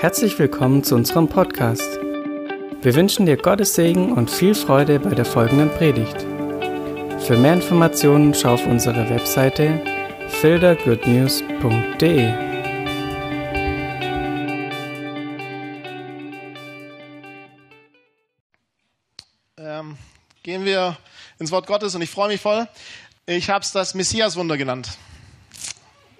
Herzlich 0.00 0.38
willkommen 0.38 0.84
zu 0.84 0.94
unserem 0.94 1.26
Podcast. 1.26 1.98
Wir 2.82 2.94
wünschen 2.94 3.26
dir 3.26 3.36
Gottes 3.36 3.74
Segen 3.74 4.12
und 4.12 4.30
viel 4.30 4.54
Freude 4.54 5.00
bei 5.00 5.10
der 5.10 5.24
folgenden 5.24 5.70
Predigt. 5.70 6.20
Für 7.26 7.36
mehr 7.36 7.54
Informationen 7.54 8.32
schau 8.32 8.54
auf 8.54 8.64
unsere 8.64 9.10
Webseite 9.10 9.82
fildergoodnews.de. 10.40 12.32
Ähm, 19.58 19.98
gehen 20.44 20.64
wir 20.64 20.96
ins 21.40 21.50
Wort 21.50 21.66
Gottes 21.66 21.96
und 21.96 22.02
ich 22.02 22.10
freue 22.10 22.28
mich 22.28 22.40
voll. 22.40 22.68
Ich 23.26 23.50
habe 23.50 23.64
es 23.64 23.72
das 23.72 23.94
Messias-Wunder 23.94 24.56
genannt. 24.56 24.96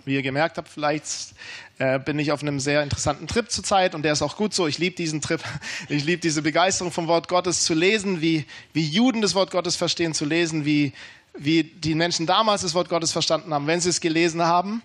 Wie 0.09 0.14
ihr 0.14 0.22
gemerkt 0.22 0.56
habt, 0.56 0.70
vielleicht 0.70 1.34
äh, 1.77 1.98
bin 1.98 2.19
ich 2.19 2.33
auf 2.33 2.41
einem 2.41 2.60
sehr 2.60 2.83
interessanten 2.83 3.27
Trip 3.27 3.51
zurzeit 3.51 3.95
und 3.95 4.05
der 4.05 4.14
ist 4.14 4.23
auch 4.23 4.38
gut 4.38 4.55
so. 4.55 4.66
Ich 4.66 4.78
liebe 4.78 4.96
diesen 4.96 5.20
Trip. 5.20 5.42
Ich 5.91 6.02
liebe 6.02 6.23
diese 6.23 6.41
Begeisterung 6.41 6.91
vom 6.91 7.09
Wort 7.09 7.28
Gottes 7.28 7.64
zu 7.64 7.74
lesen, 7.74 8.23
wie, 8.23 8.47
wie 8.73 8.86
Juden 8.86 9.20
das 9.20 9.34
Wort 9.34 9.50
Gottes 9.50 9.77
verstehen, 9.77 10.14
zu 10.14 10.24
lesen, 10.24 10.64
wie, 10.64 10.95
wie 11.36 11.62
die 11.62 11.95
Menschen 11.95 12.24
damals 12.24 12.62
das 12.62 12.73
Wort 12.73 12.88
Gottes 12.88 13.12
verstanden 13.12 13.52
haben, 13.52 13.66
wenn 13.66 13.83
sie 13.83 13.91
es 13.91 14.00
gelesen 14.00 14.42
haben. 14.42 14.80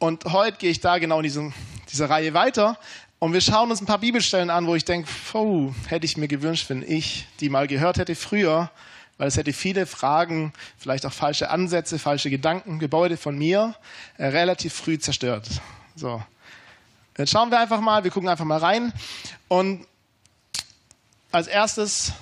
Und 0.00 0.24
heute 0.24 0.58
gehe 0.58 0.70
ich 0.70 0.80
da 0.80 0.98
genau 0.98 1.18
in 1.18 1.22
diese, 1.22 1.52
diese 1.88 2.10
Reihe 2.10 2.34
weiter. 2.34 2.76
Und 3.20 3.34
wir 3.34 3.40
schauen 3.40 3.70
uns 3.70 3.80
ein 3.80 3.86
paar 3.86 4.00
Bibelstellen 4.00 4.50
an, 4.50 4.66
wo 4.66 4.74
ich 4.74 4.84
denke, 4.84 5.08
oh, 5.32 5.72
hätte 5.86 6.06
ich 6.06 6.16
mir 6.16 6.26
gewünscht, 6.26 6.68
wenn 6.70 6.82
ich 6.82 7.28
die 7.38 7.50
mal 7.50 7.68
gehört 7.68 7.98
hätte 7.98 8.16
früher, 8.16 8.72
weil 9.18 9.28
es 9.28 9.36
hätte 9.36 9.52
viele 9.52 9.86
Fragen, 9.86 10.52
vielleicht 10.78 11.06
auch 11.06 11.12
falsche 11.12 11.50
Ansätze, 11.50 11.98
falsche 11.98 12.30
Gedanken, 12.30 12.78
Gebäude 12.78 13.16
von 13.16 13.36
mir 13.36 13.74
äh, 14.18 14.26
relativ 14.26 14.74
früh 14.74 14.98
zerstört. 14.98 15.48
So. 15.94 16.22
Jetzt 17.16 17.30
schauen 17.30 17.50
wir 17.50 17.58
einfach 17.58 17.80
mal, 17.80 18.04
wir 18.04 18.10
gucken 18.10 18.28
einfach 18.28 18.44
mal 18.44 18.58
rein. 18.58 18.92
Und 19.48 19.86
als 21.32 21.46
erstes 21.46 22.12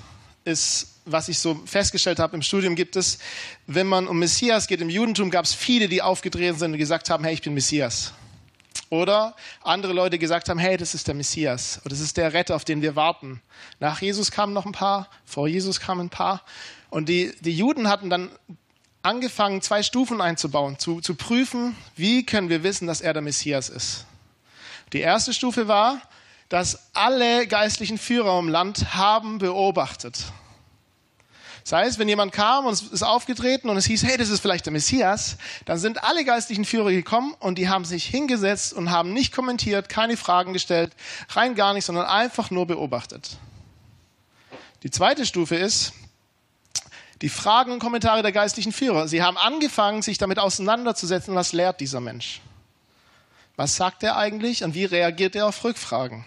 ist, 0.45 1.01
was 1.05 1.29
ich 1.29 1.39
so 1.39 1.61
festgestellt 1.67 2.19
habe 2.19 2.37
im 2.37 2.43
Studium, 2.43 2.77
gibt 2.77 2.97
es, 2.97 3.19
wenn 3.67 3.87
man 3.87 4.07
um 4.07 4.19
Messias 4.19 4.69
geht, 4.69 4.81
im 4.81 4.89
Judentum 4.89 5.31
gab 5.31 5.45
es 5.45 5.53
viele, 5.53 5.89
die 5.89 6.01
aufgetreten 6.01 6.59
sind 6.59 6.73
und 6.73 6.79
gesagt 6.79 7.11
haben, 7.11 7.25
hey, 7.25 7.35
ich 7.35 7.43
bin 7.43 7.55
Messias. 7.55 8.13
Oder 8.95 9.35
andere 9.65 9.93
Leute 9.93 10.21
gesagt 10.21 10.49
haben, 10.49 10.61
hey, 10.61 10.77
das 10.77 10.95
ist 10.95 11.09
der 11.09 11.17
Messias 11.17 11.81
oder 11.81 11.91
das 11.91 11.99
ist 11.99 12.17
der 12.17 12.33
Retter, 12.33 12.55
auf 12.55 12.65
den 12.65 12.81
wir 12.81 12.95
warten. 12.95 13.43
Nach 13.81 14.01
Jesus 14.01 14.31
kamen 14.31 14.53
noch 14.53 14.67
ein 14.67 14.73
paar, 14.73 15.09
vor 15.25 15.49
Jesus 15.49 15.81
kamen 15.81 16.03
ein 16.03 16.11
paar. 16.11 16.43
Und 16.91 17.09
die, 17.09 17.35
die 17.41 17.57
Juden 17.57 17.89
hatten 17.89 18.09
dann 18.09 18.31
angefangen, 19.03 19.63
zwei 19.63 19.83
Stufen 19.83 20.21
einzubauen, 20.21 20.79
zu, 20.79 21.01
zu 21.01 21.17
prüfen, 21.17 21.77
wie 21.97 22.25
können 22.25 22.49
wir 22.49 22.63
wissen, 22.63 22.87
dass 22.87 23.01
er 23.01 23.13
der 23.13 23.23
Messias 23.23 23.69
ist. 23.69 24.07
Die 24.93 25.01
erste 25.01 25.35
Stufe 25.35 25.67
war, 25.67 26.01
dass 26.49 26.95
alle 26.95 27.49
geistlichen 27.49 27.99
Führer 27.99 28.39
im 28.39 28.49
Land 28.49 28.95
haben 28.95 29.39
beobachtet. 29.39 30.23
Das 31.65 31.73
heißt, 31.73 31.99
wenn 31.99 32.09
jemand 32.11 32.33
kam 32.33 32.67
und 32.67 32.75
es 32.75 32.83
ist 32.83 33.03
aufgetreten 33.03 33.71
und 33.71 33.79
es 33.79 33.87
hieß, 33.87 34.05
hey, 34.05 34.19
das 34.19 34.29
ist 34.29 34.41
vielleicht 34.41 34.67
der 34.67 34.73
Messias, 34.73 35.39
dann 35.65 35.79
sind 35.79 36.05
alle 36.05 36.25
geistlichen 36.27 36.67
Führer 36.67 36.91
gekommen 36.91 37.35
und 37.41 37.57
die 37.57 37.71
haben 37.71 37.87
sich 37.87 38.05
hingesetzt 38.05 38.75
und 38.75 38.91
haben 38.91 39.15
nicht 39.15 39.35
kommentiert, 39.35 39.89
keine 39.89 40.19
Fragen 40.19 40.53
gestellt, 40.53 40.93
rein 41.31 41.55
gar 41.55 41.73
nicht, 41.73 41.87
sondern 41.87 42.05
einfach 42.05 42.51
nur 42.51 42.67
beobachtet. 42.67 43.39
Die 44.83 44.91
zweite 44.91 45.25
Stufe 45.25 45.57
ist, 45.57 45.95
die 47.23 47.31
Fragen 47.31 47.73
und 47.73 47.79
Kommentare 47.79 48.21
der 48.21 48.33
geistlichen 48.33 48.73
Führer. 48.73 49.09
Sie 49.09 49.23
haben 49.23 49.39
angefangen, 49.39 50.03
sich 50.03 50.19
damit 50.19 50.39
auseinanderzusetzen, 50.39 51.35
was 51.35 51.55
lehrt 51.55 51.81
dieser 51.81 52.01
Mensch. 52.01 52.43
Was 53.57 53.77
sagt 53.77 54.03
er 54.03 54.19
eigentlich 54.19 54.65
und 54.65 54.75
wie 54.75 54.85
reagiert 54.85 55.35
er 55.35 55.47
auf 55.47 55.65
Rückfragen? 55.65 56.27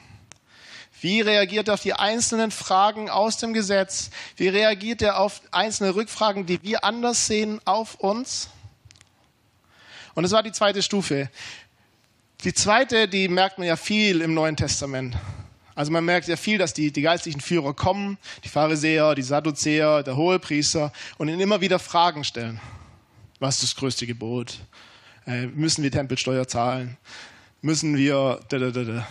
Wie 1.01 1.21
reagiert 1.21 1.67
er 1.67 1.75
auf 1.75 1.81
die 1.81 1.93
einzelnen 1.93 2.51
Fragen 2.51 3.09
aus 3.09 3.37
dem 3.37 3.53
Gesetz? 3.53 4.09
Wie 4.35 4.47
reagiert 4.47 5.01
er 5.01 5.19
auf 5.19 5.41
einzelne 5.51 5.95
Rückfragen, 5.95 6.45
die 6.45 6.61
wir 6.63 6.83
anders 6.83 7.27
sehen, 7.27 7.59
auf 7.65 7.95
uns? 7.95 8.49
Und 10.15 10.23
das 10.23 10.31
war 10.31 10.41
die 10.41 10.51
zweite 10.51 10.81
Stufe. 10.81 11.29
Die 12.43 12.53
zweite, 12.53 13.07
die 13.07 13.27
merkt 13.27 13.59
man 13.59 13.67
ja 13.67 13.75
viel 13.75 14.21
im 14.21 14.33
Neuen 14.33 14.55
Testament. 14.55 15.15
Also 15.75 15.91
man 15.91 16.03
merkt 16.05 16.27
ja 16.27 16.35
viel, 16.35 16.57
dass 16.57 16.73
die, 16.73 16.91
die 16.91 17.03
geistlichen 17.03 17.41
Führer 17.41 17.75
kommen, 17.75 18.17
die 18.43 18.49
Pharisäer, 18.49 19.13
die 19.13 19.21
Sadduzäer, 19.21 20.01
der 20.01 20.15
Hohepriester 20.15 20.91
und 21.19 21.27
ihnen 21.27 21.39
immer 21.39 21.61
wieder 21.61 21.77
Fragen 21.77 22.23
stellen. 22.23 22.59
Was 23.39 23.55
ist 23.55 23.63
das 23.63 23.75
größte 23.75 24.07
Gebot? 24.07 24.57
Äh, 25.27 25.45
müssen 25.45 25.83
wir 25.83 25.91
Tempelsteuer 25.91 26.47
zahlen? 26.47 26.97
Müssen 27.61 27.95
wir, 27.95 28.39
da, 28.49 28.57
da, 28.57 28.71
da, 28.71 29.07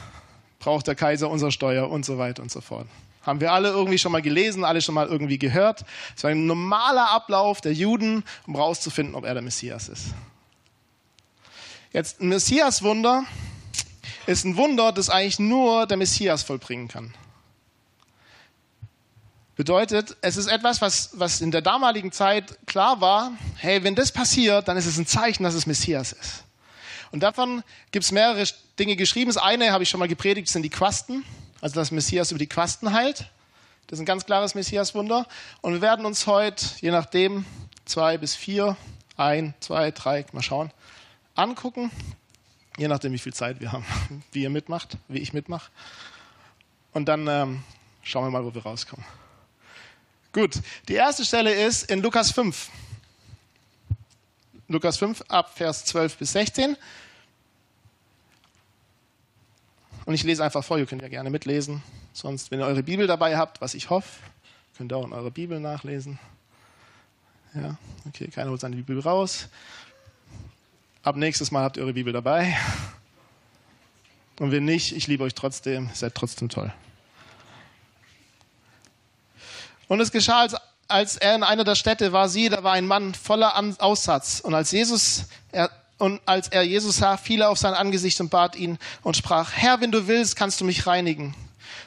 braucht 0.67 0.89
der 0.89 0.97
Kaiser 0.97 1.31
unsere 1.31 1.53
Steuer 1.53 1.89
und 1.89 2.05
so 2.05 2.19
weiter 2.19 2.43
und 2.43 2.51
so 2.51 2.61
fort. 2.61 2.89
Haben 3.23 3.41
wir 3.41 3.53
alle 3.53 3.69
irgendwie 3.69 3.99
schon 3.99 4.11
mal 4.11 4.21
gelesen, 4.21 4.65
alle 4.65 4.83
schon 4.83 4.97
mal 4.97 5.07
irgendwie 5.07 5.39
gehört. 5.39 5.85
Es 6.17 6.25
war 6.25 6.33
ein 6.33 6.47
normaler 6.47 7.09
Ablauf 7.13 7.61
der 7.61 7.73
Juden, 7.73 8.25
um 8.49 8.57
herauszufinden, 8.57 9.15
ob 9.15 9.25
er 9.25 9.35
der 9.35 9.45
Messias 9.45 9.89
ist. 9.89 10.07
Jetzt 11.93 12.21
ein 12.21 12.31
Messias-Wunder 12.31 13.25
ist 14.27 14.45
ein 14.45 14.57
Wunder, 14.57 14.91
das 14.91 15.09
eigentlich 15.09 15.39
nur 15.39 15.87
der 15.87 15.99
Messias 15.99 16.43
vollbringen 16.43 16.89
kann. 16.89 17.15
Bedeutet, 19.55 20.17
es 20.21 20.37
ist 20.37 20.49
etwas, 20.49 20.81
was, 20.81 21.11
was 21.13 21.41
in 21.41 21.53
der 21.53 21.63
damaligen 21.63 22.11
Zeit 22.11 22.59
klar 22.67 23.01
war, 23.01 23.31
hey, 23.55 23.85
wenn 23.85 23.95
das 23.95 24.11
passiert, 24.11 24.67
dann 24.67 24.77
ist 24.77 24.87
es 24.87 24.99
ein 24.99 25.07
Zeichen, 25.07 25.45
dass 25.45 25.55
es 25.55 25.67
Messias 25.67 26.13
ist. 26.13 26.46
Und 27.13 27.23
davon 27.23 27.63
gibt 27.93 28.05
es 28.05 28.13
mehrere 28.13 28.45
Dinge 28.79 28.97
geschrieben. 28.97 29.29
Das 29.29 29.37
eine 29.37 29.73
habe 29.73 29.83
ich 29.83 29.89
schon 29.89 30.01
mal 30.01 30.09
gepredigt, 30.09 30.49
sind 30.49 30.63
die 30.63 30.71
Quasten, 30.71 31.25
also 31.61 31.75
dass 31.75 31.91
Messias 31.91 32.31
über 32.31 32.39
die 32.39 32.49
Quasten 32.49 32.93
heilt. 32.93 33.27
Das 33.87 33.99
ist 33.99 34.03
ein 34.03 34.07
ganz 34.07 34.27
klares 34.27 34.55
Messias-Wunder. 34.55 35.27
Und 35.61 35.75
wir 35.75 35.81
werden 35.81 36.07
uns 36.07 36.27
heute, 36.27 36.65
je 36.81 36.91
nachdem, 36.91 37.45
zwei 37.85 38.19
bis 38.19 38.35
vier, 38.35 38.77
ein, 39.17 39.55
zwei, 39.61 39.91
drei, 39.93 40.27
mal 40.33 40.43
schauen, 40.43 40.73
angucken. 41.35 41.91
Je 42.79 42.89
nachdem, 42.89 43.13
wie 43.13 43.19
viel 43.19 43.33
Zeit 43.33 43.61
wir 43.61 43.73
haben, 43.73 43.87
wie 44.33 44.43
ihr 44.43 44.51
mitmacht, 44.51 44.99
wie 45.09 45.19
ich 45.19 45.33
mitmache. 45.33 45.71
Und 46.93 47.07
dann 47.07 47.27
ähm, 47.29 47.63
schauen 48.03 48.25
wir 48.25 48.31
mal, 48.31 48.45
wo 48.45 48.55
wir 48.55 48.63
rauskommen. 48.63 49.05
Gut, 50.33 50.61
die 50.89 50.95
erste 50.95 51.25
Stelle 51.25 51.55
ist 51.55 51.91
in 51.91 52.03
Lukas 52.03 52.31
5. 52.31 52.69
Lukas 54.69 54.97
5 54.97 55.23
ab 55.29 55.57
Vers 55.57 55.85
12 55.85 56.17
bis 56.17 56.33
16. 56.33 56.77
Und 60.05 60.15
ich 60.15 60.23
lese 60.23 60.45
einfach 60.45 60.65
vor, 60.65 60.79
ihr 60.79 60.87
könnt 60.87 61.03
ja 61.03 61.09
gerne 61.09 61.31
mitlesen. 61.31 61.83
Sonst, 62.13 62.51
wenn 62.51 62.61
ihr 62.61 62.67
eure 62.67 62.83
Bibel 62.83 63.07
dabei 63.07 63.37
habt, 63.37 63.61
was 63.61 63.75
ich 63.75 63.91
hoffe, 63.91 64.21
könnt 64.77 64.93
ihr 64.93 64.97
auch 64.97 65.05
in 65.05 65.13
eurer 65.13 65.31
Bibel 65.31 65.61
nachlesen. 65.61 66.19
Ja, 67.55 67.77
okay, 68.07 68.29
keiner 68.29 68.51
holt 68.51 68.61
seine 68.61 68.77
Bibel 68.77 69.01
raus. 69.01 69.49
Ab 71.03 71.17
nächstes 71.17 71.51
Mal 71.51 71.63
habt 71.63 71.77
ihr 71.77 71.83
eure 71.83 71.93
Bibel 71.93 72.13
dabei. 72.13 72.57
Und 74.39 74.51
wenn 74.51 74.65
nicht, 74.65 74.95
ich 74.95 75.07
liebe 75.07 75.25
euch 75.25 75.35
trotzdem, 75.35 75.89
seid 75.95 76.15
trotzdem 76.15 76.49
toll. 76.49 76.73
Und 79.89 80.01
es 80.01 80.11
geschah, 80.11 80.41
als, 80.41 80.57
als 80.89 81.17
er 81.17 81.35
in 81.35 81.43
einer 81.43 81.65
der 81.65 81.75
Städte 81.75 82.13
war, 82.13 82.29
siehe, 82.29 82.51
da 82.51 82.63
war 82.63 82.73
ein 82.73 82.87
Mann 82.87 83.15
voller 83.15 83.55
Aussatz. 83.79 84.41
Und 84.41 84.55
als 84.55 84.71
Jesus, 84.71 85.25
er, 85.53 85.71
und 85.99 86.21
als 86.27 86.49
er 86.49 86.63
Jesus 86.63 86.99
sah, 86.99 87.17
fiel 87.17 87.41
er 87.41 87.51
auf 87.51 87.59
sein 87.59 87.75
Angesicht 87.75 88.21
und 88.21 88.31
bat 88.31 88.57
ihn 88.57 88.79
und 89.03 89.17
sprach, 89.17 89.53
Herr, 89.53 89.81
wenn 89.81 89.93
du 89.93 90.07
willst, 90.07 90.37
kannst 90.37 90.61
du 90.61 90.65
mich 90.65 90.87
reinigen. 90.87 91.35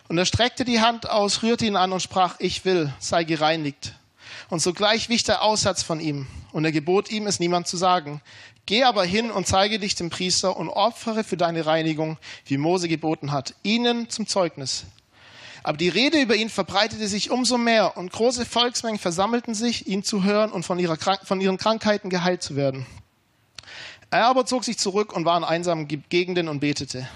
Und 0.07 0.17
er 0.17 0.25
streckte 0.25 0.65
die 0.65 0.81
Hand 0.81 1.09
aus, 1.09 1.43
rührte 1.43 1.65
ihn 1.65 1.75
an 1.75 1.93
und 1.93 2.01
sprach, 2.01 2.35
ich 2.39 2.65
will, 2.65 2.91
sei 2.99 3.23
gereinigt. 3.23 3.93
Und 4.49 4.61
sogleich 4.61 5.09
wich 5.09 5.23
der 5.23 5.43
Aussatz 5.43 5.83
von 5.83 5.99
ihm. 5.99 6.27
Und 6.51 6.65
er 6.65 6.71
gebot 6.71 7.11
ihm, 7.11 7.27
es 7.27 7.39
niemand 7.39 7.67
zu 7.67 7.77
sagen. 7.77 8.21
Geh 8.65 8.83
aber 8.83 9.03
hin 9.03 9.31
und 9.31 9.47
zeige 9.47 9.79
dich 9.79 9.95
dem 9.95 10.09
Priester 10.09 10.57
und 10.57 10.69
opfere 10.69 11.23
für 11.23 11.37
deine 11.37 11.65
Reinigung, 11.65 12.17
wie 12.45 12.57
Mose 12.57 12.87
geboten 12.87 13.31
hat, 13.31 13.53
ihnen 13.63 14.09
zum 14.09 14.27
Zeugnis. 14.27 14.85
Aber 15.69 15.77
die 15.77 15.89
Rede 15.89 16.19
über 16.19 16.35
ihn 16.35 16.49
verbreitete 16.49 17.07
sich 17.07 17.29
umso 17.29 17.59
mehr 17.59 17.95
und 17.95 18.11
große 18.11 18.43
Volksmengen 18.43 18.97
versammelten 18.97 19.53
sich, 19.53 19.85
ihn 19.85 20.01
zu 20.01 20.23
hören 20.23 20.51
und 20.51 20.63
von, 20.63 20.79
ihrer, 20.79 20.97
von 20.97 21.39
ihren 21.39 21.57
Krankheiten 21.57 22.09
geheilt 22.09 22.41
zu 22.41 22.55
werden. 22.55 22.87
Er 24.09 24.25
aber 24.25 24.47
zog 24.47 24.63
sich 24.63 24.79
zurück 24.79 25.13
und 25.13 25.25
war 25.25 25.37
in 25.37 25.43
einsamen 25.43 25.87
Gegenden 25.87 26.47
und 26.47 26.59
betete. 26.59 27.07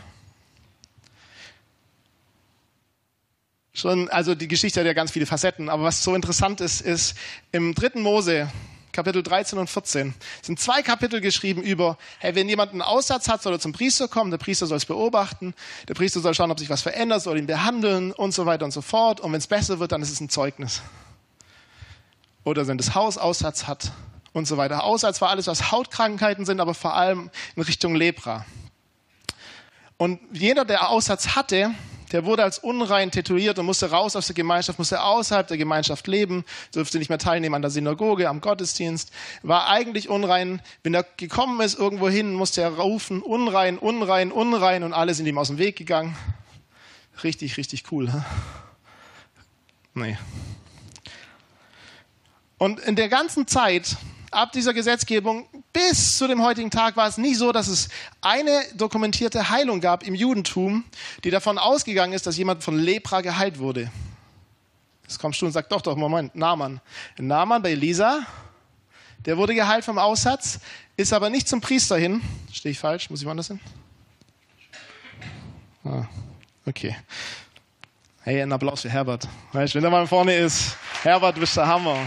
Schon, 3.73 4.07
also 4.09 4.35
die 4.35 4.47
Geschichte 4.47 4.81
hat 4.81 4.85
ja 4.85 4.94
ganz 4.94 5.09
viele 5.09 5.25
Facetten, 5.25 5.67
aber 5.67 5.81
was 5.81 6.03
so 6.03 6.13
interessant 6.13 6.61
ist, 6.61 6.81
ist 6.81 7.15
im 7.51 7.73
dritten 7.73 8.03
Mose, 8.03 8.51
Kapitel 8.94 9.24
13 9.24 9.57
und 9.57 9.69
14, 9.69 10.13
sind 10.44 10.60
zwei 10.60 10.84
Kapitel 10.84 11.19
geschrieben 11.19 11.63
über, 11.63 11.98
hey, 12.19 12.36
wenn 12.36 12.48
jemand 12.48 12.72
einen 12.72 12.84
Aussatz 12.84 13.28
hat, 13.28 13.42
soll 13.42 13.54
er 13.54 13.60
zum 13.60 13.74
Priester 13.74 14.07
kommen, 14.07 14.30
der 14.30 14.38
Priester 14.38 14.68
soll 14.68 14.78
es 14.78 14.86
beobachten, 14.86 15.56
der 15.88 15.95
Priester 15.95 16.22
soll 16.22 16.36
schauen, 16.36 16.51
ob 16.51 16.60
sich 16.60 16.69
was 16.69 16.84
verändert, 16.84 17.24
soll 17.24 17.40
ihn 17.40 17.48
behandeln 17.48 18.12
und 18.12 18.34
so 18.34 18.45
weiter 18.45 18.66
und 18.66 18.72
so 18.72 18.81
fort. 18.81 19.19
Und 19.19 19.31
wenn 19.31 19.40
es 19.40 19.48
besser 19.48 19.80
wird, 19.80 19.92
dann 19.92 20.04
ist 20.04 20.12
es 20.12 20.22
ein 20.22 20.30
Zeugnis. 20.30 20.81
Oder 22.44 22.68
wenn 22.68 22.78
das 22.78 22.94
Haus 22.94 23.18
Aussatz 23.18 23.66
hat 23.66 23.92
und 24.31 24.48
so 24.48 24.57
weiter. 24.57 24.84
Aussatz 24.84 25.22
war 25.22 25.30
alles, 25.30 25.48
was 25.48 25.72
Hautkrankheiten 25.72 26.45
sind, 26.45 26.60
aber 26.60 26.74
vor 26.74 26.94
allem 26.94 27.31
in 27.56 27.63
Richtung 27.63 27.95
Lepra. 27.95 28.45
Und 29.98 30.19
jeder, 30.34 30.66
der 30.66 30.90
Aussatz 30.90 31.30
hatte, 31.36 31.74
der 32.13 32.25
wurde 32.25 32.44
als 32.44 32.60
unrein 32.60 33.12
tätowiert 33.12 33.60
und 33.60 33.65
musste 33.65 33.89
raus 33.89 34.15
aus 34.15 34.27
der 34.27 34.36
Gemeinschaft, 34.36 34.77
musste 34.77 35.01
außerhalb 35.01 35.48
der 35.48 35.57
Gemeinschaft 35.57 36.07
leben, 36.07 36.45
durfte 36.71 37.00
nicht 37.00 37.10
mehr 37.10 37.18
teilnehmen 37.18 37.56
an 37.56 37.63
der 37.63 37.71
Synagoge, 37.71 38.30
am 38.30 38.39
Gottesdienst, 38.39 39.12
war 39.42 39.68
eigentlich 39.68 40.10
unrein. 40.10 40.62
Wenn 40.83 40.94
er 40.94 41.06
gekommen 41.18 41.60
ist 41.60 41.77
irgendwo 41.77 42.07
hin, 42.07 42.33
musste 42.33 42.62
er 42.62 42.69
rufen, 42.69 43.21
unrein, 43.21 43.80
unrein, 43.80 44.31
unrein 44.31 44.83
und 44.83 44.94
alle 44.94 45.15
sind 45.15 45.25
ihm 45.25 45.39
aus 45.39 45.48
dem 45.48 45.57
Weg 45.57 45.75
gegangen. 45.75 46.15
Richtig, 47.24 47.57
richtig 47.57 47.92
cool. 47.92 48.12
Hä? 48.12 48.21
Nee. 49.95 50.18
Und 52.59 52.80
in 52.80 52.95
der 52.95 53.09
ganzen 53.09 53.48
Zeit 53.48 53.98
ab 54.33 54.51
dieser 54.51 54.74
Gesetzgebung 54.74 55.47
bis 55.71 56.18
zu 56.18 56.27
dem 56.27 56.41
heutigen 56.41 56.71
Tag 56.71 56.95
war 56.95 57.07
es 57.07 57.18
nie 57.18 57.35
so, 57.35 57.51
dass 57.51 57.68
es 57.68 57.89
eine 58.21 58.63
dokumentierte 58.75 59.50
Heilung 59.50 59.81
gab 59.81 60.03
im 60.03 60.15
Judentum, 60.15 60.83
die 61.24 61.31
davon 61.31 61.57
ausgegangen 61.57 62.13
ist, 62.13 62.27
dass 62.27 62.38
jemand 62.38 62.63
von 62.63 62.77
Lepra 62.77 63.21
geheilt 63.21 63.59
wurde. 63.59 63.91
Jetzt 65.03 65.19
kommst 65.19 65.41
du 65.41 65.45
und 65.45 65.51
sagst, 65.51 65.71
doch, 65.71 65.81
doch, 65.81 65.95
Moment, 65.95 66.35
Naaman. 66.35 66.81
Naaman 67.18 67.62
bei 67.62 67.71
Elisa, 67.71 68.25
der 69.25 69.38
wurde 69.38 69.53
geheilt 69.53 69.85
vom 69.85 69.97
Aussatz, 69.97 70.59
ist 70.97 71.13
aber 71.13 71.30
nicht 71.30 71.47
zum 71.47 71.62
Priester 71.62 71.97
hin. 71.97 72.21
Stehe 72.51 72.71
ich 72.71 72.80
falsch? 72.80 73.09
Muss 73.09 73.21
ich 73.21 73.27
woanders 73.27 73.47
hin? 73.47 73.59
Ah, 75.83 76.06
okay. 76.65 76.95
Hey, 78.21 78.41
ein 78.41 78.51
Applaus 78.53 78.81
für 78.81 78.89
Herbert. 78.89 79.27
Weißt, 79.51 79.75
wenn 79.75 79.83
er 79.83 79.89
mal 79.89 80.07
vorne 80.07 80.35
ist, 80.35 80.77
Herbert, 81.01 81.35
du 81.35 81.41
bist 81.41 81.57
der 81.57 81.68
Hammer. 81.68 81.97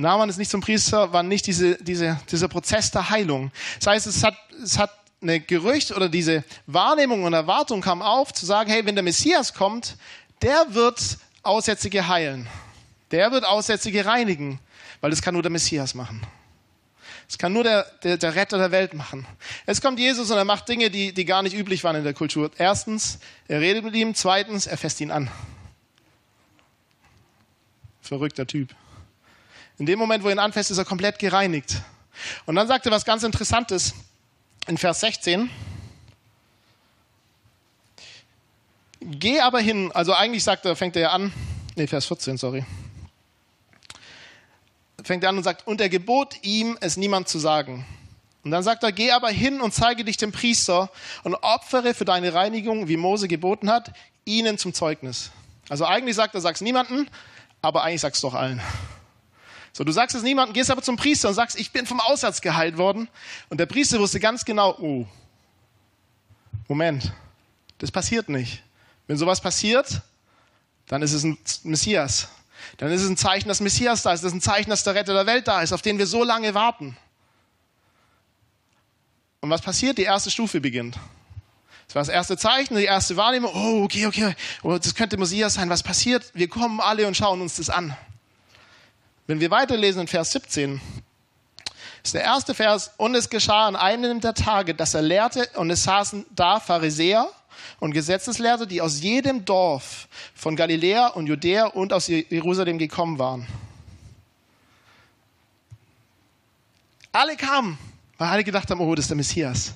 Naaman 0.00 0.28
ist 0.28 0.38
nicht 0.38 0.50
zum 0.50 0.60
Priester, 0.60 1.12
war 1.12 1.22
nicht 1.22 1.46
diese, 1.46 1.76
diese, 1.82 2.20
dieser 2.30 2.48
Prozess 2.48 2.90
der 2.90 3.10
Heilung. 3.10 3.50
Das 3.78 3.88
heißt, 3.88 4.06
es 4.06 4.24
hat, 4.24 4.36
es 4.62 4.78
hat 4.78 4.90
eine 5.20 5.40
Gerücht 5.40 5.92
oder 5.92 6.08
diese 6.08 6.44
Wahrnehmung 6.66 7.24
und 7.24 7.32
Erwartung 7.32 7.80
kam 7.80 8.02
auf, 8.02 8.32
zu 8.32 8.46
sagen, 8.46 8.70
hey, 8.70 8.84
wenn 8.86 8.94
der 8.94 9.04
Messias 9.04 9.54
kommt, 9.54 9.96
der 10.42 10.66
wird 10.70 11.18
Aussätzige 11.42 12.08
heilen. 12.08 12.48
Der 13.10 13.32
wird 13.32 13.44
Aussätzige 13.44 14.04
reinigen, 14.04 14.60
weil 15.00 15.10
das 15.10 15.22
kann 15.22 15.34
nur 15.34 15.42
der 15.42 15.50
Messias 15.50 15.94
machen. 15.94 16.20
Das 17.26 17.36
kann 17.36 17.52
nur 17.52 17.64
der, 17.64 17.84
der, 18.02 18.16
der 18.16 18.34
Retter 18.34 18.56
der 18.56 18.70
Welt 18.70 18.94
machen. 18.94 19.26
Jetzt 19.66 19.82
kommt 19.82 19.98
Jesus 19.98 20.30
und 20.30 20.38
er 20.38 20.44
macht 20.44 20.68
Dinge, 20.68 20.90
die, 20.90 21.12
die 21.12 21.24
gar 21.24 21.42
nicht 21.42 21.54
üblich 21.54 21.84
waren 21.84 21.96
in 21.96 22.04
der 22.04 22.14
Kultur. 22.14 22.50
Erstens, 22.56 23.18
er 23.48 23.60
redet 23.60 23.84
mit 23.84 23.94
ihm. 23.94 24.14
Zweitens, 24.14 24.66
er 24.66 24.78
fässt 24.78 25.00
ihn 25.00 25.10
an. 25.10 25.30
Verrückter 28.00 28.46
Typ. 28.46 28.74
In 29.78 29.86
dem 29.86 29.98
Moment, 29.98 30.24
wo 30.24 30.28
er 30.28 30.34
ihn 30.34 30.40
anfasst, 30.40 30.70
ist 30.70 30.78
er 30.78 30.84
komplett 30.84 31.18
gereinigt. 31.18 31.82
Und 32.46 32.56
dann 32.56 32.66
sagt 32.66 32.84
er 32.86 32.92
was 32.92 33.04
ganz 33.04 33.22
Interessantes 33.22 33.94
in 34.66 34.76
Vers 34.76 35.00
16. 35.00 35.48
Geh 39.00 39.40
aber 39.40 39.60
hin, 39.60 39.92
also 39.92 40.12
eigentlich 40.12 40.42
sagt 40.42 40.64
er, 40.66 40.74
fängt 40.74 40.96
er 40.96 41.02
ja 41.02 41.10
an, 41.10 41.32
nee, 41.76 41.86
Vers 41.86 42.06
14, 42.06 42.36
sorry. 42.36 42.64
Fängt 45.04 45.22
er 45.22 45.30
an 45.30 45.36
und 45.36 45.44
sagt, 45.44 45.66
und 45.66 45.80
er 45.80 45.88
gebot 45.88 46.34
ihm, 46.42 46.76
es 46.80 46.96
niemand 46.96 47.28
zu 47.28 47.38
sagen. 47.38 47.86
Und 48.42 48.50
dann 48.50 48.64
sagt 48.64 48.82
er, 48.82 48.90
geh 48.90 49.12
aber 49.12 49.30
hin 49.30 49.60
und 49.60 49.72
zeige 49.72 50.04
dich 50.04 50.16
dem 50.16 50.32
Priester 50.32 50.90
und 51.22 51.36
opfere 51.36 51.94
für 51.94 52.04
deine 52.04 52.34
Reinigung, 52.34 52.88
wie 52.88 52.96
Mose 52.96 53.28
geboten 53.28 53.70
hat, 53.70 53.92
ihnen 54.24 54.58
zum 54.58 54.74
Zeugnis. 54.74 55.30
Also 55.68 55.84
eigentlich 55.84 56.16
sagt 56.16 56.34
er, 56.34 56.40
sag's 56.40 56.60
niemanden, 56.60 57.08
aber 57.62 57.84
eigentlich 57.84 58.00
sag's 58.00 58.20
doch 58.20 58.34
allen. 58.34 58.60
So, 59.78 59.84
du 59.84 59.92
sagst 59.92 60.16
es 60.16 60.24
niemandem, 60.24 60.54
gehst 60.54 60.72
aber 60.72 60.82
zum 60.82 60.96
Priester 60.96 61.28
und 61.28 61.36
sagst, 61.36 61.56
ich 61.56 61.70
bin 61.70 61.86
vom 61.86 62.00
Aussatz 62.00 62.40
geheilt 62.40 62.78
worden. 62.78 63.08
Und 63.48 63.60
der 63.60 63.66
Priester 63.66 64.00
wusste 64.00 64.18
ganz 64.18 64.44
genau, 64.44 64.76
oh, 64.80 65.06
Moment, 66.66 67.12
das 67.78 67.92
passiert 67.92 68.28
nicht. 68.28 68.64
Wenn 69.06 69.16
sowas 69.16 69.40
passiert, 69.40 70.02
dann 70.88 71.00
ist 71.00 71.12
es 71.12 71.22
ein 71.22 71.38
Messias. 71.62 72.26
Dann 72.78 72.90
ist 72.90 73.02
es 73.02 73.08
ein 73.08 73.16
Zeichen, 73.16 73.46
dass 73.46 73.60
Messias 73.60 74.02
da 74.02 74.12
ist. 74.12 74.24
Das 74.24 74.32
ist 74.32 74.38
ein 74.38 74.40
Zeichen, 74.40 74.68
dass 74.68 74.82
der 74.82 74.96
Retter 74.96 75.14
der 75.14 75.26
Welt 75.26 75.46
da 75.46 75.62
ist, 75.62 75.72
auf 75.72 75.80
den 75.80 75.96
wir 75.96 76.08
so 76.08 76.24
lange 76.24 76.54
warten. 76.54 76.96
Und 79.38 79.50
was 79.50 79.60
passiert? 79.60 79.96
Die 79.96 80.02
erste 80.02 80.32
Stufe 80.32 80.60
beginnt. 80.60 80.98
Das 81.86 81.94
war 81.94 82.02
das 82.02 82.08
erste 82.08 82.36
Zeichen, 82.36 82.74
die 82.74 82.84
erste 82.84 83.16
Wahrnehmung. 83.16 83.52
Oh, 83.54 83.84
okay, 83.84 84.06
okay. 84.06 84.34
Oh, 84.64 84.76
das 84.76 84.96
könnte 84.96 85.16
Messias 85.16 85.54
sein. 85.54 85.70
Was 85.70 85.84
passiert? 85.84 86.32
Wir 86.34 86.48
kommen 86.48 86.80
alle 86.80 87.06
und 87.06 87.16
schauen 87.16 87.40
uns 87.40 87.54
das 87.54 87.70
an. 87.70 87.96
Wenn 89.28 89.40
wir 89.40 89.50
weiterlesen 89.50 90.00
in 90.00 90.08
Vers 90.08 90.32
17, 90.32 90.80
ist 92.02 92.14
der 92.14 92.22
erste 92.22 92.54
Vers, 92.54 92.92
und 92.96 93.14
es 93.14 93.28
geschah 93.28 93.66
an 93.66 93.76
einem 93.76 94.22
der 94.22 94.32
Tage, 94.32 94.74
dass 94.74 94.94
er 94.94 95.02
lehrte, 95.02 95.46
und 95.56 95.68
es 95.68 95.84
saßen 95.84 96.24
da 96.34 96.60
Pharisäer 96.60 97.28
und 97.78 97.92
Gesetzeslehrer, 97.92 98.64
die 98.64 98.80
aus 98.80 99.02
jedem 99.02 99.44
Dorf 99.44 100.08
von 100.34 100.56
Galiläa 100.56 101.08
und 101.08 101.26
Judäa 101.26 101.66
und 101.66 101.92
aus 101.92 102.06
Jerusalem 102.06 102.78
gekommen 102.78 103.18
waren. 103.18 103.46
Alle 107.12 107.36
kamen, 107.36 107.76
weil 108.16 108.28
alle 108.28 108.44
gedacht 108.44 108.70
haben, 108.70 108.80
oh, 108.80 108.94
das 108.94 109.04
ist 109.04 109.10
der 109.10 109.16
Messias. 109.18 109.74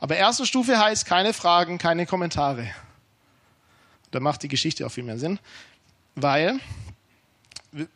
Aber 0.00 0.16
erste 0.16 0.44
Stufe 0.44 0.76
heißt 0.76 1.06
keine 1.06 1.32
Fragen, 1.32 1.78
keine 1.78 2.04
Kommentare. 2.04 2.68
Da 4.10 4.18
macht 4.18 4.42
die 4.42 4.48
Geschichte 4.48 4.84
auch 4.84 4.90
viel 4.90 5.04
mehr 5.04 5.18
Sinn, 5.18 5.38
weil 6.16 6.58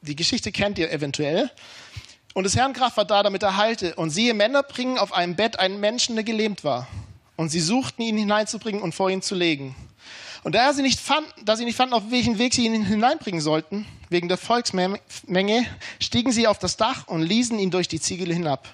die 0.01 0.17
Geschichte 0.17 0.53
kennt 0.53 0.79
ihr 0.79 0.91
eventuell. 0.91 1.51
Und 2.35 2.45
des 2.45 2.57
Herrn 2.57 2.73
Kraft 2.73 2.97
war 2.97 3.05
da, 3.05 3.23
damit 3.23 3.43
er 3.43 3.57
heilte. 3.57 3.95
Und 3.95 4.11
siehe, 4.11 4.35
Männer 4.35 4.63
bringen 4.63 4.99
auf 4.99 5.13
einem 5.13 5.37
Bett 5.37 5.59
einen 5.59 5.81
Menschen, 5.81 6.17
der 6.17 6.25
gelähmt 6.25 6.65
war. 6.65 6.87
Und 7.37 7.51
sie 7.51 7.61
suchten 7.61 8.03
ihn 8.03 8.17
hineinzubringen 8.17 8.83
und 8.83 8.95
vor 8.95 9.11
ihn 9.11 9.23
zu 9.23 9.35
legen. 9.35 9.75
Und 10.43 10.55
da 10.55 10.73
sie 10.73 10.83
nicht 10.83 11.01
fanden, 11.01 11.31
da 11.45 11.57
sie 11.57 11.65
nicht 11.65 11.77
fanden, 11.77 11.95
auf 11.95 12.11
welchen 12.11 12.39
Weg 12.39 12.55
sie 12.55 12.67
ihn 12.67 12.85
hineinbringen 12.85 13.41
sollten, 13.41 13.87
wegen 14.11 14.29
der 14.29 14.37
Volksmenge, 14.37 15.01
stiegen 16.01 16.31
sie 16.31 16.47
auf 16.47 16.59
das 16.59 16.77
Dach 16.77 17.09
und 17.09 17.23
ließen 17.23 17.59
ihn 17.59 17.71
durch 17.71 17.89
die 17.89 18.01
Ziegel 18.01 18.33
hinab. 18.33 18.69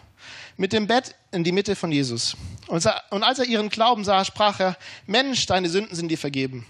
Mit 0.56 0.72
dem 0.72 0.86
Bett 0.86 1.14
in 1.30 1.44
die 1.44 1.52
Mitte 1.52 1.74
von 1.74 1.90
Jesus. 1.90 2.36
Und 2.66 2.86
als 2.86 3.38
er 3.38 3.46
ihren 3.46 3.70
Glauben 3.70 4.04
sah, 4.04 4.24
sprach 4.24 4.60
er, 4.60 4.76
Mensch, 5.06 5.46
deine 5.46 5.68
Sünden 5.68 5.96
sind 5.96 6.08
dir 6.08 6.18
vergeben. 6.18 6.66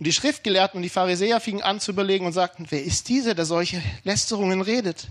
Und 0.00 0.06
die 0.06 0.12
Schriftgelehrten 0.12 0.78
und 0.78 0.82
die 0.82 0.88
Pharisäer 0.88 1.40
fingen 1.40 1.60
an 1.60 1.78
zu 1.78 1.90
überlegen 1.90 2.24
und 2.24 2.32
sagten, 2.32 2.64
wer 2.70 2.82
ist 2.82 3.10
dieser, 3.10 3.34
der 3.34 3.44
solche 3.44 3.82
Lästerungen 4.02 4.62
redet? 4.62 5.08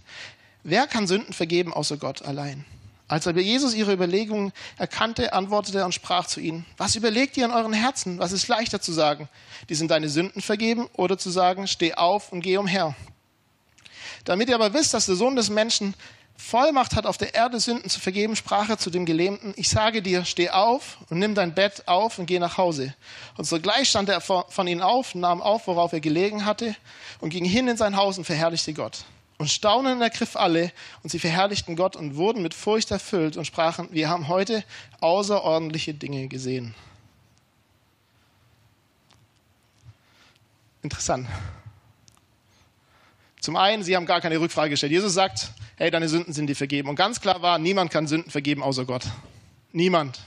Wer 0.64 0.88
kann 0.88 1.06
Sünden 1.06 1.32
vergeben 1.32 1.72
außer 1.72 1.98
Gott 1.98 2.24
allein? 2.24 2.66
Als 3.08 3.28
aber 3.28 3.40
Jesus 3.40 3.76
ihre 3.76 3.94
Überlegungen 3.94 4.52
erkannte, 4.80 5.34
antwortete 5.34 5.78
er 5.78 5.86
und 5.86 5.94
sprach 5.94 6.26
zu 6.26 6.40
ihnen, 6.40 6.66
was 6.76 6.96
überlegt 6.96 7.38
ihr 7.38 7.46
in 7.46 7.52
euren 7.52 7.74
Herzen? 7.74 8.18
Was 8.18 8.32
ist 8.32 8.48
leichter 8.48 8.82
zu 8.82 8.92
sagen? 8.92 9.30
Die 9.70 9.76
sind 9.76 9.92
deine 9.92 10.10
Sünden 10.10 10.42
vergeben 10.42 10.90
oder 10.94 11.20
zu 11.20 11.30
sagen, 11.30 11.68
steh 11.68 11.94
auf 11.94 12.32
und 12.32 12.42
geh 12.42 12.58
umher? 12.58 12.96
Damit 14.26 14.50
ihr 14.50 14.56
aber 14.56 14.74
wisst, 14.74 14.96
dass 14.96 15.06
der 15.06 15.16
Sohn 15.16 15.36
des 15.36 15.52
Menschen 15.52 15.94
Vollmacht 16.42 16.96
hat, 16.96 17.06
auf 17.06 17.18
der 17.18 17.36
Erde 17.36 17.60
Sünden 17.60 17.90
zu 17.90 18.00
vergeben, 18.00 18.34
sprach 18.38 18.70
er 18.70 18.78
zu 18.78 18.90
dem 18.90 19.06
Gelähmten, 19.06 19.54
ich 19.58 19.68
sage 19.68 20.02
dir, 20.02 20.24
steh 20.24 20.50
auf 20.50 20.98
und 21.10 21.20
nimm 21.20 21.36
dein 21.36 21.54
Bett 21.54 21.86
auf 21.86 22.18
und 22.18 22.28
geh 22.28 22.40
nach 22.40 22.58
Hause. 22.58 22.96
Und 23.36 23.44
sogleich 23.44 23.90
stand 23.90 24.08
er 24.08 24.22
von 24.22 24.68
ihnen 24.68 24.82
auf, 24.82 25.16
nahm 25.16 25.42
auf, 25.42 25.68
worauf 25.68 25.92
er 25.92 26.00
gelegen 26.00 26.46
hatte, 26.46 26.76
und 27.20 27.30
ging 27.30 27.44
hin 27.44 27.68
in 27.68 27.76
sein 27.76 27.98
Haus 27.98 28.18
und 28.18 28.24
verherrlichte 28.24 28.74
Gott. 28.74 29.04
Und 29.38 29.50
Staunen 29.50 30.02
ergriff 30.02 30.38
alle, 30.38 30.72
und 31.04 31.10
sie 31.10 31.20
verherrlichten 31.20 31.76
Gott 31.76 31.98
und 31.98 32.16
wurden 32.16 32.42
mit 32.42 32.54
Furcht 32.54 32.90
erfüllt 32.90 33.36
und 33.36 33.44
sprachen, 33.44 33.90
wir 33.92 34.08
haben 34.08 34.30
heute 34.30 34.64
außerordentliche 35.02 35.94
Dinge 35.94 36.30
gesehen. 36.30 36.74
Interessant. 40.82 41.28
Zum 43.40 43.56
einen, 43.56 43.84
sie 43.84 43.96
haben 43.96 44.06
gar 44.06 44.22
keine 44.22 44.40
Rückfrage 44.40 44.72
gestellt. 44.72 44.92
Jesus 44.92 45.14
sagt, 45.14 45.52
hey, 45.78 45.90
deine 45.90 46.10
Sünden 46.10 46.34
sind 46.34 46.48
dir 46.48 46.56
vergeben. 46.56 46.90
Und 46.90 46.96
ganz 46.96 47.22
klar 47.22 47.42
war, 47.42 47.58
niemand 47.58 47.92
kann 47.92 48.06
Sünden 48.08 48.32
vergeben 48.32 48.62
außer 48.62 48.86
Gott. 48.86 49.04
Niemand. 49.72 50.20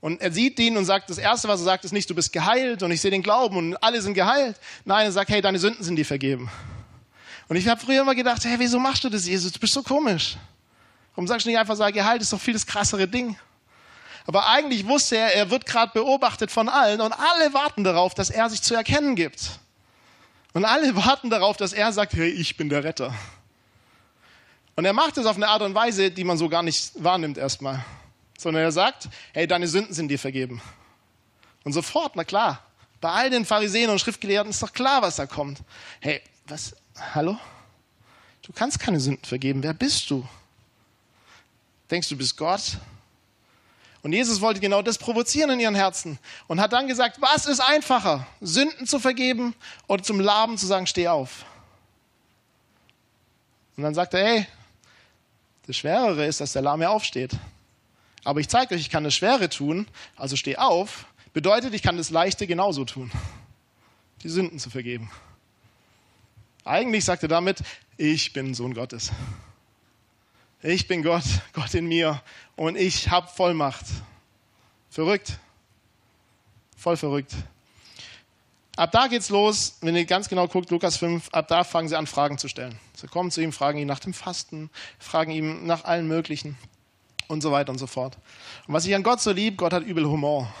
Und 0.00 0.20
er 0.20 0.30
sieht 0.30 0.58
ihn 0.60 0.76
und 0.76 0.84
sagt, 0.84 1.10
das 1.10 1.18
Erste, 1.18 1.48
was 1.48 1.60
er 1.60 1.64
sagt, 1.64 1.84
ist 1.84 1.92
nicht, 1.92 2.08
du 2.08 2.14
bist 2.14 2.32
geheilt 2.32 2.82
und 2.82 2.92
ich 2.92 3.00
sehe 3.00 3.10
den 3.10 3.22
Glauben 3.22 3.56
und 3.56 3.76
alle 3.82 4.00
sind 4.00 4.14
geheilt. 4.14 4.56
Nein, 4.84 5.06
er 5.06 5.12
sagt, 5.12 5.30
hey, 5.30 5.40
deine 5.40 5.58
Sünden 5.58 5.82
sind 5.82 5.96
dir 5.96 6.04
vergeben. 6.04 6.48
Und 7.48 7.56
ich 7.56 7.66
habe 7.66 7.80
früher 7.80 8.02
immer 8.02 8.14
gedacht, 8.14 8.44
hey, 8.44 8.56
wieso 8.58 8.78
machst 8.78 9.02
du 9.02 9.08
das, 9.08 9.26
Jesus? 9.26 9.52
Du 9.52 9.58
bist 9.58 9.72
so 9.72 9.82
komisch. 9.82 10.36
Warum 11.14 11.26
sagst 11.26 11.46
du 11.46 11.50
nicht 11.50 11.58
einfach, 11.58 11.76
sag, 11.76 11.94
geheilt 11.94 12.22
ist 12.22 12.32
doch 12.32 12.40
viel 12.40 12.54
das 12.54 12.66
krassere 12.66 13.08
Ding. 13.08 13.36
Aber 14.26 14.48
eigentlich 14.48 14.86
wusste 14.86 15.16
er, 15.16 15.34
er 15.34 15.50
wird 15.50 15.66
gerade 15.66 15.92
beobachtet 15.92 16.50
von 16.50 16.68
allen 16.68 17.00
und 17.00 17.12
alle 17.12 17.54
warten 17.54 17.84
darauf, 17.84 18.14
dass 18.14 18.28
er 18.30 18.50
sich 18.50 18.62
zu 18.62 18.74
erkennen 18.74 19.14
gibt. 19.14 19.58
Und 20.56 20.64
alle 20.64 20.96
warten 21.04 21.28
darauf, 21.28 21.58
dass 21.58 21.74
er 21.74 21.92
sagt, 21.92 22.14
hey, 22.14 22.30
ich 22.30 22.56
bin 22.56 22.70
der 22.70 22.82
Retter. 22.82 23.14
Und 24.74 24.86
er 24.86 24.94
macht 24.94 25.18
es 25.18 25.26
auf 25.26 25.36
eine 25.36 25.48
Art 25.48 25.60
und 25.60 25.74
Weise, 25.74 26.10
die 26.10 26.24
man 26.24 26.38
so 26.38 26.48
gar 26.48 26.62
nicht 26.62 26.92
wahrnimmt 26.94 27.36
erstmal. 27.36 27.84
Sondern 28.38 28.62
er 28.62 28.72
sagt, 28.72 29.10
hey, 29.34 29.46
deine 29.46 29.68
Sünden 29.68 29.92
sind 29.92 30.08
dir 30.08 30.18
vergeben. 30.18 30.62
Und 31.64 31.74
sofort, 31.74 32.16
na 32.16 32.24
klar, 32.24 32.64
bei 33.02 33.10
all 33.10 33.28
den 33.28 33.44
Pharisäern 33.44 33.90
und 33.90 33.98
Schriftgelehrten 33.98 34.48
ist 34.48 34.62
doch 34.62 34.72
klar, 34.72 35.02
was 35.02 35.16
da 35.16 35.26
kommt. 35.26 35.58
Hey, 36.00 36.22
was, 36.46 36.74
hallo? 37.12 37.38
Du 38.40 38.54
kannst 38.54 38.80
keine 38.80 38.98
Sünden 38.98 39.26
vergeben. 39.26 39.62
Wer 39.62 39.74
bist 39.74 40.08
du? 40.08 40.26
Denkst 41.90 42.08
du, 42.08 42.14
du 42.14 42.20
bist 42.20 42.34
Gott? 42.34 42.78
Und 44.06 44.12
Jesus 44.12 44.40
wollte 44.40 44.60
genau 44.60 44.82
das 44.82 44.98
provozieren 44.98 45.50
in 45.50 45.58
ihren 45.58 45.74
Herzen 45.74 46.20
und 46.46 46.60
hat 46.60 46.72
dann 46.72 46.86
gesagt, 46.86 47.20
was 47.20 47.46
ist 47.46 47.58
einfacher, 47.58 48.24
Sünden 48.40 48.86
zu 48.86 49.00
vergeben 49.00 49.52
oder 49.88 50.00
zum 50.00 50.20
Laben 50.20 50.56
zu 50.58 50.66
sagen, 50.66 50.86
steh 50.86 51.08
auf? 51.08 51.44
Und 53.76 53.82
dann 53.82 53.94
sagt 53.94 54.14
er, 54.14 54.24
hey, 54.24 54.46
das 55.66 55.78
Schwerere 55.78 56.24
ist, 56.24 56.40
dass 56.40 56.52
der 56.52 56.62
Lahme 56.62 56.88
aufsteht. 56.88 57.32
Aber 58.22 58.38
ich 58.38 58.48
zeige 58.48 58.76
euch, 58.76 58.82
ich 58.82 58.90
kann 58.90 59.02
das 59.02 59.12
Schwere 59.12 59.48
tun, 59.48 59.88
also 60.14 60.36
steh 60.36 60.56
auf, 60.56 61.06
bedeutet, 61.32 61.74
ich 61.74 61.82
kann 61.82 61.96
das 61.96 62.10
Leichte 62.10 62.46
genauso 62.46 62.84
tun. 62.84 63.10
Die 64.22 64.28
Sünden 64.28 64.60
zu 64.60 64.70
vergeben. 64.70 65.10
Eigentlich 66.64 67.04
sagt 67.04 67.24
er 67.24 67.28
damit, 67.28 67.58
ich 67.96 68.32
bin 68.32 68.54
Sohn 68.54 68.72
Gottes. 68.72 69.10
Ich 70.62 70.88
bin 70.88 71.02
Gott, 71.02 71.24
Gott 71.52 71.74
in 71.74 71.86
mir 71.86 72.22
und 72.56 72.76
ich 72.76 73.10
habe 73.10 73.28
Vollmacht. 73.28 73.84
Verrückt. 74.88 75.38
Voll 76.76 76.96
verrückt. 76.96 77.34
Ab 78.76 78.90
da 78.92 79.06
geht's 79.06 79.28
los, 79.28 79.76
wenn 79.80 79.96
ihr 79.96 80.04
ganz 80.04 80.28
genau 80.28 80.48
guckt, 80.48 80.70
Lukas 80.70 80.96
5, 80.96 81.28
ab 81.32 81.48
da 81.48 81.64
fangen 81.64 81.88
sie 81.88 81.96
an, 81.96 82.06
Fragen 82.06 82.38
zu 82.38 82.48
stellen. 82.48 82.78
Sie 82.94 83.06
kommen 83.06 83.30
zu 83.30 83.42
ihm, 83.42 83.52
fragen 83.52 83.78
ihn 83.78 83.86
nach 83.86 84.00
dem 84.00 84.14
Fasten, 84.14 84.70
fragen 84.98 85.30
ihm 85.30 85.66
nach 85.66 85.84
allen 85.84 86.08
möglichen 86.08 86.56
und 87.28 87.42
so 87.42 87.52
weiter 87.52 87.72
und 87.72 87.78
so 87.78 87.86
fort. 87.86 88.16
Und 88.66 88.74
was 88.74 88.86
ich 88.86 88.94
an 88.94 89.02
Gott 89.02 89.20
so 89.20 89.32
lieb, 89.32 89.58
Gott 89.58 89.72
hat 89.72 89.82
übel 89.82 90.06
Humor. 90.06 90.52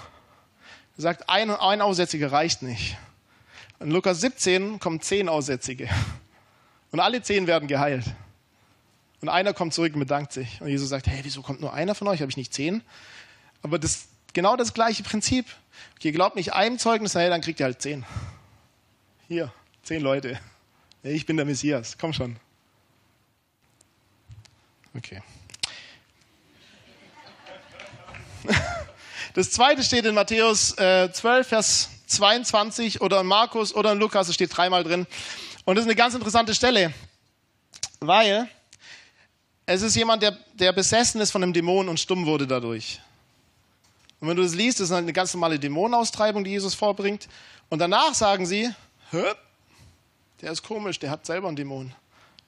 Er 0.96 1.02
sagt, 1.02 1.28
ein, 1.28 1.50
ein 1.50 1.80
Aussätziger 1.80 2.32
reicht 2.32 2.62
nicht. 2.62 2.96
In 3.80 3.90
Lukas 3.90 4.20
17 4.20 4.78
kommen 4.78 5.00
zehn 5.00 5.28
Aussätzige. 5.28 5.88
Und 6.90 7.00
alle 7.00 7.22
zehn 7.22 7.46
werden 7.46 7.68
geheilt. 7.68 8.04
Und 9.26 9.30
einer 9.30 9.52
kommt 9.52 9.74
zurück 9.74 9.92
und 9.94 9.98
bedankt 9.98 10.32
sich. 10.32 10.60
Und 10.60 10.68
Jesus 10.68 10.88
sagt, 10.88 11.08
hey, 11.08 11.18
wieso 11.24 11.42
kommt 11.42 11.60
nur 11.60 11.72
einer 11.72 11.96
von 11.96 12.06
euch? 12.06 12.20
Habe 12.20 12.30
ich 12.30 12.36
nicht 12.36 12.54
zehn? 12.54 12.80
Aber 13.60 13.76
das 13.76 14.06
genau 14.32 14.54
das 14.54 14.72
gleiche 14.72 15.02
Prinzip. 15.02 15.46
Okay, 15.96 16.12
glaubt 16.12 16.36
nicht 16.36 16.52
einem 16.52 16.78
Zeugnis, 16.78 17.14
naja, 17.14 17.28
dann 17.28 17.40
kriegt 17.40 17.58
ihr 17.58 17.66
halt 17.66 17.82
zehn. 17.82 18.06
Hier, 19.26 19.52
zehn 19.82 20.00
Leute. 20.00 20.38
Ich 21.02 21.26
bin 21.26 21.36
der 21.36 21.44
Messias. 21.44 21.98
Komm 21.98 22.12
schon. 22.12 22.36
Okay. 24.96 25.20
Das 29.34 29.50
zweite 29.50 29.82
steht 29.82 30.06
in 30.06 30.14
Matthäus 30.14 30.78
äh, 30.78 31.12
12, 31.12 31.46
Vers 31.46 31.90
22 32.06 33.02
oder 33.02 33.20
in 33.20 33.26
Markus 33.26 33.74
oder 33.74 33.92
in 33.92 33.98
Lukas, 33.98 34.28
es 34.28 34.34
steht 34.34 34.56
dreimal 34.56 34.82
drin. 34.82 35.06
Und 35.66 35.74
das 35.74 35.82
ist 35.82 35.88
eine 35.88 35.94
ganz 35.94 36.14
interessante 36.14 36.54
Stelle, 36.54 36.94
weil 38.00 38.48
es 39.66 39.82
ist 39.82 39.96
jemand, 39.96 40.22
der, 40.22 40.38
der 40.54 40.72
besessen 40.72 41.20
ist 41.20 41.32
von 41.32 41.42
einem 41.42 41.52
Dämon 41.52 41.88
und 41.88 41.98
stumm 41.98 42.24
wurde 42.24 42.46
dadurch. 42.46 43.00
Und 44.20 44.28
wenn 44.28 44.36
du 44.36 44.42
das 44.42 44.54
liest, 44.54 44.80
ist 44.80 44.92
eine 44.92 45.12
ganz 45.12 45.34
normale 45.34 45.58
Dämonenaustreibung, 45.58 46.44
die 46.44 46.52
Jesus 46.52 46.74
vorbringt. 46.74 47.28
Und 47.68 47.80
danach 47.80 48.14
sagen 48.14 48.46
sie, 48.46 48.70
Hö, 49.10 49.24
der 50.40 50.52
ist 50.52 50.62
komisch, 50.62 50.98
der 50.98 51.10
hat 51.10 51.26
selber 51.26 51.48
einen 51.48 51.56
Dämon. 51.56 51.92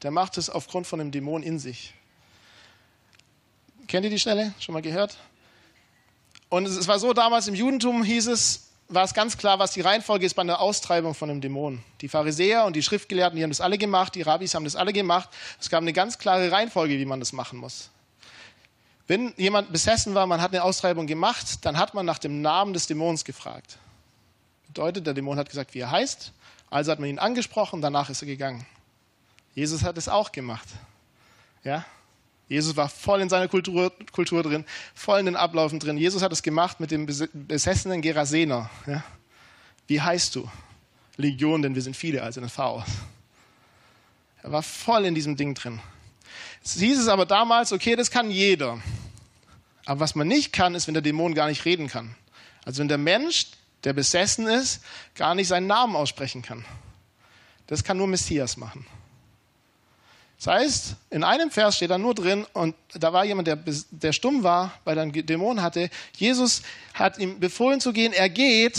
Der 0.03 0.11
macht 0.13 0.39
es 0.39 0.49
aufgrund 0.49 0.87
von 0.87 1.01
einem 1.01 1.11
Dämon 1.11 1.43
in 1.43 1.59
sich. 1.59 1.93
Kennt 3.89 4.05
ihr 4.05 4.11
die 4.11 4.19
Stelle? 4.19 4.55
Schon 4.61 4.73
mal 4.73 4.83
gehört? 4.83 5.19
Und 6.49 6.67
es 6.67 6.87
war 6.87 6.99
so, 6.99 7.13
damals 7.13 7.49
im 7.49 7.55
Judentum 7.55 8.03
hieß 8.05 8.29
es, 8.29 8.68
war 8.88 9.04
es 9.04 9.12
ganz 9.12 9.37
klar, 9.37 9.59
was 9.59 9.73
die 9.73 9.83
Reihenfolge 9.83 10.25
ist 10.25 10.35
bei 10.35 10.42
einer 10.42 10.61
Austreibung 10.61 11.14
von 11.14 11.28
einem 11.28 11.40
Dämon. 11.40 11.83
Die 12.00 12.09
Pharisäer 12.09 12.64
und 12.64 12.75
die 12.75 12.83
Schriftgelehrten, 12.83 13.37
die 13.37 13.42
haben 13.42 13.50
das 13.50 13.61
alle 13.61 13.76
gemacht, 13.76 14.14
die 14.14 14.23
Rabbis 14.23 14.54
haben 14.54 14.64
das 14.64 14.76
alle 14.76 14.92
gemacht. 14.92 15.28
Es 15.61 15.68
gab 15.68 15.83
eine 15.83 15.92
ganz 15.92 16.18
klare 16.18 16.50
Reihenfolge, 16.50 16.99
wie 16.99 17.04
man 17.04 17.21
das 17.21 17.33
machen 17.33 17.59
muss. 17.59 17.90
Wenn 19.07 19.35
jemand 19.37 19.73
besessen 19.73 20.14
war, 20.14 20.26
man 20.26 20.40
hat 20.40 20.52
eine 20.52 20.62
Austreibung 20.62 21.07
gemacht, 21.07 21.64
dann 21.64 21.78
hat 21.78 21.95
man 21.95 22.07
nach 22.07 22.18
dem 22.18 22.40
Namen 22.40 22.73
des 22.73 22.87
Dämons 22.87 23.25
gefragt. 23.25 23.78
Bedeutet, 24.68 25.07
der 25.07 25.14
Dämon 25.14 25.38
hat 25.38 25.49
gesagt, 25.49 25.75
wie 25.75 25.80
er 25.80 25.90
heißt, 25.90 26.33
also 26.71 26.92
hat 26.92 26.99
man 26.99 27.09
ihn 27.09 27.18
angesprochen, 27.18 27.80
danach 27.80 28.11
ist 28.11 28.23
er 28.23 28.26
gegangen. 28.26 28.66
Jesus 29.54 29.83
hat 29.83 29.99
es 29.99 30.09
auch 30.09 30.33
gemacht. 30.33 30.68
Ja? 31.64 31.85
Jesus 32.49 32.76
war 32.76 32.88
voll 32.88 33.21
in 33.21 33.28
seiner 33.28 33.49
Kultur, 33.49 33.93
Kultur 34.11 34.43
drin, 34.43 34.64
voll 34.95 35.21
in 35.21 35.26
den 35.26 35.37
Ablaufen 35.37 35.78
drin. 35.78 35.99
Jesus 35.99 36.23
hat 36.23 36.33
es 36.33 36.43
gemacht 36.43 36.81
mit 36.81 36.90
dem 36.90 37.07
besessenen 37.07 38.00
Gerasener. 38.00 38.71
Ja? 38.87 39.05
Wie 39.87 40.00
heißt 40.00 40.35
du? 40.35 40.49
Legion, 41.17 41.62
denn 41.62 41.75
wir 41.75 41.83
sind 41.83 41.97
viele, 41.97 42.23
also 42.23 42.40
ein 42.40 42.49
V. 42.49 42.83
Er 44.43 44.52
war 44.52 44.62
voll 44.62 45.05
in 45.05 45.14
diesem 45.14 45.37
Ding 45.37 45.55
drin. 45.55 45.81
Es 46.64 46.75
hieß 46.75 46.99
es 46.99 47.09
aber 47.09 47.26
damals, 47.26 47.73
okay, 47.73 47.97
das 47.97 48.11
kann 48.11 48.31
jeder. 48.31 48.81
Aber 49.85 50.00
was 50.00 50.14
man 50.14 50.28
nicht 50.28 50.52
kann, 50.52 50.75
ist, 50.75 50.87
wenn 50.87 50.95
der 50.95 51.02
Dämon 51.02 51.35
gar 51.35 51.49
nicht 51.49 51.64
reden 51.64 51.88
kann. 51.88 52.14
Also 52.64 52.81
wenn 52.81 52.88
der 52.88 52.99
Mensch, 52.99 53.49
der 53.85 53.93
besessen 53.93 54.47
ist, 54.47 54.83
gar 55.14 55.35
nicht 55.35 55.49
seinen 55.49 55.67
Namen 55.67 55.97
aussprechen 55.97 56.43
kann. 56.43 56.64
Das 57.67 57.85
kann 57.85 57.97
nur 57.97 58.07
Messias 58.07 58.57
machen. 58.57 58.87
Das 60.38 60.47
heißt, 60.47 60.95
in 61.11 61.25
einem 61.25 61.50
Vers 61.50 61.76
steht 61.76 61.90
da 61.90 61.99
nur 61.99 62.14
drin, 62.14 62.47
und 62.52 62.76
da 62.95 63.12
war 63.12 63.25
jemand, 63.25 63.49
der, 63.49 63.59
der 63.90 64.12
stumm 64.12 64.45
war, 64.45 64.73
weil 64.85 64.97
er 64.97 65.02
einen 65.02 65.12
Dämon 65.12 65.61
hatte. 65.61 65.90
Jesus 66.16 66.62
hat 66.95 67.18
ihm 67.18 67.40
befohlen 67.40 67.80
zu 67.80 67.92
gehen, 67.92 68.12
er 68.12 68.28
geht, 68.28 68.78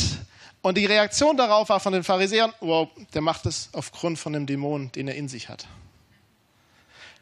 und 0.61 0.77
die 0.77 0.85
Reaktion 0.85 1.35
darauf 1.37 1.69
war 1.69 1.79
von 1.79 1.93
den 1.93 2.03
Pharisäern, 2.03 2.53
wow, 2.61 2.89
der 3.13 3.21
macht 3.21 3.45
es 3.45 3.69
aufgrund 3.73 4.19
von 4.19 4.33
dem 4.33 4.45
Dämon, 4.45 4.91
den 4.93 5.07
er 5.09 5.15
in 5.15 5.27
sich 5.27 5.49
hat. 5.49 5.67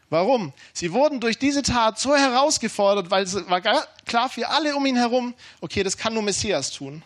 Warum? 0.09 0.53
Sie 0.71 0.93
wurden 0.93 1.19
durch 1.19 1.37
diese 1.37 1.63
Tat 1.63 1.99
so 1.99 2.15
herausgefordert, 2.15 3.11
weil 3.11 3.23
es 3.23 3.35
war 3.49 3.61
klar 4.05 4.29
für 4.29 4.47
alle 4.49 4.75
um 4.75 4.85
ihn 4.85 4.95
herum, 4.95 5.33
okay, 5.61 5.83
das 5.83 5.97
kann 5.97 6.13
nur 6.13 6.23
Messias 6.23 6.71
tun. 6.71 7.03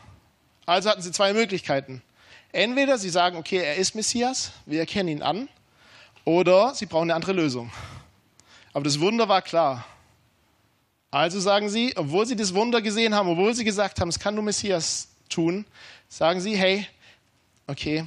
Also 0.65 0.89
hatten 0.89 1.01
sie 1.01 1.11
zwei 1.11 1.33
Möglichkeiten. 1.33 2.01
Entweder 2.51 2.97
sie 2.97 3.09
sagen, 3.09 3.37
okay, 3.37 3.57
er 3.57 3.77
ist 3.77 3.95
Messias, 3.95 4.51
wir 4.65 4.79
erkennen 4.79 5.09
ihn 5.09 5.21
an, 5.21 5.47
oder 6.25 6.73
sie 6.75 6.85
brauchen 6.85 7.03
eine 7.03 7.15
andere 7.15 7.33
Lösung. 7.33 7.71
Aber 8.73 8.83
das 8.83 8.99
Wunder 8.99 9.27
war 9.27 9.41
klar. 9.41 9.85
Also 11.09 11.39
sagen 11.39 11.69
sie, 11.69 11.93
obwohl 11.97 12.25
sie 12.25 12.35
das 12.35 12.53
Wunder 12.53 12.81
gesehen 12.81 13.13
haben, 13.13 13.27
obwohl 13.27 13.53
sie 13.53 13.65
gesagt 13.65 13.99
haben, 13.99 14.09
es 14.09 14.19
kann 14.19 14.35
nur 14.35 14.43
Messias 14.43 15.09
tun, 15.27 15.65
sagen 16.07 16.39
sie, 16.39 16.55
hey, 16.55 16.87
okay, 17.67 18.05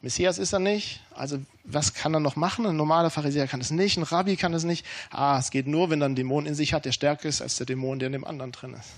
Messias 0.00 0.38
ist 0.38 0.52
er 0.52 0.58
nicht, 0.58 1.00
also 1.14 1.38
was 1.64 1.94
kann 1.94 2.14
er 2.14 2.20
noch 2.20 2.34
machen? 2.34 2.66
Ein 2.66 2.76
normaler 2.76 3.10
Pharisäer 3.10 3.46
kann 3.46 3.60
es 3.60 3.70
nicht, 3.70 3.96
ein 3.96 4.02
Rabbi 4.02 4.36
kann 4.36 4.52
es 4.52 4.64
nicht. 4.64 4.84
Ah, 5.10 5.38
es 5.38 5.50
geht 5.50 5.68
nur, 5.68 5.90
wenn 5.90 6.02
er 6.02 6.06
einen 6.06 6.16
Dämon 6.16 6.46
in 6.46 6.54
sich 6.54 6.72
hat, 6.72 6.84
der 6.84 6.92
stärker 6.92 7.28
ist 7.28 7.40
als 7.40 7.56
der 7.56 7.66
Dämon, 7.66 7.98
der 7.98 8.06
in 8.06 8.12
dem 8.12 8.24
anderen 8.24 8.50
drin 8.50 8.74
ist. 8.74 8.90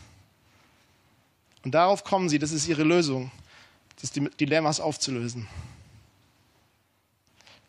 Und 1.63 1.73
darauf 1.75 2.05
kommen 2.05 2.29
sie, 2.29 2.39
das 2.39 2.53
ist 2.53 2.69
ihre 2.69 2.85
Lösung, 2.85 3.31
das 4.01 4.13
Dilemmas 4.13 4.81
aufzulösen. 4.81 5.47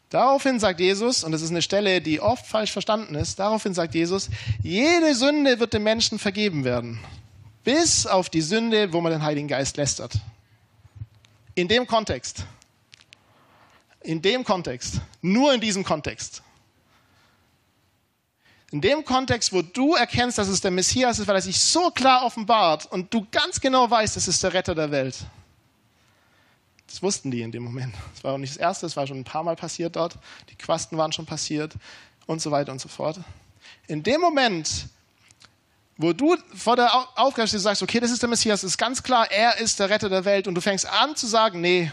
Daraufhin 0.10 0.60
sagt 0.60 0.80
Jesus, 0.80 1.24
und 1.24 1.32
das 1.32 1.42
ist 1.42 1.50
eine 1.50 1.62
Stelle, 1.62 2.00
die 2.00 2.22
oft 2.22 2.46
falsch 2.46 2.72
verstanden 2.72 3.16
ist, 3.16 3.40
daraufhin 3.40 3.74
sagt 3.74 3.96
Jesus, 3.96 4.30
jede 4.62 5.16
Sünde 5.16 5.60
wird 5.60 5.74
dem 5.74 5.84
Menschen 5.84 6.20
vergeben 6.20 6.64
werden. 6.64 7.00
Bis 7.64 8.06
auf 8.06 8.30
die 8.30 8.42
Sünde, 8.42 8.94
wo 8.94 9.02
man 9.02 9.12
den 9.12 9.24
Heiligen 9.24 9.48
Geist 9.48 9.78
lästert. 9.78 10.14
In 11.56 11.68
dem 11.68 11.88
Kontext. 11.88 12.46
In 14.02 14.22
dem 14.22 14.44
Kontext. 14.44 15.02
Nur 15.22 15.54
in 15.54 15.62
diesem 15.62 15.84
Kontext. 15.84 16.44
In 18.72 18.82
dem 18.82 19.04
Kontext, 19.04 19.54
wo 19.54 19.62
du 19.64 19.96
erkennst, 19.96 20.38
dass 20.38 20.48
es 20.48 20.62
der 20.62 20.70
Messias 20.70 21.18
ist, 21.18 21.28
weil 21.28 21.36
er 21.36 21.42
sich 21.42 21.60
so 21.60 21.90
klar 21.92 22.24
offenbart 22.24 22.86
und 22.92 23.12
du 23.12 23.26
ganz 23.32 23.60
genau 23.60 23.90
weißt, 23.90 24.18
es 24.18 24.28
ist 24.28 24.44
der 24.44 24.54
Retter 24.54 24.76
der 24.76 24.92
Welt. 24.92 25.16
Das 26.88 27.02
wussten 27.02 27.32
die 27.32 27.42
in 27.42 27.52
dem 27.52 27.64
Moment. 27.64 27.94
Das 28.14 28.24
war 28.24 28.34
auch 28.34 28.38
nicht 28.38 28.54
das 28.54 28.58
Erste, 28.58 28.86
es 28.86 28.96
war 28.96 29.08
schon 29.08 29.18
ein 29.18 29.24
paar 29.24 29.44
Mal 29.44 29.56
passiert 29.56 29.96
dort. 29.96 30.18
Die 30.50 30.56
Quasten 30.56 30.98
waren 30.98 31.12
schon 31.12 31.26
passiert 31.26 31.74
und 32.26 32.42
so 32.42 32.52
weiter 32.52 32.72
und 32.72 32.80
so 32.80 32.88
fort. 32.88 33.20
In 33.88 34.04
dem 34.04 34.22
Moment, 34.22 34.88
wo 35.98 36.14
du 36.14 36.36
vor 36.54 36.76
der 36.76 36.94
Aufgabe 37.16 37.48
stehst 37.48 37.64
sagst, 37.64 37.82
okay, 37.82 38.00
das 38.00 38.12
ist 38.12 38.22
der 38.22 38.30
Messias, 38.30 38.64
ist 38.64 38.78
ganz 38.78 39.02
klar, 39.02 39.32
er 39.32 39.58
ist 39.60 39.80
der 39.80 39.90
Retter 39.90 40.10
der 40.10 40.26
Welt 40.26 40.48
und 40.48 40.56
du 40.56 40.62
fängst 40.62 40.86
an 40.86 41.16
zu 41.16 41.28
sagen, 41.28 41.62
nee, 41.62 41.92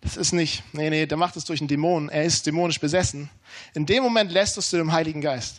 das 0.00 0.16
ist 0.16 0.32
nicht, 0.32 0.62
nee, 0.72 0.88
nee, 0.88 1.06
der 1.06 1.18
macht 1.18 1.36
es 1.36 1.44
durch 1.44 1.60
einen 1.60 1.68
Dämon, 1.68 2.08
er 2.08 2.24
ist 2.24 2.46
dämonisch 2.46 2.80
besessen. 2.80 3.28
In 3.74 3.84
dem 3.84 4.02
Moment 4.02 4.32
lässt 4.32 4.56
du 4.56 4.76
dem 4.76 4.92
Heiligen 4.92 5.20
Geist. 5.20 5.58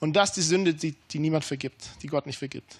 Und 0.00 0.14
das 0.14 0.32
die 0.32 0.42
Sünde, 0.42 0.74
die, 0.74 0.94
die 1.10 1.18
niemand 1.18 1.44
vergibt, 1.44 1.90
die 2.02 2.06
Gott 2.06 2.26
nicht 2.26 2.38
vergibt. 2.38 2.76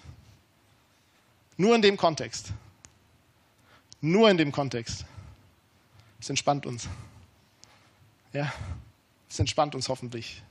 Nur 1.57 1.75
in 1.75 1.81
dem 1.81 1.97
Kontext. 1.97 2.53
Nur 4.01 4.29
in 4.29 4.37
dem 4.37 4.51
Kontext. 4.51 5.05
Es 6.19 6.29
entspannt 6.29 6.65
uns. 6.65 6.87
Ja, 8.33 8.53
es 9.29 9.39
entspannt 9.39 9.75
uns 9.75 9.89
hoffentlich. 9.89 10.41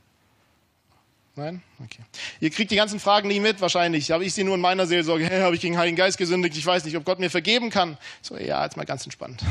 Nein? 1.36 1.62
Okay. 1.84 2.02
Ihr 2.40 2.50
kriegt 2.50 2.70
die 2.72 2.76
ganzen 2.76 2.98
Fragen 2.98 3.28
nie 3.28 3.38
mit, 3.38 3.60
wahrscheinlich. 3.60 4.10
Habe 4.10 4.24
ich 4.24 4.34
sie 4.34 4.42
nur 4.42 4.56
in 4.56 4.60
meiner 4.60 4.86
Seelsorge? 4.86 5.24
Hey, 5.24 5.40
habe 5.40 5.54
ich 5.54 5.60
gegen 5.60 5.74
den 5.74 5.78
Heiligen 5.78 5.96
Geist 5.96 6.18
gesündigt? 6.18 6.56
Ich 6.56 6.66
weiß 6.66 6.84
nicht, 6.84 6.96
ob 6.96 7.04
Gott 7.04 7.20
mir 7.20 7.30
vergeben 7.30 7.70
kann. 7.70 7.96
So, 8.22 8.36
ja, 8.36 8.64
jetzt 8.64 8.76
mal 8.76 8.84
ganz 8.84 9.04
entspannt. 9.04 9.44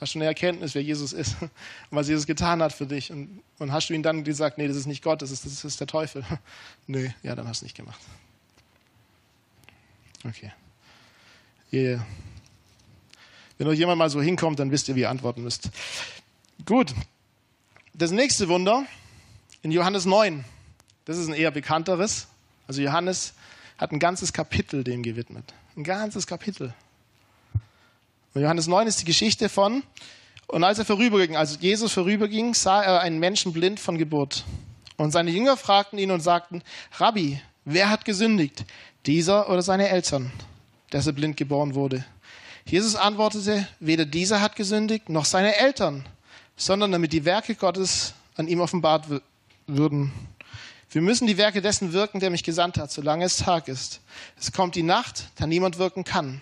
Hast 0.00 0.14
du 0.14 0.18
eine 0.18 0.26
Erkenntnis, 0.26 0.74
wer 0.74 0.82
Jesus 0.82 1.12
ist 1.12 1.36
und 1.42 1.50
was 1.90 2.08
Jesus 2.08 2.26
getan 2.26 2.62
hat 2.62 2.72
für 2.72 2.86
dich? 2.86 3.10
Und, 3.10 3.42
und 3.58 3.72
hast 3.72 3.90
du 3.90 3.94
ihn 3.94 4.02
dann 4.02 4.24
gesagt, 4.24 4.56
nee, 4.56 4.66
das 4.66 4.76
ist 4.76 4.86
nicht 4.86 5.02
Gott, 5.02 5.20
das 5.20 5.30
ist, 5.30 5.44
das 5.44 5.64
ist 5.64 5.80
der 5.80 5.88
Teufel? 5.88 6.24
nee, 6.86 7.12
ja, 7.22 7.34
dann 7.34 7.46
hast 7.46 7.60
du 7.60 7.66
es 7.66 7.74
nicht 7.74 7.76
gemacht. 7.76 8.00
Okay. 10.24 10.52
Yeah. 11.72 12.04
Wenn 13.58 13.68
euch 13.68 13.78
jemand 13.78 13.98
mal 13.98 14.10
so 14.10 14.20
hinkommt, 14.20 14.58
dann 14.58 14.70
wisst 14.70 14.88
ihr, 14.88 14.96
wie 14.96 15.00
ihr 15.00 15.10
antworten 15.10 15.42
müsst. 15.42 15.70
Gut. 16.64 16.94
Das 17.94 18.10
nächste 18.10 18.48
Wunder 18.48 18.86
in 19.62 19.70
Johannes 19.70 20.06
9. 20.06 20.44
Das 21.04 21.18
ist 21.18 21.28
ein 21.28 21.34
eher 21.34 21.50
bekannteres. 21.50 22.28
Also 22.66 22.80
Johannes 22.80 23.34
hat 23.78 23.92
ein 23.92 23.98
ganzes 23.98 24.32
Kapitel 24.32 24.84
dem 24.84 25.02
gewidmet. 25.02 25.52
Ein 25.76 25.84
ganzes 25.84 26.26
Kapitel. 26.26 26.74
Und 28.34 28.42
Johannes 28.42 28.66
9 28.66 28.86
ist 28.86 29.00
die 29.00 29.04
Geschichte 29.04 29.48
von, 29.48 29.82
und 30.46 30.64
als 30.64 30.78
er 30.78 30.84
vorüberging, 30.84 31.36
also 31.36 31.58
Jesus 31.58 31.92
vorüberging, 31.92 32.54
sah 32.54 32.82
er 32.82 33.00
einen 33.00 33.18
Menschen 33.18 33.52
blind 33.52 33.78
von 33.78 33.98
Geburt. 33.98 34.44
Und 34.96 35.12
seine 35.12 35.30
Jünger 35.30 35.56
fragten 35.56 35.98
ihn 35.98 36.10
und 36.10 36.20
sagten, 36.20 36.62
Rabbi, 36.98 37.40
wer 37.64 37.90
hat 37.90 38.04
gesündigt, 38.04 38.64
dieser 39.06 39.48
oder 39.48 39.62
seine 39.62 39.88
Eltern, 39.88 40.32
dass 40.90 41.06
er 41.06 41.12
blind 41.12 41.36
geboren 41.36 41.74
wurde? 41.74 42.04
Jesus 42.64 42.94
antwortete, 42.94 43.66
weder 43.80 44.04
dieser 44.04 44.40
hat 44.40 44.56
gesündigt, 44.56 45.08
noch 45.08 45.24
seine 45.24 45.56
Eltern, 45.56 46.04
sondern 46.56 46.92
damit 46.92 47.12
die 47.12 47.24
Werke 47.24 47.54
Gottes 47.54 48.14
an 48.36 48.48
ihm 48.48 48.60
offenbart 48.60 49.06
würden. 49.66 50.12
Wir 50.90 51.02
müssen 51.02 51.26
die 51.26 51.36
Werke 51.36 51.62
dessen 51.62 51.92
wirken, 51.92 52.20
der 52.20 52.30
mich 52.30 52.42
gesandt 52.42 52.76
hat, 52.76 52.90
solange 52.90 53.24
es 53.24 53.36
Tag 53.36 53.68
ist. 53.68 54.00
Es 54.38 54.52
kommt 54.52 54.74
die 54.74 54.82
Nacht, 54.82 55.28
da 55.36 55.46
niemand 55.46 55.78
wirken 55.78 56.04
kann. 56.04 56.40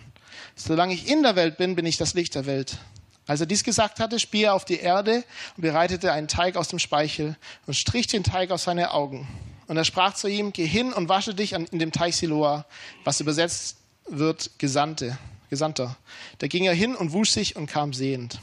Solange 0.57 0.95
ich 0.95 1.09
in 1.09 1.23
der 1.23 1.37
Welt 1.37 1.57
bin, 1.59 1.77
bin 1.77 1.87
ich 1.87 1.99
das 1.99 2.15
Licht 2.15 2.35
der 2.35 2.47
Welt. 2.47 2.79
Als 3.27 3.41
er 3.41 3.47
dies 3.47 3.63
gesagt 3.63 4.01
hatte, 4.01 4.19
spie 4.19 4.45
er 4.45 4.55
auf 4.55 4.65
die 4.65 4.81
Erde 4.81 5.23
und 5.57 5.61
bereitete 5.63 6.13
einen 6.13 6.29
Teig 6.29 6.57
aus 6.57 6.69
dem 6.69 6.79
Speichel 6.79 7.37
und 7.67 7.75
strich 7.75 8.07
den 8.07 8.25
Teig 8.25 8.51
aus 8.51 8.65
seinen 8.65 8.87
Augen. 8.87 9.29
Und 9.67 9.77
er 9.77 9.85
sprach 9.85 10.15
zu 10.15 10.29
ihm, 10.29 10.53
geh 10.55 10.67
hin 10.67 10.95
und 10.95 11.11
wasche 11.11 11.35
dich 11.35 11.53
in 11.53 11.79
dem 11.79 11.93
Teich 11.93 12.17
Siloa, 12.17 12.65
was 13.05 13.21
übersetzt 13.21 13.77
wird 14.11 14.59
Gesandte, 14.59 15.19
Gesandter. 15.51 15.97
Da 16.39 16.47
ging 16.47 16.65
er 16.65 16.75
hin 16.75 16.95
und 16.95 17.13
wusch 17.13 17.31
sich 17.31 17.57
und 17.57 17.67
kam 17.67 17.93
sehend. 17.93 18.41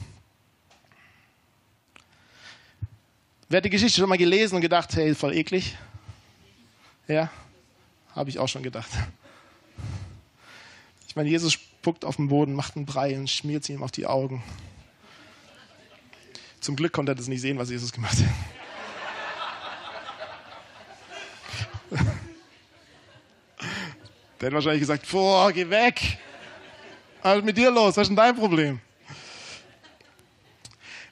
Wer 3.50 3.58
hat 3.58 3.66
die 3.66 3.70
Geschichte 3.70 4.00
schon 4.00 4.10
mal 4.10 4.18
gelesen 4.18 4.56
und 4.56 4.62
gedacht, 4.62 4.96
hey, 4.96 5.14
voll 5.14 5.36
eklig? 5.36 5.78
Ja, 7.08 7.30
habe 8.16 8.30
ich 8.30 8.40
auch 8.40 8.48
schon 8.48 8.64
gedacht. 8.64 8.90
Ich 11.08 11.16
meine, 11.16 11.30
Jesus 11.30 11.54
spuckt 11.54 12.04
auf 12.04 12.16
den 12.16 12.28
Boden, 12.28 12.54
macht 12.54 12.76
einen 12.76 12.86
Brei 12.86 13.18
und 13.18 13.30
schmiert 13.30 13.64
sie 13.64 13.74
ihm 13.74 13.84
auf 13.84 13.92
die 13.92 14.08
Augen. 14.08 14.44
Zum 16.60 16.76
Glück 16.76 16.94
konnte 16.94 17.12
er 17.12 17.16
das 17.16 17.28
nicht 17.28 17.42
sehen, 17.42 17.60
was 17.60 17.70
Jesus 17.70 17.92
gemacht 17.92 18.18
hat. 18.18 18.55
Der 24.46 24.52
hat 24.52 24.58
wahrscheinlich 24.58 24.82
gesagt, 24.82 25.10
boah, 25.10 25.52
geh 25.52 25.68
weg. 25.68 26.20
Was 27.24 27.38
ist 27.38 27.46
mit 27.46 27.58
dir 27.58 27.72
los? 27.72 27.98
Was 27.98 28.04
ist 28.04 28.10
denn 28.10 28.16
dein 28.16 28.36
Problem? 28.36 28.80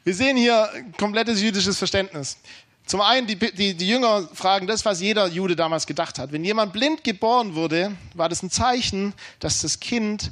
Wir 0.03 0.13
sehen 0.13 0.37
hier 0.37 0.69
komplettes 0.99 1.41
jüdisches 1.41 1.79
Verständnis. 1.79 2.37
Zum 2.85 3.01
einen, 3.01 3.25
die, 3.25 3.35
die, 3.35 3.73
die 3.73 3.87
Jünger 3.87 4.29
fragen 4.35 4.67
das, 4.67 4.85
was 4.85 5.01
jeder 5.01 5.25
Jude 5.25 5.55
damals 5.55 5.87
gedacht 5.87 6.19
hat. 6.19 6.31
Wenn 6.31 6.43
jemand 6.43 6.73
blind 6.73 7.03
geboren 7.03 7.55
wurde, 7.55 7.95
war 8.13 8.29
das 8.29 8.43
ein 8.43 8.51
Zeichen, 8.51 9.15
dass 9.39 9.61
das 9.61 9.79
Kind 9.79 10.31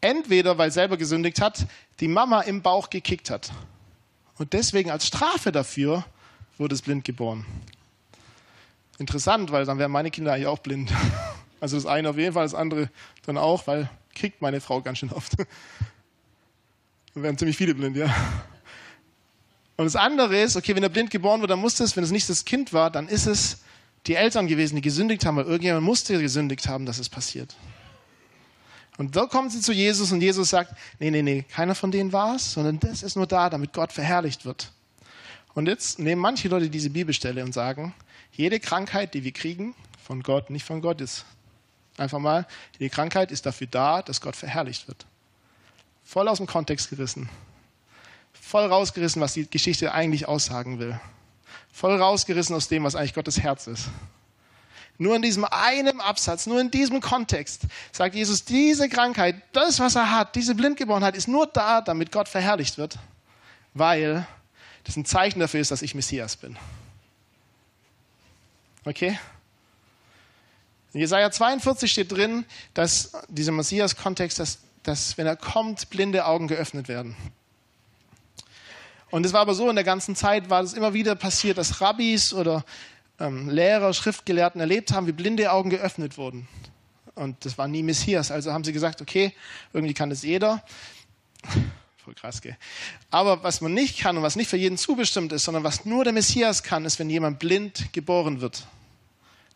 entweder, 0.00 0.58
weil 0.58 0.72
selber 0.72 0.96
gesündigt 0.96 1.40
hat, 1.40 1.64
die 2.00 2.08
Mama 2.08 2.40
im 2.40 2.60
Bauch 2.60 2.90
gekickt 2.90 3.30
hat. 3.30 3.52
Und 4.38 4.52
deswegen 4.52 4.90
als 4.90 5.06
Strafe 5.06 5.52
dafür 5.52 6.04
wurde 6.58 6.74
es 6.74 6.82
blind 6.82 7.04
geboren. 7.04 7.46
Interessant, 8.98 9.52
weil 9.52 9.64
dann 9.64 9.78
wären 9.78 9.92
meine 9.92 10.10
Kinder 10.10 10.32
eigentlich 10.32 10.48
auch 10.48 10.58
blind. 10.58 10.90
Also 11.62 11.76
das 11.76 11.86
eine 11.86 12.10
auf 12.10 12.18
jeden 12.18 12.32
Fall, 12.32 12.42
das 12.42 12.56
andere 12.56 12.90
dann 13.24 13.38
auch, 13.38 13.68
weil 13.68 13.88
kriegt 14.16 14.42
meine 14.42 14.60
Frau 14.60 14.80
ganz 14.80 14.98
schön 14.98 15.12
oft. 15.12 15.38
Dann 17.14 17.22
wären 17.22 17.38
ziemlich 17.38 17.56
viele 17.56 17.72
blind, 17.72 17.96
ja. 17.96 18.12
Und 19.76 19.84
das 19.84 19.94
andere 19.94 20.42
ist, 20.42 20.56
okay, 20.56 20.74
wenn 20.74 20.82
er 20.82 20.88
blind 20.88 21.10
geboren 21.10 21.40
wird, 21.40 21.52
dann 21.52 21.60
muss 21.60 21.78
es, 21.78 21.96
wenn 21.96 22.02
es 22.02 22.10
nicht 22.10 22.28
das 22.28 22.44
Kind 22.44 22.72
war, 22.72 22.90
dann 22.90 23.06
ist 23.06 23.26
es 23.26 23.62
die 24.08 24.14
Eltern 24.16 24.48
gewesen, 24.48 24.74
die 24.74 24.82
gesündigt 24.82 25.24
haben, 25.24 25.36
weil 25.36 25.44
irgendjemand 25.44 25.84
musste 25.84 26.20
gesündigt 26.20 26.66
haben, 26.66 26.84
dass 26.84 26.98
es 26.98 27.08
passiert. 27.08 27.54
Und 28.98 29.14
da 29.14 29.26
kommen 29.26 29.48
sie 29.48 29.60
zu 29.60 29.72
Jesus 29.72 30.10
und 30.10 30.20
Jesus 30.20 30.50
sagt, 30.50 30.74
nee, 30.98 31.12
nee, 31.12 31.22
nee, 31.22 31.44
keiner 31.48 31.76
von 31.76 31.92
denen 31.92 32.12
war 32.12 32.34
es, 32.34 32.54
sondern 32.54 32.80
das 32.80 33.04
ist 33.04 33.14
nur 33.14 33.28
da, 33.28 33.50
damit 33.50 33.72
Gott 33.72 33.92
verherrlicht 33.92 34.44
wird. 34.44 34.72
Und 35.54 35.68
jetzt 35.68 36.00
nehmen 36.00 36.20
manche 36.20 36.48
Leute 36.48 36.70
diese 36.70 36.90
Bibelstelle 36.90 37.44
und 37.44 37.52
sagen, 37.52 37.94
jede 38.32 38.58
Krankheit, 38.58 39.14
die 39.14 39.22
wir 39.22 39.32
kriegen, 39.32 39.76
von 40.02 40.24
Gott, 40.24 40.50
nicht 40.50 40.64
von 40.64 40.80
Gott 40.80 41.00
ist. 41.00 41.24
Einfach 41.98 42.18
mal, 42.18 42.46
die 42.78 42.88
Krankheit 42.88 43.30
ist 43.30 43.44
dafür 43.46 43.66
da, 43.66 44.02
dass 44.02 44.20
Gott 44.20 44.36
verherrlicht 44.36 44.88
wird. 44.88 45.06
Voll 46.04 46.28
aus 46.28 46.38
dem 46.38 46.46
Kontext 46.46 46.90
gerissen 46.90 47.28
voll 48.52 48.66
rausgerissen, 48.66 49.22
was 49.22 49.32
die 49.32 49.48
Geschichte 49.48 49.94
eigentlich 49.94 50.28
aussagen 50.28 50.78
will. 50.78 51.00
Voll 51.72 51.96
rausgerissen 51.96 52.54
aus 52.54 52.68
dem, 52.68 52.84
was 52.84 52.94
eigentlich 52.94 53.14
Gottes 53.14 53.40
Herz 53.40 53.66
ist. 53.66 53.88
Nur 54.98 55.16
in 55.16 55.22
diesem 55.22 55.46
einen 55.46 56.02
Absatz, 56.02 56.46
nur 56.46 56.60
in 56.60 56.70
diesem 56.70 57.00
Kontext 57.00 57.62
sagt 57.92 58.14
Jesus, 58.14 58.44
diese 58.44 58.90
Krankheit, 58.90 59.36
das, 59.52 59.80
was 59.80 59.94
er 59.94 60.10
hat, 60.10 60.34
diese 60.34 60.54
Blindgeborenheit 60.54 61.16
ist 61.16 61.28
nur 61.28 61.46
da, 61.46 61.80
damit 61.80 62.12
Gott 62.12 62.28
verherrlicht 62.28 62.76
wird, 62.76 62.98
weil 63.72 64.26
das 64.84 64.96
ein 64.96 65.06
Zeichen 65.06 65.40
dafür 65.40 65.60
ist, 65.60 65.70
dass 65.70 65.80
ich 65.80 65.94
Messias 65.94 66.36
bin. 66.36 66.58
Okay? 68.84 69.18
In 70.92 71.00
Jesaja 71.00 71.30
42 71.30 71.90
steht 71.90 72.12
drin, 72.12 72.44
dass 72.74 73.12
dieser 73.28 73.52
Messias-Kontext, 73.52 74.38
dass, 74.38 74.58
dass 74.82 75.16
wenn 75.16 75.26
er 75.26 75.36
kommt, 75.36 75.88
blinde 75.90 76.26
Augen 76.26 76.48
geöffnet 76.48 76.88
werden. 76.88 77.16
Und 79.10 79.26
es 79.26 79.32
war 79.32 79.40
aber 79.40 79.54
so, 79.54 79.68
in 79.68 79.76
der 79.76 79.84
ganzen 79.84 80.16
Zeit 80.16 80.50
war 80.50 80.62
es 80.62 80.74
immer 80.74 80.94
wieder 80.94 81.14
passiert, 81.14 81.58
dass 81.58 81.80
Rabbis 81.80 82.32
oder 82.32 82.64
ähm, 83.20 83.48
Lehrer, 83.48 83.92
Schriftgelehrten 83.94 84.60
erlebt 84.60 84.92
haben, 84.92 85.06
wie 85.06 85.12
blinde 85.12 85.52
Augen 85.52 85.70
geöffnet 85.70 86.16
wurden. 86.18 86.48
Und 87.14 87.44
das 87.44 87.58
war 87.58 87.68
nie 87.68 87.82
Messias. 87.82 88.30
Also 88.30 88.52
haben 88.52 88.64
sie 88.64 88.72
gesagt, 88.72 89.00
okay, 89.00 89.34
irgendwie 89.72 89.94
kann 89.94 90.10
das 90.10 90.22
jeder. 90.22 90.62
Voll 92.04 92.14
krass, 92.14 92.40
gell? 92.40 92.56
Aber 93.10 93.42
was 93.44 93.60
man 93.60 93.74
nicht 93.74 94.00
kann 94.00 94.16
und 94.16 94.22
was 94.22 94.34
nicht 94.34 94.48
für 94.48 94.56
jeden 94.56 94.76
zubestimmt 94.76 95.32
ist, 95.32 95.44
sondern 95.44 95.62
was 95.62 95.84
nur 95.84 96.04
der 96.04 96.12
Messias 96.12 96.62
kann, 96.62 96.84
ist, 96.84 96.98
wenn 96.98 97.10
jemand 97.10 97.38
blind 97.38 97.92
geboren 97.92 98.40
wird. 98.40 98.66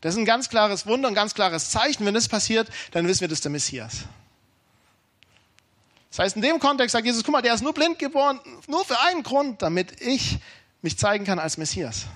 Das 0.06 0.14
ist 0.14 0.20
ein 0.20 0.24
ganz 0.24 0.48
klares 0.48 0.86
Wunder, 0.86 1.08
ein 1.08 1.16
ganz 1.16 1.34
klares 1.34 1.70
Zeichen. 1.70 2.06
Wenn 2.06 2.14
das 2.14 2.28
passiert, 2.28 2.68
dann 2.92 3.08
wissen 3.08 3.22
wir, 3.22 3.26
das 3.26 3.38
ist 3.38 3.44
der 3.44 3.50
Messias. 3.50 4.04
Das 6.10 6.20
heißt, 6.20 6.36
in 6.36 6.42
dem 6.42 6.60
Kontext 6.60 6.92
sagt 6.92 7.04
Jesus, 7.04 7.24
guck 7.24 7.32
mal, 7.32 7.42
der 7.42 7.54
ist 7.54 7.60
nur 7.60 7.74
blind 7.74 7.98
geboren, 7.98 8.38
nur 8.68 8.84
für 8.84 9.00
einen 9.00 9.24
Grund, 9.24 9.62
damit 9.62 10.00
ich 10.00 10.38
mich 10.80 10.96
zeigen 10.96 11.24
kann 11.24 11.40
als 11.40 11.56
Messias. 11.56 12.06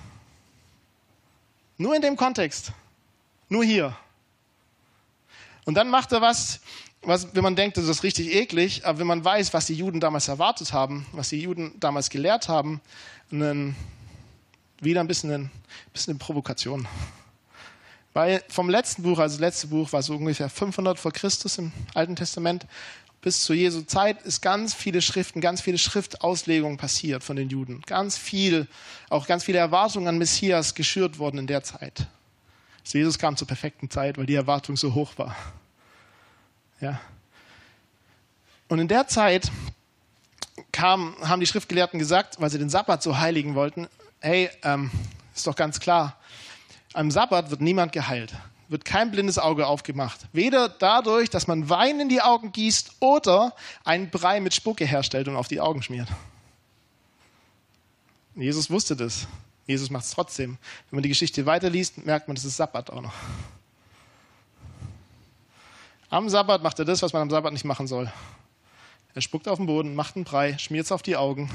Nur 1.77 1.93
in 1.93 2.01
dem 2.01 2.15
Kontext. 2.15 2.71
Nur 3.49 3.65
hier. 3.65 3.93
Und 5.65 5.73
dann 5.73 5.89
macht 5.89 6.13
er 6.13 6.21
was, 6.21 6.61
was, 7.01 7.35
wenn 7.35 7.43
man 7.43 7.57
denkt, 7.57 7.75
das 7.75 7.89
ist 7.89 8.03
richtig 8.03 8.33
eklig, 8.33 8.85
aber 8.85 8.99
wenn 8.99 9.07
man 9.07 9.25
weiß, 9.25 9.53
was 9.53 9.65
die 9.65 9.75
Juden 9.75 9.99
damals 9.99 10.29
erwartet 10.29 10.71
haben, 10.71 11.05
was 11.11 11.27
die 11.27 11.41
Juden 11.41 11.77
damals 11.81 12.09
gelehrt 12.09 12.47
haben, 12.47 12.79
einen, 13.33 13.75
wieder 14.79 15.01
ein 15.01 15.07
bisschen, 15.07 15.29
ein 15.33 15.51
bisschen 15.91 16.11
eine 16.11 16.19
Provokation. 16.19 16.87
Weil 18.13 18.43
vom 18.49 18.69
letzten 18.69 19.03
Buch, 19.03 19.19
also 19.19 19.35
das 19.35 19.41
letzte 19.41 19.67
Buch 19.67 19.93
war 19.93 20.01
so 20.01 20.15
ungefähr 20.15 20.49
500 20.49 20.99
vor 20.99 21.11
Christus 21.11 21.57
im 21.57 21.71
Alten 21.93 22.15
Testament, 22.15 22.65
bis 23.21 23.43
zu 23.43 23.53
Jesu 23.53 23.83
Zeit 23.83 24.23
ist 24.23 24.41
ganz 24.41 24.73
viele 24.73 25.01
Schriften, 25.01 25.41
ganz 25.41 25.61
viele 25.61 25.77
Schriftauslegungen 25.77 26.77
passiert 26.77 27.23
von 27.23 27.35
den 27.35 27.49
Juden. 27.49 27.81
Ganz 27.85 28.17
viel, 28.17 28.67
auch 29.09 29.27
ganz 29.27 29.43
viele 29.43 29.59
Erwartungen 29.59 30.07
an 30.07 30.17
Messias 30.17 30.73
geschürt 30.73 31.19
worden 31.19 31.37
in 31.37 31.47
der 31.47 31.63
Zeit. 31.63 32.07
Also 32.83 32.97
Jesus 32.97 33.19
kam 33.19 33.37
zur 33.37 33.47
perfekten 33.47 33.91
Zeit, 33.91 34.17
weil 34.17 34.25
die 34.25 34.35
Erwartung 34.35 34.75
so 34.75 34.95
hoch 34.95 35.13
war. 35.17 35.35
Ja. 36.79 36.99
Und 38.67 38.79
in 38.79 38.87
der 38.87 39.07
Zeit 39.07 39.51
kam, 40.71 41.15
haben 41.21 41.39
die 41.39 41.45
Schriftgelehrten 41.45 41.99
gesagt, 41.99 42.41
weil 42.41 42.49
sie 42.49 42.57
den 42.57 42.69
Sabbat 42.69 43.03
so 43.03 43.19
heiligen 43.19 43.53
wollten, 43.53 43.87
hey, 44.19 44.49
ähm, 44.63 44.89
ist 45.35 45.45
doch 45.45 45.55
ganz 45.55 45.79
klar, 45.79 46.17
am 46.93 47.11
Sabbat 47.11 47.51
wird 47.51 47.61
niemand 47.61 47.91
geheilt 47.91 48.33
wird 48.71 48.85
kein 48.85 49.11
blindes 49.11 49.37
Auge 49.37 49.67
aufgemacht. 49.67 50.21
Weder 50.31 50.69
dadurch, 50.69 51.29
dass 51.29 51.45
man 51.45 51.69
Wein 51.69 51.99
in 51.99 52.07
die 52.07 52.21
Augen 52.21 52.53
gießt 52.53 52.93
oder 53.01 53.53
einen 53.83 54.09
Brei 54.09 54.39
mit 54.39 54.53
Spucke 54.53 54.85
herstellt 54.85 55.27
und 55.27 55.35
auf 55.35 55.49
die 55.49 55.59
Augen 55.59 55.83
schmiert. 55.83 56.07
Jesus 58.33 58.69
wusste 58.69 58.95
das. 58.95 59.27
Jesus 59.67 59.89
macht 59.89 60.05
es 60.05 60.11
trotzdem. 60.11 60.57
Wenn 60.89 60.97
man 60.97 61.03
die 61.03 61.09
Geschichte 61.09 61.45
weiterliest, 61.45 62.05
merkt 62.05 62.29
man, 62.29 62.35
das 62.35 62.45
ist 62.45 62.55
Sabbat 62.55 62.89
auch 62.91 63.01
noch. 63.01 63.13
Am 66.09 66.29
Sabbat 66.29 66.63
macht 66.63 66.79
er 66.79 66.85
das, 66.85 67.01
was 67.01 67.11
man 67.11 67.23
am 67.23 67.29
Sabbat 67.29 67.51
nicht 67.51 67.65
machen 67.65 67.87
soll. 67.87 68.11
Er 69.13 69.21
spuckt 69.21 69.49
auf 69.49 69.57
den 69.57 69.65
Boden, 69.65 69.95
macht 69.95 70.15
einen 70.15 70.23
Brei, 70.23 70.57
schmiert 70.57 70.85
es 70.85 70.93
auf 70.93 71.01
die 71.01 71.17
Augen. 71.17 71.51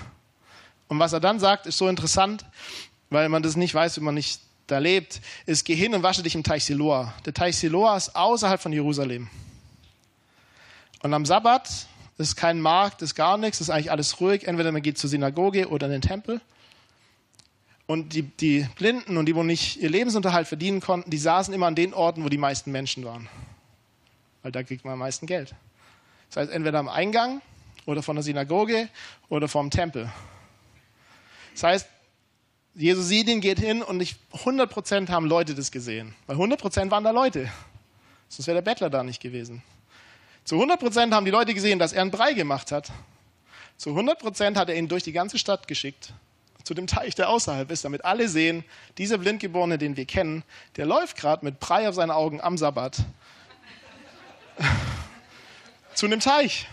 Und 0.89 0.99
was 0.99 1.15
er 1.15 1.21
dann 1.21 1.41
sagt, 1.41 1.65
ist 1.65 1.79
so 1.79 1.89
interessant, 1.89 2.45
weil 3.09 3.31
man 3.31 3.43
das 3.43 3.57
nicht 3.57 3.75
weiß, 3.75 3.97
wenn 3.97 4.05
man 4.05 4.15
nicht 4.15 4.41
da 4.67 4.79
lebt, 4.79 5.21
ist, 5.47 5.65
geh 5.65 5.75
hin 5.75 5.95
und 5.95 6.03
wasche 6.03 6.23
dich 6.23 6.35
im 6.35 6.43
Teich 6.43 6.65
Siloa. 6.65 7.15
Der 7.25 7.35
Teich 7.35 7.57
Siloa 7.57 7.97
ist 7.97 8.17
außerhalb 8.17 8.61
von 8.61 8.73
Jerusalem. 8.73 9.29
Und 11.03 11.15
am 11.15 11.25
Sabbat 11.25 11.87
ist 12.19 12.37
kein 12.37 12.61
Markt, 12.61 13.03
ist 13.03 13.15
gar 13.15 13.37
nichts, 13.37 13.61
ist 13.61 13.71
eigentlich 13.71 13.91
alles 13.91 14.21
ruhig. 14.21 14.47
Entweder 14.49 14.73
man 14.73 14.83
geht 14.83 14.99
zur 14.99 15.11
Synagoge 15.11 15.69
oder 15.69 15.87
in 15.87 15.93
den 15.93 16.03
Tempel. 16.03 16.41
Und 17.87 18.15
die, 18.15 18.23
die 18.23 18.67
Blinden 18.77 19.17
und 19.17 19.27
die, 19.27 19.37
wo 19.37 19.45
nicht 19.45 19.77
ihr 19.77 19.91
Lebensunterhalt 19.91 20.49
verdienen 20.49 20.81
konnten, 20.81 21.11
die 21.11 21.19
saßen 21.19 21.55
immer 21.55 21.67
an 21.67 21.77
den 21.77 21.95
Orten, 21.95 22.25
wo 22.25 22.29
die 22.29 22.39
meisten 22.39 22.73
Menschen 22.73 23.05
waren. 23.05 23.29
Weil 24.43 24.51
da 24.51 24.65
kriegt 24.65 24.85
man 24.85 24.95
am 24.95 24.99
meisten 24.99 25.27
Geld. 25.27 25.55
Das 26.31 26.39
heißt, 26.39 26.51
entweder 26.51 26.81
am 26.81 26.89
Eingang 26.89 27.41
oder 27.85 28.03
von 28.03 28.17
der 28.17 28.25
Synagoge 28.25 28.89
oder 29.29 29.47
vom 29.47 29.71
Tempel. 29.71 30.11
Das 31.55 31.63
heißt, 31.63 31.89
Jesus 32.79 33.09
sieht 33.09 33.29
ihn, 33.29 33.41
geht 33.41 33.59
hin 33.59 33.83
und 33.83 33.97
nicht 33.97 34.19
100% 34.35 35.09
haben 35.09 35.27
Leute 35.27 35.55
das 35.55 35.71
gesehen. 35.71 36.15
Weil 36.27 36.37
100% 36.37 36.91
waren 36.91 37.05
da 37.05 37.11
Leute. 37.11 37.51
Sonst 38.29 38.47
wäre 38.47 38.57
der 38.57 38.71
Bettler 38.71 38.91
da 38.91 39.03
nicht 39.03 39.23
gewesen. 39.23 39.63
Zu 40.45 40.63
100% 40.63 41.11
haben 41.13 41.25
die 41.25 41.31
Leute 41.31 41.55
gesehen, 41.55 41.79
dass 41.79 41.95
er 41.95 42.03
einen 42.03 42.11
Brei 42.11 42.35
gemacht 42.35 42.73
hat. 42.73 42.93
Zu 43.79 43.91
100% 43.91 44.57
hat 44.57 44.69
er 44.69 44.77
ihn 44.77 44.89
durch 44.89 45.03
die 45.03 45.13
ganze 45.13 45.39
Stadt 45.39 45.67
geschickt. 45.69 46.13
Zu 46.65 46.75
dem 46.75 46.87
Teich, 46.87 47.15
der 47.15 47.31
außerhalb 47.31 47.71
ist, 47.71 47.85
damit 47.85 48.05
alle 48.05 48.29
sehen, 48.29 48.63
dieser 48.99 49.17
Blindgeborene, 49.19 49.79
den 49.79 49.97
wir 49.97 50.05
kennen, 50.05 50.45
der 50.77 50.85
läuft 50.85 51.17
gerade 51.17 51.45
mit 51.47 51.61
Brei 51.61 51.89
auf 51.89 51.95
seinen 51.95 52.11
Augen 52.11 52.43
am 52.43 52.59
Sabbat 52.59 52.99
zu 55.95 56.07
einem 56.07 56.21
Teich. 56.21 56.67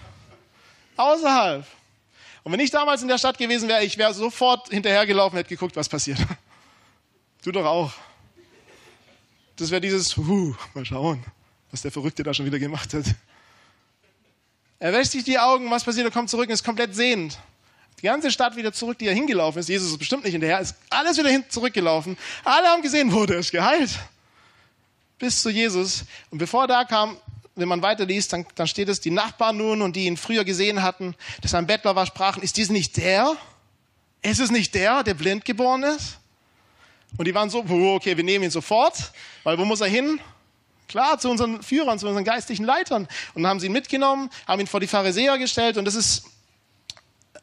Außerhalb. 0.98 1.66
Und 2.44 2.52
wenn 2.52 2.60
ich 2.60 2.72
damals 2.72 3.02
in 3.02 3.08
der 3.08 3.18
Stadt 3.18 3.38
gewesen 3.38 3.70
wäre, 3.70 3.84
ich 3.84 3.98
wäre 3.98 4.14
sofort 4.14 4.70
hinterhergelaufen, 4.70 5.38
hätte 5.38 5.50
geguckt, 5.50 5.76
was 5.76 5.90
passiert. 5.90 6.20
Du 7.44 7.52
doch 7.52 7.66
auch. 7.66 7.92
Das 9.58 9.70
wäre 9.70 9.82
dieses, 9.82 10.16
huh, 10.16 10.56
mal 10.74 10.86
schauen, 10.86 11.22
was 11.72 11.82
der 11.82 11.92
Verrückte 11.92 12.24
da 12.24 12.34
schon 12.34 12.46
wieder 12.46 12.58
gemacht 12.58 12.94
hat. 12.94 13.04
Er 14.80 14.94
wäscht 14.94 15.12
sich 15.12 15.26
die 15.26 15.38
Augen, 15.38 15.70
was 15.70 15.84
passiert? 15.84 16.06
Er 16.06 16.12
kommt 16.12 16.30
zurück 16.30 16.48
und 16.48 16.54
ist 16.54 16.64
komplett 16.64 16.96
sehend. 16.96 17.38
Die 18.00 18.08
ganze 18.08 18.32
Stadt 18.32 18.56
wieder 18.56 18.72
zurück, 18.74 18.98
die 18.98 19.08
er 19.08 19.14
hingelaufen 19.14 19.60
ist. 19.60 19.68
Jesus 19.70 19.92
ist 19.92 19.98
bestimmt 19.98 20.24
nicht 20.24 20.32
hinterher, 20.32 20.60
ist 20.60 20.76
alles 20.90 21.18
wieder 21.18 21.30
hin 21.30 21.44
zurückgelaufen. 21.50 22.18
Alle 22.46 22.68
haben 22.68 22.82
gesehen, 22.82 23.12
wurde 23.12 23.34
er 23.34 23.40
ist 23.40 23.52
geheilt. 23.52 23.92
Bis 25.20 25.42
zu 25.42 25.50
Jesus. 25.50 26.06
Und 26.30 26.38
bevor 26.38 26.64
er 26.64 26.68
da 26.68 26.84
kam, 26.86 27.18
wenn 27.56 27.68
man 27.68 27.82
weiterliest, 27.82 28.34
dann, 28.34 28.46
dann 28.56 28.68
steht 28.68 28.90
es, 28.90 29.00
die 29.00 29.12
Nachbarn 29.12 29.58
nun 29.58 29.82
und 29.82 29.96
die 29.96 30.06
ihn 30.06 30.18
früher 30.18 30.44
gesehen 30.44 30.82
hatten, 30.82 31.16
dass 31.42 31.54
ein 31.54 31.68
Bettler 31.68 31.96
war, 31.96 32.06
sprachen, 32.06 32.42
ist 32.42 32.58
dies 32.58 32.70
nicht 32.70 32.98
der? 32.98 33.36
Ist 34.22 34.40
es 34.40 34.52
nicht 34.52 34.74
der, 34.74 35.04
der 35.04 35.14
blind 35.14 35.46
geboren 35.46 35.84
ist? 35.84 36.18
Und 37.18 37.26
die 37.26 37.36
waren 37.36 37.50
so, 37.50 37.60
okay, 37.60 38.18
wir 38.18 38.24
nehmen 38.24 38.46
ihn 38.46 38.52
sofort, 38.52 39.12
weil 39.44 39.58
wo 39.58 39.66
muss 39.66 39.82
er 39.82 39.88
hin? 39.88 40.20
Klar, 40.88 41.20
zu 41.20 41.30
unseren 41.30 41.62
Führern, 41.62 42.00
zu 42.00 42.08
unseren 42.08 42.24
geistlichen 42.24 42.66
Leitern. 42.66 43.08
Und 43.34 43.44
dann 43.44 43.52
haben 43.52 43.60
sie 43.60 43.68
ihn 43.68 43.72
mitgenommen, 43.72 44.30
haben 44.48 44.60
ihn 44.60 44.68
vor 44.68 44.80
die 44.80 44.88
Pharisäer 44.88 45.38
gestellt 45.38 45.78
und 45.78 45.86
das 45.86 45.96
ist, 45.96 46.24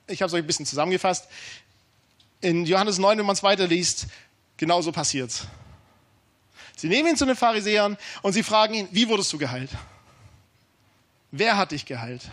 ich 0.09 0.23
habe 0.23 0.29
es 0.29 0.35
euch 0.35 0.43
ein 0.43 0.47
bisschen 0.47 0.67
zusammengefasst, 0.67 1.29
in 2.41 2.65
Johannes 2.65 2.99
9, 2.99 3.19
wenn 3.19 3.27
man 3.27 3.35
es 3.35 3.43
weiterliest, 3.43 4.07
genauso 4.57 4.93
passiert's. 4.93 5.47
Sie 6.77 6.89
nehmen 6.89 7.11
ihn 7.11 7.17
zu 7.17 7.27
den 7.27 7.37
Pharisäern 7.37 7.99
und 8.23 8.33
sie 8.33 8.43
fragen 8.43 8.75
ihn, 8.75 8.89
wie 8.91 9.07
wurdest 9.09 9.33
du 9.33 9.39
geheilt? 9.39 9.71
Wer 11.31 11.57
hat 11.57 11.73
dich 11.73 11.87
geheilt? 11.87 12.31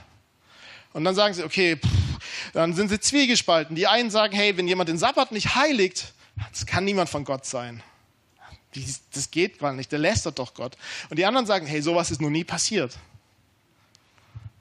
Und 0.94 1.04
dann 1.04 1.16
sagen 1.16 1.34
sie, 1.34 1.44
okay, 1.44 1.78
pff, 1.78 2.18
dann 2.54 2.74
sind 2.74 2.90
sie 2.90 3.00
zwiegespalten. 3.00 3.76
Die 3.76 3.88
einen 3.88 4.10
sagen, 4.10 4.36
hey, 4.36 4.58
wenn 4.58 4.68
jemand 4.68 4.90
den 4.90 4.98
Sabbat 4.98 5.32
nicht 5.32 5.56
heiligt, 5.56 6.14
das 6.52 6.66
kann 6.66 6.86
niemand 6.86 7.10
von 7.10 7.24
Gott 7.24 7.46
sein. 7.46 7.84
Das 9.14 9.32
geht 9.32 9.60
gar 9.60 9.74
nicht, 9.74 9.92
der 9.92 10.00
lästert 10.00 10.40
doch 10.40 10.54
Gott. 10.54 10.78
Und 11.10 11.18
die 11.18 11.26
anderen 11.26 11.46
sagen, 11.46 11.66
hey, 11.66 11.82
sowas 11.82 12.12
ist 12.12 12.22
noch 12.22 12.30
nie 12.30 12.44
passiert. 12.44 12.98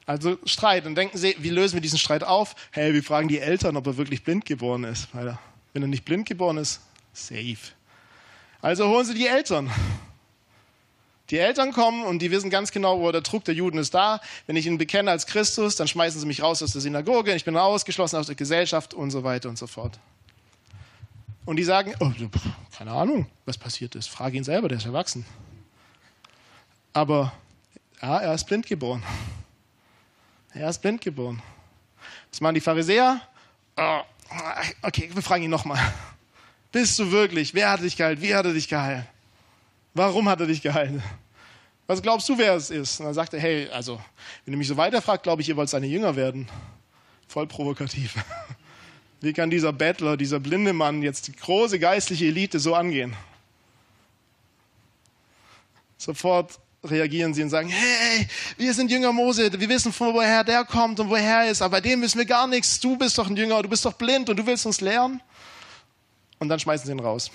Also 0.07 0.38
Streit. 0.44 0.87
Und 0.87 0.94
denken 0.94 1.18
sie, 1.18 1.35
wie 1.38 1.51
lösen 1.51 1.75
wir 1.75 1.81
diesen 1.81 1.99
Streit 1.99 2.22
auf? 2.22 2.55
Hey, 2.70 2.94
wir 2.94 3.03
fragen 3.03 3.29
die 3.29 3.40
Eltern, 3.40 3.77
ob 3.77 3.87
er 3.87 3.96
wirklich 3.96 4.22
blind 4.22 4.44
geboren 4.44 4.85
ist. 4.85 5.09
Weil 5.12 5.37
wenn 5.72 5.83
er 5.83 5.88
nicht 5.88 6.05
blind 6.05 6.27
geboren 6.27 6.59
ist, 6.59 6.81
safe. 7.12 7.57
Also 8.62 8.88
holen 8.88 9.05
sie 9.05 9.14
die 9.14 9.27
Eltern. 9.27 9.70
Die 11.30 11.38
Eltern 11.38 11.72
kommen 11.72 12.04
und 12.04 12.20
die 12.20 12.30
wissen 12.30 12.50
ganz 12.50 12.70
genau, 12.70 13.00
wo 13.00 13.10
der 13.10 13.20
Druck 13.20 13.44
der 13.44 13.54
Juden 13.54 13.78
ist 13.78 13.94
da. 13.94 14.20
Wenn 14.46 14.54
ich 14.54 14.66
ihn 14.66 14.78
bekenne 14.78 15.10
als 15.10 15.26
Christus, 15.26 15.74
dann 15.74 15.88
schmeißen 15.88 16.20
sie 16.20 16.26
mich 16.26 16.42
raus 16.42 16.62
aus 16.62 16.72
der 16.72 16.80
Synagoge, 16.80 17.34
ich 17.34 17.44
bin 17.44 17.56
ausgeschlossen 17.56 18.16
aus 18.16 18.26
der 18.26 18.36
Gesellschaft 18.36 18.94
und 18.94 19.10
so 19.10 19.24
weiter 19.24 19.48
und 19.48 19.58
so 19.58 19.66
fort. 19.66 19.98
Und 21.44 21.56
die 21.56 21.64
sagen, 21.64 21.94
oh, 22.00 22.10
keine 22.76 22.92
Ahnung, 22.92 23.26
was 23.44 23.56
passiert 23.56 23.94
ist. 23.94 24.08
Frage 24.08 24.36
ihn 24.36 24.44
selber, 24.44 24.68
der 24.68 24.78
ist 24.78 24.86
erwachsen. 24.86 25.24
Aber 26.92 27.32
ja, 28.02 28.18
er 28.18 28.34
ist 28.34 28.44
blind 28.44 28.66
geboren. 28.66 29.02
Er 30.52 30.70
ist 30.70 30.80
blind 30.80 31.00
geboren. 31.00 31.42
Was 32.30 32.40
machen 32.40 32.54
die 32.54 32.60
Pharisäer? 32.60 33.20
Oh, 33.76 34.00
okay, 34.82 35.10
wir 35.12 35.22
fragen 35.22 35.44
ihn 35.44 35.50
nochmal. 35.50 35.78
Bist 36.72 36.98
du 36.98 37.10
wirklich? 37.10 37.54
Wer 37.54 37.70
hat 37.70 37.82
dich 37.82 37.96
geheilt? 37.96 38.20
Wie 38.20 38.34
hat 38.34 38.46
er 38.46 38.52
dich 38.52 38.68
geheilt? 38.68 39.06
Warum 39.96 40.28
hat 40.28 40.40
er 40.40 40.46
dich 40.46 40.61
geheilt? 40.61 41.00
Was 41.87 42.02
glaubst 42.02 42.28
du, 42.28 42.37
wer 42.37 42.54
es 42.54 42.68
ist? 42.68 43.00
Und 43.00 43.06
dann 43.06 43.14
sagt 43.14 43.32
er, 43.32 43.40
hey, 43.40 43.70
also, 43.70 43.98
wenn 44.44 44.52
du 44.52 44.59
mich 44.59 44.68
so 44.68 44.76
weiterfragt, 44.76 45.22
glaube 45.22 45.40
ich, 45.40 45.48
ihr 45.48 45.56
wollt 45.56 45.70
seine 45.70 45.87
Jünger 45.87 46.16
werden. 46.16 46.48
Voll 47.26 47.46
provokativ. 47.46 48.14
Wie 49.22 49.32
kann 49.32 49.48
dieser 49.48 49.72
Bettler, 49.72 50.18
dieser 50.18 50.38
blinde 50.38 50.74
Mann 50.74 51.02
jetzt 51.02 51.28
die 51.28 51.32
große 51.32 51.78
geistliche 51.78 52.26
Elite 52.26 52.59
so 52.59 52.74
angehen? 52.74 53.16
Sofort 55.96 56.59
reagieren 56.85 57.32
sie 57.32 57.42
und 57.42 57.48
sagen, 57.48 57.70
hey, 57.70 58.28
wir 58.59 58.74
sind 58.74 58.90
Jünger 58.90 59.14
Mose, 59.14 59.50
wir 59.50 59.68
wissen 59.70 59.94
von 59.94 60.12
woher 60.12 60.44
der 60.44 60.66
kommt 60.66 61.00
und 61.00 61.09
woher 61.09 61.44
er 61.44 61.50
ist, 61.50 61.62
aber 61.62 61.78
bei 61.78 61.80
dem 61.80 62.02
wissen 62.02 62.18
wir 62.18 62.26
gar 62.26 62.46
nichts. 62.46 62.78
Du 62.80 62.98
bist 62.98 63.16
doch 63.16 63.30
ein 63.30 63.37
Jünger, 63.37 63.62
du 63.62 63.68
bist 63.70 63.87
doch 63.87 63.94
blind 63.94 64.28
und 64.28 64.37
du 64.37 64.46
willst 64.46 64.66
uns 64.66 64.82
lehren. 64.82 65.22
Und 66.38 66.50
dann 66.50 66.61
schmeißen 66.61 66.87
sie 66.87 66.92
ihn 66.92 67.00
raus. 67.00 67.30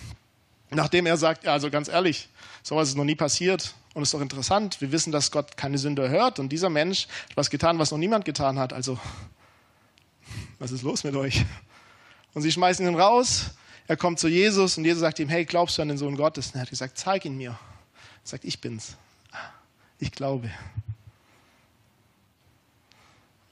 Nachdem 0.72 1.06
er 1.06 1.18
sagt, 1.18 1.44
ja, 1.44 1.52
also 1.52 1.70
ganz 1.70 1.90
ehrlich, 1.90 2.30
sowas 2.64 2.90
ist 2.90 2.96
noch 2.96 3.04
nie 3.04 3.16
passiert 3.16 3.76
und 3.94 4.04
ist 4.04 4.14
doch 4.14 4.22
interessant. 4.22 4.80
Wir 4.80 4.94
wissen, 4.94 5.12
dass 5.12 5.30
Gott 5.30 5.58
keine 5.58 5.78
Sünde 5.78 6.10
hört 6.10 6.40
und 6.40 6.50
dieser 6.50 6.70
Mensch 6.70 7.08
hat 7.30 7.38
was 7.38 7.50
getan, 7.50 7.78
was 7.78 7.92
noch 7.92 7.98
niemand 7.98 8.24
getan 8.24 8.58
hat. 8.58 8.72
Also, 8.72 8.98
was 10.60 10.72
ist 10.72 10.84
los 10.84 11.04
mit 11.04 11.16
euch? 11.16 11.46
Und 12.34 12.42
sie 12.42 12.52
schmeißen 12.52 12.88
ihn 12.88 12.96
raus. 12.96 13.52
Er 13.88 13.98
kommt 13.98 14.20
zu 14.20 14.30
Jesus 14.30 14.78
und 14.78 14.86
Jesus 14.86 15.02
sagt 15.02 15.20
ihm, 15.20 15.28
hey, 15.28 15.44
glaubst 15.44 15.78
du 15.78 15.82
an 15.82 15.90
den 15.90 15.98
Sohn 15.98 16.16
Gottes? 16.16 16.48
Und 16.48 16.56
er 16.56 16.62
hat 16.62 16.70
gesagt, 16.70 16.98
zeig 16.98 17.26
ihn 17.26 17.36
mir. 17.36 17.50
Er 17.50 17.58
sagt, 18.24 18.46
ich 18.46 18.62
bin's. 18.62 18.96
Ich 20.00 20.14
glaube. 20.14 20.50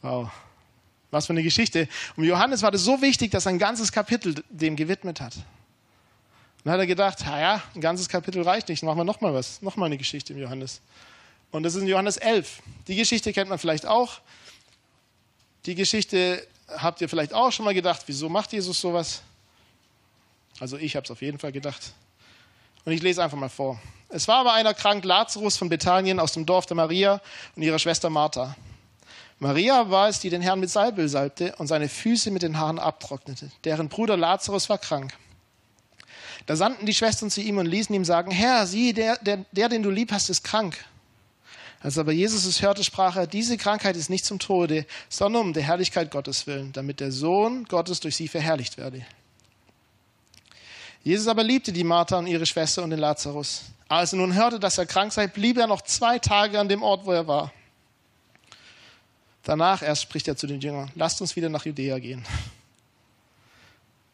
Wow. 0.01 0.29
Was 1.11 1.25
für 1.25 1.33
eine 1.33 1.43
Geschichte. 1.43 1.89
Und 2.15 2.23
Johannes 2.23 2.61
war 2.61 2.71
das 2.71 2.83
so 2.83 3.01
wichtig, 3.01 3.31
dass 3.31 3.45
er 3.45 3.49
ein 3.49 3.59
ganzes 3.59 3.91
Kapitel 3.91 4.41
dem 4.49 4.77
gewidmet 4.77 5.19
hat. 5.19 5.35
Dann 6.63 6.73
hat 6.73 6.79
er 6.79 6.87
gedacht, 6.87 7.21
ja, 7.21 7.61
ein 7.73 7.81
ganzes 7.81 8.09
Kapitel 8.09 8.41
reicht 8.43 8.69
nicht, 8.69 8.83
machen 8.83 8.97
wir 8.97 9.03
nochmal 9.03 9.33
was, 9.33 9.61
nochmal 9.61 9.87
eine 9.87 9.97
Geschichte 9.97 10.33
im 10.33 10.39
Johannes. 10.39 10.81
Und 11.51 11.63
das 11.63 11.75
ist 11.75 11.81
in 11.81 11.87
Johannes 11.87 12.17
11. 12.17 12.61
Die 12.87 12.95
Geschichte 12.95 13.33
kennt 13.33 13.49
man 13.49 13.57
vielleicht 13.57 13.85
auch. 13.85 14.19
Die 15.65 15.75
Geschichte 15.75 16.45
habt 16.67 17.01
ihr 17.01 17.09
vielleicht 17.09 17.33
auch 17.33 17.51
schon 17.51 17.65
mal 17.65 17.73
gedacht, 17.73 18.03
wieso 18.05 18.29
macht 18.29 18.53
Jesus 18.53 18.79
sowas? 18.79 19.21
Also 20.59 20.77
ich 20.77 20.95
habe 20.95 21.05
es 21.05 21.11
auf 21.11 21.21
jeden 21.21 21.39
Fall 21.39 21.51
gedacht. 21.51 21.93
Und 22.85 22.91
ich 22.91 23.01
lese 23.01 23.23
einfach 23.23 23.37
mal 23.37 23.49
vor. 23.49 23.79
Es 24.09 24.27
war 24.27 24.37
aber 24.37 24.53
einer 24.53 24.73
krank, 24.73 25.05
Lazarus 25.05 25.57
von 25.57 25.69
Bethanien 25.69 26.19
aus 26.19 26.33
dem 26.33 26.45
Dorf 26.45 26.65
der 26.65 26.75
Maria 26.75 27.21
und 27.55 27.63
ihrer 27.63 27.79
Schwester 27.79 28.09
Martha. 28.09 28.55
Maria 29.39 29.89
war 29.89 30.09
es, 30.09 30.19
die 30.19 30.29
den 30.29 30.41
Herrn 30.41 30.59
mit 30.59 30.69
Salböl 30.69 31.07
salbte 31.07 31.55
und 31.57 31.67
seine 31.67 31.87
Füße 31.87 32.29
mit 32.29 32.41
den 32.41 32.57
Haaren 32.57 32.79
abtrocknete. 32.79 33.51
Deren 33.63 33.87
Bruder 33.87 34.17
Lazarus 34.17 34.67
war 34.69 34.77
krank. 34.77 35.13
Da 36.45 36.55
sandten 36.55 36.85
die 36.85 36.93
Schwestern 36.93 37.29
zu 37.29 37.41
ihm 37.41 37.57
und 37.57 37.65
ließen 37.65 37.93
ihm 37.93 38.05
sagen, 38.05 38.31
Herr, 38.31 38.65
sieh, 38.65 38.93
der, 38.93 39.17
der, 39.17 39.45
der, 39.51 39.69
den 39.69 39.83
du 39.83 39.89
lieb 39.89 40.11
hast, 40.11 40.29
ist 40.29 40.43
krank. 40.43 40.77
Als 41.81 41.97
aber 41.97 42.11
Jesus 42.11 42.45
es 42.45 42.61
hörte, 42.61 42.83
sprach 42.83 43.15
er, 43.15 43.27
diese 43.27 43.57
Krankheit 43.57 43.95
ist 43.95 44.09
nicht 44.09 44.25
zum 44.25 44.39
Tode, 44.39 44.85
sondern 45.07 45.43
um 45.43 45.53
der 45.53 45.63
Herrlichkeit 45.63 46.11
Gottes 46.11 46.45
willen, 46.45 46.73
damit 46.73 46.99
der 46.99 47.11
Sohn 47.11 47.65
Gottes 47.65 48.01
durch 48.01 48.15
sie 48.17 48.27
verherrlicht 48.27 48.77
werde. 48.77 49.05
Jesus 51.03 51.27
aber 51.27 51.43
liebte 51.43 51.71
die 51.71 51.85
Martha 51.85 52.17
und 52.17 52.27
ihre 52.27 52.45
Schwester 52.45 52.83
und 52.83 52.89
den 52.89 52.99
Lazarus. 52.99 53.63
Als 53.87 54.11
er 54.13 54.17
nun 54.17 54.35
hörte, 54.35 54.59
dass 54.59 54.77
er 54.77 54.85
krank 54.85 55.13
sei, 55.13 55.27
blieb 55.27 55.57
er 55.57 55.67
noch 55.67 55.81
zwei 55.81 56.19
Tage 56.19 56.59
an 56.59 56.67
dem 56.67 56.83
Ort, 56.83 57.05
wo 57.05 57.11
er 57.11 57.27
war. 57.27 57.53
Danach 59.43 59.81
erst 59.81 60.03
spricht 60.03 60.27
er 60.27 60.35
zu 60.35 60.47
den 60.47 60.59
Jüngern, 60.59 60.91
lasst 60.95 61.21
uns 61.21 61.35
wieder 61.35 61.49
nach 61.49 61.65
Judäa 61.65 61.97
gehen. 61.99 62.25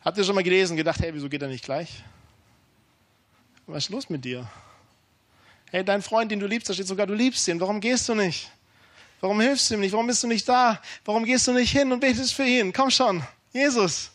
Habt 0.05 0.19
ihr 0.19 0.23
schon 0.23 0.35
mal 0.35 0.43
gelesen 0.43 0.73
und 0.73 0.77
gedacht, 0.77 0.99
hey, 0.99 1.11
wieso 1.15 1.27
geht 1.27 1.41
er 1.41 1.47
nicht 1.47 1.65
gleich? 1.65 2.03
Was 3.65 3.85
ist 3.85 3.89
los 3.89 4.07
mit 4.07 4.23
dir? 4.23 4.47
Hey, 5.71 5.83
dein 5.83 6.03
Freund, 6.03 6.31
den 6.31 6.39
du 6.39 6.45
liebst, 6.45 6.69
da 6.69 6.75
steht 6.75 6.85
sogar, 6.85 7.07
du 7.07 7.15
liebst 7.15 7.47
ihn. 7.47 7.59
Warum 7.59 7.81
gehst 7.81 8.07
du 8.07 8.13
nicht? 8.13 8.51
Warum 9.19 9.41
hilfst 9.41 9.71
du 9.71 9.73
ihm 9.73 9.79
nicht? 9.79 9.93
Warum 9.93 10.05
bist 10.05 10.21
du 10.21 10.27
nicht 10.27 10.47
da? 10.47 10.79
Warum 11.05 11.25
gehst 11.25 11.47
du 11.47 11.53
nicht 11.53 11.71
hin 11.71 11.91
und 11.91 12.01
betest 12.01 12.35
für 12.35 12.45
ihn? 12.45 12.71
Komm 12.71 12.91
schon, 12.91 13.23
Jesus. 13.51 14.11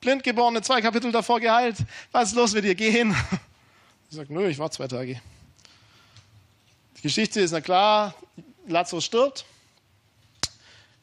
Blindgeborene, 0.00 0.62
zwei 0.62 0.80
Kapitel 0.80 1.10
davor 1.10 1.40
geheilt. 1.40 1.78
Was 2.12 2.28
ist 2.28 2.36
los 2.36 2.54
mit 2.54 2.64
dir? 2.64 2.76
Geh 2.76 2.92
hin. 2.92 3.12
Ich 4.08 4.16
sage, 4.16 4.32
nö, 4.32 4.46
ich 4.46 4.56
war 4.56 4.70
zwei 4.70 4.86
Tage. 4.86 5.20
Die 6.96 7.02
Geschichte 7.02 7.40
ist 7.40 7.50
na 7.50 7.60
klar, 7.60 8.14
Lazarus 8.68 9.04
stirbt. 9.04 9.44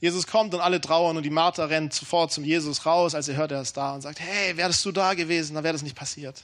Jesus 0.04 0.28
kommt 0.28 0.54
und 0.54 0.60
alle 0.60 0.82
trauern 0.82 1.16
und 1.16 1.24
die 1.24 1.30
Martha 1.30 1.64
rennt 1.64 1.94
sofort 1.94 2.30
zum 2.30 2.44
Jesus 2.44 2.86
raus, 2.86 3.16
als 3.16 3.30
er 3.30 3.38
hört, 3.38 3.54
er 3.54 3.62
ist 3.62 3.78
da 3.78 3.96
und 3.96 4.02
sagt, 4.02 4.20
hey, 4.20 4.58
wärst 4.58 4.84
du 4.84 4.92
da 4.92 5.14
gewesen, 5.14 5.54
dann 5.56 5.64
wäre 5.64 5.72
das 5.72 5.82
nicht 5.82 5.96
passiert. 5.96 6.44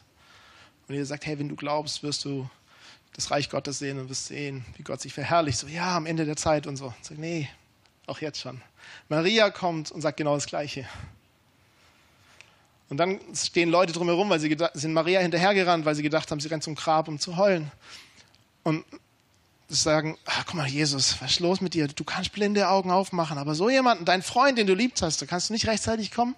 Und 0.87 0.95
Jesus 0.95 1.09
sagt, 1.09 1.25
hey, 1.25 1.37
wenn 1.37 1.49
du 1.49 1.57
glaubst, 1.57 2.01
wirst 2.01 2.23
du 2.23 2.49
das 3.11 3.31
Reich 3.31 3.49
Gottes 3.49 3.79
sehen 3.79 3.99
und 3.99 4.07
wirst 4.07 4.27
sehen, 4.27 4.63
wie 4.77 4.83
Gott 4.83 5.01
sich 5.01 5.13
verherrlicht. 5.13 5.57
So, 5.57 5.67
ja, 5.67 5.97
am 5.97 6.05
Ende 6.05 6.23
der 6.23 6.37
Zeit 6.37 6.67
und 6.67 6.77
so. 6.77 6.85
Und 6.85 7.03
sagt, 7.03 7.19
nee, 7.19 7.49
auch 8.07 8.21
jetzt 8.21 8.39
schon. 8.39 8.61
Maria 9.09 9.49
kommt 9.49 9.91
und 9.91 9.99
sagt 9.99 10.15
genau 10.15 10.35
das 10.35 10.45
Gleiche. 10.45 10.87
Und 12.87 12.95
dann 12.95 13.19
stehen 13.35 13.69
Leute 13.69 13.91
drumherum, 13.91 14.29
weil 14.29 14.39
sie 14.39 14.55
sind 14.75 14.93
Maria 14.93 15.19
hinterhergerannt, 15.19 15.83
weil 15.83 15.95
sie 15.95 16.03
gedacht 16.03 16.31
haben, 16.31 16.39
sie 16.39 16.47
rennt 16.47 16.63
zum 16.63 16.75
Grab, 16.75 17.09
um 17.09 17.19
zu 17.19 17.35
heulen. 17.35 17.69
Und 18.63 18.85
sagen, 19.69 20.17
ach, 20.25 20.45
guck 20.45 20.55
mal, 20.55 20.67
Jesus, 20.67 21.21
was 21.21 21.32
ist 21.32 21.39
los 21.39 21.62
mit 21.62 21.75
dir? 21.75 21.88
Du 21.88 22.03
kannst 22.03 22.32
blinde 22.32 22.69
Augen 22.69 22.89
aufmachen, 22.89 23.38
aber 23.38 23.53
so 23.53 23.69
jemanden, 23.69 24.03
dein 24.03 24.23
Freund, 24.23 24.58
den 24.58 24.67
du 24.67 24.73
liebt 24.73 25.01
hast, 25.01 25.21
da 25.21 25.25
kannst 25.25 25.49
du 25.49 25.53
nicht 25.53 25.67
rechtzeitig 25.67 26.12
kommen? 26.12 26.36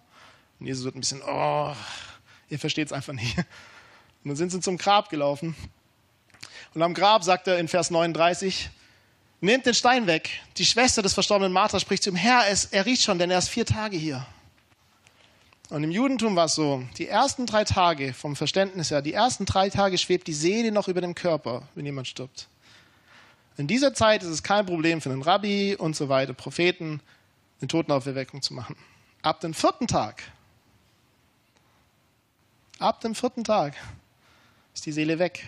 Und 0.60 0.68
Jesus 0.68 0.84
wird 0.84 0.96
ein 0.96 1.00
bisschen, 1.00 1.22
oh, 1.26 1.74
ihr 2.50 2.60
versteht 2.60 2.88
es 2.88 2.94
einfach 2.94 3.14
nicht. 3.14 3.38
Und 3.38 4.30
dann 4.30 4.36
sind 4.36 4.52
sie 4.52 4.60
zum 4.60 4.78
Grab 4.78 5.10
gelaufen. 5.10 5.56
Und 6.74 6.82
am 6.84 6.94
Grab 6.94 7.24
sagt 7.24 7.48
er 7.48 7.58
in 7.58 7.68
Vers 7.68 7.90
39, 7.90 8.70
nehmt 9.40 9.66
den 9.66 9.74
Stein 9.74 10.08
weg. 10.08 10.30
Die 10.58 10.66
Schwester 10.66 11.02
des 11.02 11.14
verstorbenen 11.14 11.52
Martha 11.52 11.80
spricht 11.80 12.04
zu 12.04 12.12
ihm, 12.12 12.16
Herr, 12.16 12.48
es, 12.50 12.66
er 12.66 12.86
riecht 12.86 13.02
schon, 13.02 13.18
denn 13.18 13.32
er 13.32 13.40
ist 13.40 13.50
vier 13.50 13.66
Tage 13.66 13.98
hier. 13.98 14.26
Und 15.70 15.86
im 15.86 15.92
Judentum 15.92 16.36
war 16.36 16.46
es 16.46 16.56
so, 16.56 16.84
die 16.98 17.08
ersten 17.08 17.46
drei 17.46 17.64
Tage, 17.64 18.14
vom 18.14 18.36
Verständnis 18.36 18.92
her, 18.92 19.02
die 19.02 19.14
ersten 19.14 19.46
drei 19.46 19.70
Tage 19.70 19.98
schwebt 19.98 20.28
die 20.28 20.34
Seele 20.34 20.72
noch 20.72 20.90
über 20.90 21.00
dem 21.00 21.16
Körper, 21.16 21.64
wenn 21.76 21.86
jemand 21.86 22.10
stirbt. 22.10 22.50
In 23.58 23.68
dieser 23.68 23.94
Zeit 23.94 24.24
ist 24.24 24.30
es 24.30 24.44
kein 24.44 24.66
Problem 24.66 25.02
für 25.02 25.12
einen 25.12 25.22
Rabbi 25.22 25.76
und 25.76 25.96
so 25.96 26.10
weiter, 26.10 26.34
Propheten, 26.34 27.02
eine 27.60 27.68
Totenauferweckung 27.68 28.42
zu 28.42 28.54
machen. 28.54 28.76
Ab 29.22 29.40
dem 29.42 29.54
vierten 29.54 29.88
Tag, 29.88 30.24
ab 32.80 33.02
dem 33.02 33.14
vierten 33.14 33.44
Tag 33.44 33.76
ist 34.74 34.86
die 34.86 34.92
Seele 34.92 35.20
weg. 35.20 35.46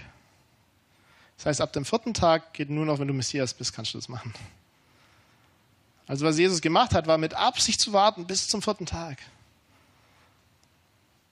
Das 1.38 1.48
heißt, 1.48 1.62
ab 1.62 1.74
dem 1.74 1.86
vierten 1.86 2.14
Tag 2.14 2.54
geht 2.54 2.70
nur 2.70 2.86
noch, 2.86 3.00
wenn 3.00 3.08
du 3.08 3.14
Messias 3.14 3.54
bist, 3.54 3.74
kannst 3.74 3.94
du 3.94 3.98
das 3.98 4.10
machen. 4.10 4.34
Also 6.06 6.26
was 6.26 6.38
Jesus 6.38 6.62
gemacht 6.62 6.94
hat, 6.94 7.08
war 7.08 7.18
mit 7.18 7.34
Absicht 7.34 7.80
zu 7.80 7.94
warten 7.94 8.28
bis 8.28 8.48
zum 8.48 8.62
vierten 8.62 8.86
Tag. 8.86 9.18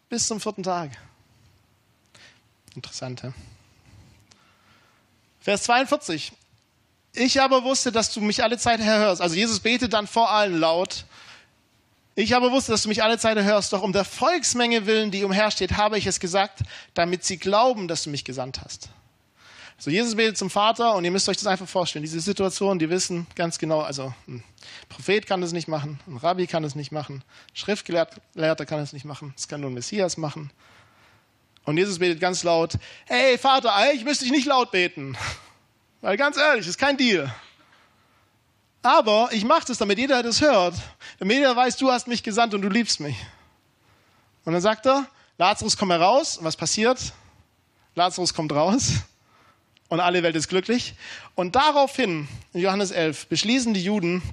Bis 0.10 0.28
zum 0.28 0.40
vierten 0.40 0.64
Tag. 0.64 0.92
Interessant, 2.76 3.22
ja? 3.22 3.34
Vers 5.42 5.64
42. 5.64 6.32
Ich 7.14 7.42
aber 7.42 7.64
wusste, 7.64 7.92
dass 7.92 8.14
du 8.14 8.22
mich 8.22 8.44
alle 8.44 8.58
Zeit 8.58 8.80
hörst. 8.82 9.22
Also 9.22 9.36
Jesus 9.36 9.60
betet 9.60 9.94
dann 9.94 10.08
vor 10.08 10.32
allen 10.32 10.60
laut. 10.60 11.06
Ich 12.16 12.36
aber 12.36 12.52
wusste, 12.52 12.72
dass 12.72 12.84
du 12.84 12.90
mich 12.90 13.04
alle 13.04 13.18
Zeit 13.18 13.38
hörst. 13.38 13.74
Doch 13.74 13.82
um 13.82 13.94
der 13.94 14.06
Volksmenge 14.06 14.86
willen, 14.86 15.12
die 15.12 15.24
umhersteht, 15.24 15.78
habe 15.78 15.98
ich 15.98 16.06
es 16.06 16.20
gesagt, 16.20 16.60
damit 16.94 17.24
sie 17.24 17.38
glauben, 17.38 17.88
dass 17.88 18.04
du 18.04 18.10
mich 18.10 18.24
gesandt 18.24 18.62
hast. 18.64 18.90
So, 19.78 19.90
Jesus 19.90 20.16
betet 20.16 20.38
zum 20.38 20.52
Vater 20.52 20.94
und 20.94 21.06
ihr 21.06 21.12
müsst 21.12 21.28
euch 21.28 21.38
das 21.38 21.48
einfach 21.48 21.68
vorstellen. 21.68 22.04
Diese 22.04 22.20
Situation, 22.20 22.78
die 22.78 22.90
wissen 22.92 23.26
ganz 23.34 23.58
genau, 23.58 23.82
also 23.82 24.14
ein 24.28 24.44
Prophet 24.90 25.26
kann 25.26 25.42
das 25.42 25.54
nicht 25.54 25.68
machen, 25.68 26.00
ein 26.06 26.18
Rabbi 26.18 26.46
kann 26.46 26.62
das 26.62 26.76
nicht 26.76 26.92
machen, 26.92 27.24
ein 27.24 27.56
Schriftgelehrter 27.56 28.66
kann 28.68 28.78
das 28.78 28.94
nicht 28.94 29.06
machen, 29.06 29.34
das 29.36 29.48
kann 29.48 29.60
nur 29.60 29.72
ein 29.72 29.74
Messias 29.74 30.18
machen. 30.18 30.52
Und 31.64 31.78
Jesus 31.78 31.98
betet 31.98 32.20
ganz 32.20 32.44
laut, 32.44 32.74
hey 33.06 33.40
Vater, 33.40 33.74
eigentlich 33.74 34.06
müsste 34.06 34.26
ich 34.26 34.32
nicht 34.32 34.46
laut 34.46 34.70
beten. 34.70 35.18
Weil 36.02 36.18
ganz 36.18 36.38
ehrlich, 36.38 36.68
ist 36.68 36.78
kein 36.78 36.98
Deal. 36.98 37.34
Aber 38.82 39.30
ich 39.32 39.46
mache 39.46 39.68
das, 39.68 39.78
damit 39.78 40.00
jeder 40.00 40.24
das 40.24 40.42
hört. 40.42 40.76
Damit 41.20 41.38
jeder 41.38 41.56
weiß, 41.56 41.78
du 41.78 41.92
hast 41.92 42.08
mich 42.08 42.24
gesandt 42.24 42.54
und 42.54 42.62
du 42.64 42.70
liebst 42.70 43.00
mich. 43.00 43.16
Und 44.44 44.54
dann 44.54 44.62
sagt 44.62 44.88
er, 44.88 45.08
Lazarus, 45.38 45.78
komm 45.78 45.92
heraus. 45.92 46.38
Und 46.38 46.46
was 46.46 46.58
passiert? 46.58 47.14
Lazarus 47.96 48.34
kommt 48.34 48.52
raus 48.52 48.94
und 49.90 50.00
alle 50.00 50.24
Welt 50.24 50.36
ist 50.36 50.48
glücklich. 50.48 50.96
Und 51.36 51.56
daraufhin, 51.56 52.28
in 52.54 52.62
Johannes 52.62 52.92
11, 52.92 53.28
beschließen 53.28 53.74
die 53.74 53.84
Juden, 53.84 54.24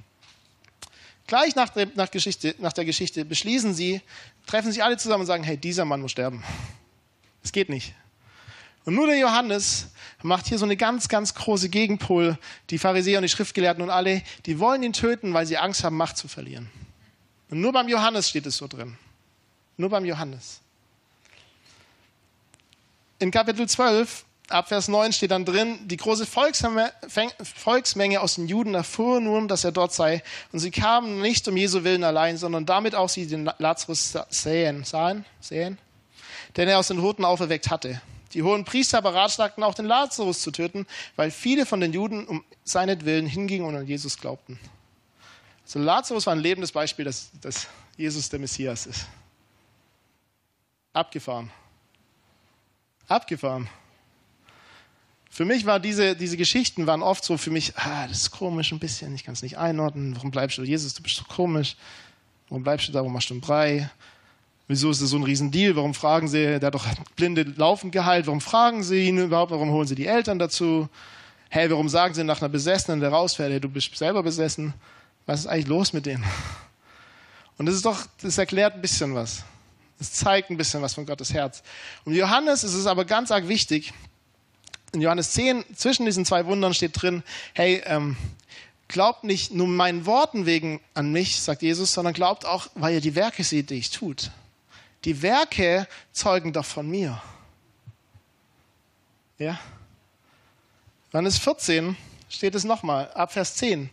gleich 1.27 1.53
nach 1.55 1.69
der, 1.69 1.87
nach, 1.95 2.09
Geschichte, 2.09 2.55
nach 2.59 2.71
der 2.71 2.85
Geschichte, 2.85 3.25
beschließen 3.25 3.73
sie, 3.73 4.01
treffen 4.47 4.71
sich 4.71 4.83
alle 4.83 4.97
zusammen 4.97 5.21
und 5.21 5.27
sagen, 5.27 5.43
hey, 5.43 5.57
dieser 5.57 5.83
Mann 5.83 6.01
muss 6.01 6.11
sterben. 6.11 6.43
Es 7.43 7.51
geht 7.51 7.67
nicht. 7.67 7.93
Und 8.85 8.95
nur 8.95 9.07
der 9.07 9.17
Johannes 9.17 9.87
macht 10.23 10.47
hier 10.47 10.57
so 10.57 10.65
eine 10.65 10.77
ganz, 10.77 11.07
ganz 11.07 11.33
große 11.35 11.69
Gegenpol. 11.69 12.37
Die 12.69 12.77
Pharisäer 12.77 13.19
und 13.19 13.23
die 13.23 13.29
Schriftgelehrten 13.29 13.83
und 13.83 13.89
alle, 13.89 14.21
die 14.45 14.59
wollen 14.59 14.83
ihn 14.83 14.93
töten, 14.93 15.33
weil 15.33 15.45
sie 15.45 15.57
Angst 15.57 15.83
haben, 15.83 15.97
Macht 15.97 16.17
zu 16.17 16.27
verlieren. 16.27 16.69
Und 17.49 17.61
nur 17.61 17.71
beim 17.71 17.87
Johannes 17.87 18.29
steht 18.29 18.45
es 18.45 18.57
so 18.57 18.67
drin. 18.67 18.97
Nur 19.77 19.89
beim 19.89 20.05
Johannes. 20.05 20.61
In 23.17 23.31
Kapitel 23.31 23.67
12, 23.67 24.25
ab 24.49 24.67
Vers 24.69 24.87
9 24.87 25.13
steht 25.13 25.31
dann 25.31 25.45
drin, 25.45 25.77
die 25.87 25.97
große 25.97 26.25
Volksmenge 26.25 28.21
aus 28.21 28.35
den 28.35 28.47
Juden 28.47 28.73
erfuhr 28.75 29.19
nun, 29.19 29.47
dass 29.47 29.63
er 29.63 29.71
dort 29.71 29.93
sei. 29.93 30.23
Und 30.51 30.59
sie 30.59 30.71
kamen 30.71 31.21
nicht 31.21 31.47
um 31.47 31.57
Jesu 31.57 31.83
Willen 31.83 32.03
allein, 32.03 32.37
sondern 32.37 32.65
damit 32.65 32.95
auch 32.95 33.09
sie 33.09 33.27
den 33.27 33.49
Lazarus 33.57 34.17
sehen, 34.29 34.83
sahen, 34.83 35.25
sehen, 35.41 35.77
den 36.57 36.67
er 36.67 36.79
aus 36.79 36.87
den 36.87 36.97
Toten 36.97 37.25
auferweckt 37.25 37.69
hatte. 37.69 38.01
Die 38.33 38.43
hohen 38.43 38.63
Priester 38.63 39.01
beratschlagten 39.01 39.63
auch 39.63 39.73
den 39.73 39.85
Lazarus 39.85 40.41
zu 40.41 40.51
töten, 40.51 40.85
weil 41.15 41.31
viele 41.31 41.65
von 41.65 41.79
den 41.79 41.93
Juden 41.93 42.27
um 42.27 42.43
seinetwillen 42.63 43.25
hingingen 43.25 43.65
und 43.65 43.75
an 43.75 43.87
Jesus 43.87 44.17
glaubten. 44.17 44.59
Also 45.63 45.79
Lazarus 45.79 46.25
war 46.25 46.33
ein 46.33 46.39
lebendes 46.39 46.71
Beispiel, 46.71 47.05
dass, 47.05 47.31
dass 47.41 47.67
Jesus 47.97 48.29
der 48.29 48.39
Messias 48.39 48.85
ist. 48.85 49.05
Abgefahren. 50.93 51.51
Abgefahren. 53.07 53.69
Für 55.29 55.45
mich 55.45 55.65
waren 55.65 55.81
diese, 55.81 56.15
diese 56.15 56.37
Geschichten 56.37 56.87
waren 56.87 57.03
oft 57.03 57.23
so 57.23 57.37
für 57.37 57.51
mich, 57.51 57.77
ah, 57.77 58.07
das 58.07 58.23
ist 58.23 58.31
komisch 58.31 58.71
ein 58.71 58.79
bisschen, 58.79 59.13
ich 59.13 59.23
kann 59.23 59.33
es 59.33 59.43
nicht 59.43 59.57
einordnen. 59.57 60.15
Warum 60.15 60.31
bleibst 60.31 60.57
du, 60.57 60.63
Jesus, 60.63 60.95
du 60.95 61.03
bist 61.03 61.15
so 61.15 61.23
komisch. 61.23 61.75
Warum 62.49 62.63
bleibst 62.63 62.87
du 62.87 62.91
da, 62.91 62.99
warum 62.99 63.13
machst 63.13 63.29
du 63.29 63.35
einen 63.35 63.41
Brei? 63.41 63.89
Wieso 64.69 64.91
ist 64.91 65.01
das 65.01 65.09
so 65.09 65.17
ein 65.17 65.23
Riesendeal? 65.23 65.75
Warum 65.75 65.95
fragen 65.95 66.27
sie, 66.27 66.59
der 66.59 66.67
hat 66.67 66.75
doch 66.75 66.85
Blinde 67.15 67.41
laufend 67.41 67.91
geheilt, 67.91 68.27
warum 68.27 68.39
fragen 68.39 68.83
sie 68.83 69.07
ihn 69.07 69.17
überhaupt? 69.17 69.51
Warum 69.51 69.71
holen 69.71 69.87
sie 69.87 69.95
die 69.95 70.05
Eltern 70.05 70.37
dazu? 70.37 70.87
Hey, 71.49 71.71
warum 71.71 71.89
sagen 71.89 72.13
sie 72.13 72.23
nach 72.23 72.39
einer 72.39 72.49
Besessenen, 72.49 72.99
der 72.99 73.09
rausfährt, 73.09 73.51
hey, 73.51 73.59
du 73.59 73.67
bist 73.67 73.95
selber 73.97 74.21
besessen? 74.21 74.75
Was 75.25 75.39
ist 75.39 75.47
eigentlich 75.47 75.67
los 75.67 75.91
mit 75.91 76.05
denen? 76.05 76.23
Und 77.57 77.65
das 77.65 77.73
ist 77.73 77.83
doch, 77.83 78.05
das 78.21 78.37
erklärt 78.37 78.75
ein 78.75 78.81
bisschen 78.81 79.15
was. 79.15 79.43
Es 79.99 80.13
zeigt 80.13 80.51
ein 80.51 80.57
bisschen 80.57 80.83
was 80.83 80.93
von 80.93 81.07
Gottes 81.07 81.33
Herz. 81.33 81.63
Und 82.05 82.13
Johannes 82.13 82.63
ist 82.63 82.75
es 82.75 82.85
aber 82.85 83.05
ganz 83.05 83.31
arg 83.31 83.47
wichtig. 83.47 83.91
In 84.91 85.01
Johannes 85.01 85.31
10, 85.31 85.65
zwischen 85.75 86.05
diesen 86.05 86.25
zwei 86.25 86.45
Wundern 86.45 86.75
steht 86.75 87.01
drin, 87.01 87.23
hey, 87.53 87.81
ähm, 87.87 88.17
glaubt 88.87 89.23
nicht 89.23 89.51
nur 89.51 89.67
meinen 89.67 90.05
Worten 90.05 90.45
wegen 90.45 90.79
an 90.93 91.11
mich, 91.11 91.41
sagt 91.41 91.63
Jesus, 91.63 91.91
sondern 91.91 92.13
glaubt 92.13 92.45
auch, 92.45 92.67
weil 92.75 92.93
ihr 92.93 93.01
die 93.01 93.15
Werke 93.15 93.43
seht, 93.43 93.71
die 93.71 93.75
ich 93.75 93.89
tut. 93.89 94.29
Die 95.05 95.21
Werke 95.21 95.87
zeugen 96.11 96.51
doch 96.51 96.65
von 96.65 96.89
mir. 96.89 97.21
Ja? 99.37 99.59
Johannes 101.11 101.37
14 101.37 101.95
steht 102.29 102.55
es 102.55 102.63
nochmal, 102.63 103.11
ab 103.13 103.31
Vers 103.31 103.55
10. 103.55 103.89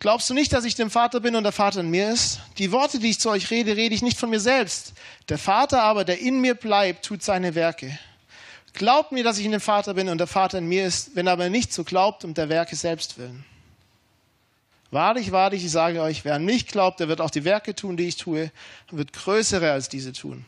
Glaubst 0.00 0.28
du 0.28 0.34
nicht, 0.34 0.52
dass 0.52 0.64
ich 0.64 0.74
dem 0.74 0.90
Vater 0.90 1.20
bin 1.20 1.36
und 1.36 1.44
der 1.44 1.52
Vater 1.52 1.80
in 1.80 1.90
mir 1.90 2.10
ist? 2.10 2.40
Die 2.58 2.72
Worte, 2.72 2.98
die 2.98 3.10
ich 3.10 3.20
zu 3.20 3.30
euch 3.30 3.50
rede, 3.50 3.76
rede 3.76 3.94
ich 3.94 4.02
nicht 4.02 4.18
von 4.18 4.28
mir 4.28 4.40
selbst. 4.40 4.92
Der 5.28 5.38
Vater 5.38 5.82
aber, 5.82 6.04
der 6.04 6.18
in 6.18 6.40
mir 6.40 6.54
bleibt, 6.54 7.04
tut 7.04 7.22
seine 7.22 7.54
Werke. 7.54 7.98
Glaubt 8.74 9.12
mir, 9.12 9.22
dass 9.22 9.38
ich 9.38 9.44
in 9.44 9.52
dem 9.52 9.60
Vater 9.60 9.94
bin 9.94 10.08
und 10.08 10.18
der 10.18 10.26
Vater 10.26 10.58
in 10.58 10.66
mir 10.66 10.86
ist, 10.86 11.14
wenn 11.14 11.28
aber 11.28 11.48
nicht 11.48 11.72
so 11.72 11.84
glaubt, 11.84 12.24
um 12.24 12.34
der 12.34 12.48
Werke 12.48 12.76
selbst 12.76 13.18
willen. 13.18 13.44
Wahrlich, 14.94 15.32
wahrlich, 15.32 15.64
ich 15.64 15.72
sage 15.72 16.00
euch, 16.00 16.24
wer 16.24 16.36
an 16.36 16.44
mich 16.44 16.68
glaubt, 16.68 17.00
der 17.00 17.08
wird 17.08 17.20
auch 17.20 17.30
die 17.30 17.44
Werke 17.44 17.74
tun, 17.74 17.96
die 17.96 18.06
ich 18.06 18.16
tue, 18.16 18.52
und 18.92 18.98
wird 18.98 19.12
größere 19.12 19.72
als 19.72 19.88
diese 19.88 20.12
tun, 20.12 20.44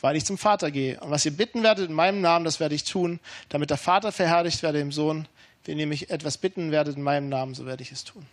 weil 0.00 0.16
ich 0.16 0.24
zum 0.24 0.38
Vater 0.38 0.72
gehe. 0.72 0.98
Und 0.98 1.12
was 1.12 1.24
ihr 1.24 1.30
bitten 1.30 1.62
werdet 1.62 1.88
in 1.88 1.94
meinem 1.94 2.20
Namen, 2.20 2.44
das 2.44 2.58
werde 2.58 2.74
ich 2.74 2.82
tun, 2.82 3.20
damit 3.48 3.70
der 3.70 3.76
Vater 3.76 4.10
verherrlicht 4.10 4.64
werde 4.64 4.80
im 4.80 4.90
Sohn. 4.90 5.28
Wenn 5.66 5.78
ihr 5.78 5.86
mich 5.86 6.10
etwas 6.10 6.36
bitten 6.36 6.72
werdet 6.72 6.96
in 6.96 7.02
meinem 7.04 7.28
Namen, 7.28 7.54
so 7.54 7.64
werde 7.64 7.84
ich 7.84 7.92
es 7.92 8.02
tun. 8.02 8.26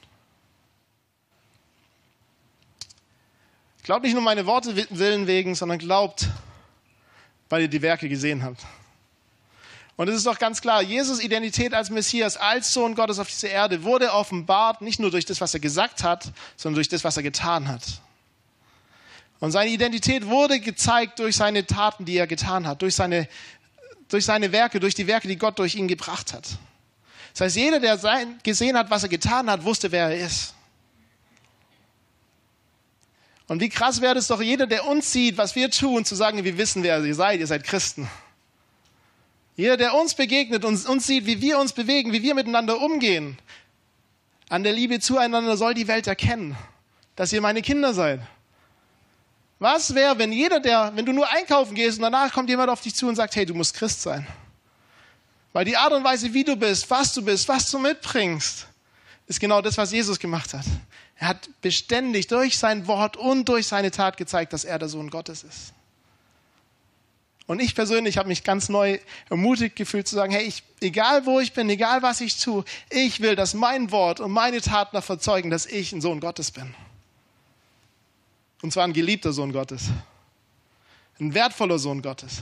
Glaubt 3.83 4.05
nicht 4.05 4.13
nur 4.13 4.23
meine 4.23 4.47
Worte 4.47 4.75
willen 4.89 5.27
wegen, 5.27 5.53
sondern 5.53 5.77
glaubt, 5.77 6.29
weil 7.49 7.61
ihr 7.61 7.67
die 7.67 7.83
Werke 7.83 8.09
gesehen 8.09 8.41
habt. 8.41 8.65
Und 9.97 10.07
es 10.09 10.15
ist 10.15 10.27
doch 10.27 10.37
ganz 10.37 10.61
klar, 10.61 10.83
Jesus 10.83 11.19
Identität 11.19 11.73
als 11.73 11.89
Messias, 11.89 12.37
als 12.37 12.71
Sohn 12.71 12.93
Gottes 12.93 13.17
auf 13.17 13.27
dieser 13.27 13.49
Erde 13.49 13.83
wurde 13.83 14.13
offenbart, 14.13 14.81
nicht 14.81 14.99
nur 14.99 15.09
durch 15.09 15.25
das, 15.25 15.41
was 15.41 15.55
er 15.55 15.59
gesagt 15.59 16.03
hat, 16.03 16.31
sondern 16.55 16.75
durch 16.75 16.87
das, 16.87 17.03
was 17.03 17.17
er 17.17 17.23
getan 17.23 17.67
hat. 17.67 17.81
Und 19.39 19.51
seine 19.51 19.71
Identität 19.71 20.27
wurde 20.27 20.59
gezeigt 20.59 21.17
durch 21.17 21.35
seine 21.35 21.65
Taten, 21.65 22.05
die 22.05 22.15
er 22.15 22.27
getan 22.27 22.67
hat, 22.67 22.83
durch 22.83 22.93
seine, 22.93 23.27
durch 24.07 24.23
seine 24.23 24.51
Werke, 24.51 24.79
durch 24.79 24.93
die 24.93 25.07
Werke, 25.07 25.27
die 25.27 25.35
Gott 25.35 25.57
durch 25.57 25.73
ihn 25.73 25.87
gebracht 25.87 26.31
hat. 26.31 26.47
Das 27.33 27.41
heißt, 27.41 27.55
jeder, 27.55 27.79
der 27.79 27.97
sein, 27.97 28.39
gesehen 28.43 28.77
hat, 28.77 28.91
was 28.91 29.01
er 29.01 29.09
getan 29.09 29.49
hat, 29.49 29.63
wusste, 29.63 29.91
wer 29.91 30.09
er 30.09 30.25
ist. 30.25 30.53
Und 33.47 33.61
wie 33.61 33.69
krass 33.69 33.99
wäre 34.01 34.17
es 34.19 34.27
doch, 34.27 34.41
jeder, 34.41 34.67
der 34.67 34.85
uns 34.85 35.11
sieht, 35.11 35.37
was 35.37 35.55
wir 35.55 35.71
tun, 35.71 36.05
zu 36.05 36.13
sagen, 36.13 36.43
wir 36.43 36.57
wissen, 36.57 36.83
wer 36.83 37.03
ihr 37.03 37.15
seid, 37.15 37.39
ihr 37.39 37.47
seid 37.47 37.63
Christen. 37.63 38.07
Jeder, 39.57 39.75
der 39.75 39.95
uns 39.95 40.13
begegnet 40.13 40.63
und 40.63 40.85
uns 40.85 41.07
sieht, 41.07 41.25
wie 41.25 41.41
wir 41.41 41.57
uns 41.57 41.73
bewegen, 41.73 42.13
wie 42.13 42.21
wir 42.21 42.35
miteinander 42.35 42.79
umgehen, 42.79 43.37
an 44.49 44.63
der 44.63 44.71
Liebe 44.71 44.99
zueinander 44.99 45.57
soll 45.57 45.73
die 45.73 45.87
Welt 45.87 46.05
erkennen, 46.05 46.55
dass 47.15 47.33
ihr 47.33 47.41
meine 47.41 47.63
Kinder 47.63 47.93
seid. 47.93 48.21
Was 49.59 49.95
wäre, 49.95 50.19
wenn 50.19 50.31
jeder, 50.31 50.59
der, 50.59 50.91
wenn 50.95 51.07
du 51.07 51.11
nur 51.11 51.27
einkaufen 51.31 51.73
gehst 51.73 51.97
und 51.97 52.03
danach 52.03 52.31
kommt 52.31 52.49
jemand 52.49 52.69
auf 52.69 52.81
dich 52.81 52.93
zu 52.93 53.07
und 53.07 53.15
sagt, 53.15 53.35
hey, 53.35 53.47
du 53.47 53.55
musst 53.55 53.73
Christ 53.73 54.03
sein. 54.03 54.27
Weil 55.53 55.65
die 55.65 55.75
Art 55.75 55.91
und 55.91 56.03
Weise, 56.03 56.31
wie 56.35 56.43
du 56.43 56.55
bist, 56.55 56.87
was 56.91 57.13
du 57.15 57.23
bist, 57.23 57.49
was 57.49 57.71
du 57.71 57.79
mitbringst, 57.79 58.67
ist 59.25 59.39
genau 59.39 59.61
das, 59.61 59.75
was 59.75 59.91
Jesus 59.91 60.19
gemacht 60.19 60.53
hat. 60.53 60.65
Er 61.15 61.29
hat 61.29 61.49
beständig 61.61 62.27
durch 62.27 62.59
sein 62.59 62.85
Wort 62.85 63.17
und 63.17 63.49
durch 63.49 63.65
seine 63.65 63.89
Tat 63.89 64.17
gezeigt, 64.17 64.53
dass 64.53 64.65
er 64.65 64.77
der 64.77 64.87
Sohn 64.87 65.09
Gottes 65.09 65.43
ist. 65.43 65.73
Und 67.47 67.61
ich 67.61 67.75
persönlich 67.75 68.17
habe 68.17 68.27
mich 68.27 68.43
ganz 68.43 68.67
neu 68.67 68.99
ermutigt 69.29 69.77
gefühlt 69.77 70.05
zu 70.05 70.15
sagen, 70.15 70.33
hey, 70.33 70.43
ich, 70.43 70.63
egal 70.81 71.25
wo 71.25 71.39
ich 71.39 71.53
bin, 71.53 71.69
egal 71.69 72.01
was 72.01 72.19
ich 72.19 72.37
tue, 72.37 72.65
ich 72.89 73.21
will, 73.21 73.37
dass 73.37 73.53
mein 73.53 73.89
Wort 73.91 74.19
und 74.19 74.31
meine 74.31 74.59
Taten 74.59 74.95
davon 74.95 75.19
zeugen, 75.19 75.49
dass 75.49 75.65
ich 75.65 75.93
ein 75.93 76.01
Sohn 76.01 76.19
Gottes 76.19 76.51
bin. 76.51 76.75
Und 78.61 78.73
zwar 78.73 78.83
ein 78.83 78.91
geliebter 78.91 79.31
Sohn 79.31 79.53
Gottes. 79.53 79.85
Ein 81.19 81.33
wertvoller 81.33 81.79
Sohn 81.79 82.01
Gottes. 82.01 82.41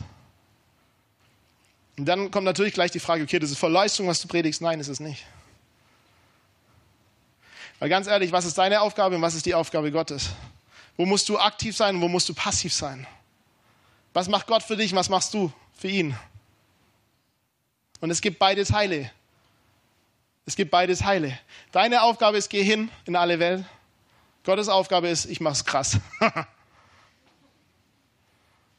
Und 1.97 2.05
dann 2.05 2.31
kommt 2.31 2.45
natürlich 2.45 2.73
gleich 2.73 2.91
die 2.91 2.99
Frage, 2.99 3.23
okay, 3.23 3.37
das 3.37 3.51
ist 3.51 3.59
voll 3.59 3.71
Leistung, 3.71 4.07
was 4.07 4.19
du 4.21 4.27
predigst. 4.27 4.61
Nein, 4.61 4.79
ist 4.79 4.87
es 4.87 4.99
nicht. 4.99 5.23
Weil 7.77 7.89
ganz 7.89 8.07
ehrlich, 8.07 8.31
was 8.31 8.45
ist 8.45 8.57
deine 8.57 8.81
Aufgabe 8.81 9.15
und 9.15 9.21
was 9.21 9.35
ist 9.35 9.45
die 9.45 9.53
Aufgabe 9.53 9.91
Gottes? 9.91 10.29
Wo 10.97 11.05
musst 11.05 11.29
du 11.29 11.37
aktiv 11.37 11.75
sein 11.75 11.95
und 11.95 12.01
wo 12.01 12.07
musst 12.07 12.27
du 12.27 12.33
passiv 12.33 12.73
sein? 12.73 13.05
Was 14.15 14.30
macht 14.30 14.47
Gott 14.47 14.63
für 14.63 14.78
dich 14.78 14.95
was 14.95 15.10
machst 15.10 15.34
du 15.34 15.51
für 15.73 15.89
ihn? 15.89 16.17
Und 17.99 18.12
es 18.12 18.21
gibt 18.21 18.39
beide 18.39 18.63
Teile. 18.63 19.12
Es 20.45 20.56
gibt 20.56 20.71
beides 20.71 21.04
Heile. 21.04 21.38
Deine 21.73 22.01
Aufgabe 22.01 22.38
ist, 22.38 22.49
geh 22.49 22.63
hin 22.63 22.89
in 23.04 23.17
alle 23.17 23.39
Welt. 23.39 23.65
Gottes 24.45 24.69
Aufgabe 24.69 25.10
ist, 25.10 25.25
ich 25.25 25.41
mach's 25.41 25.65
krass. 25.65 25.97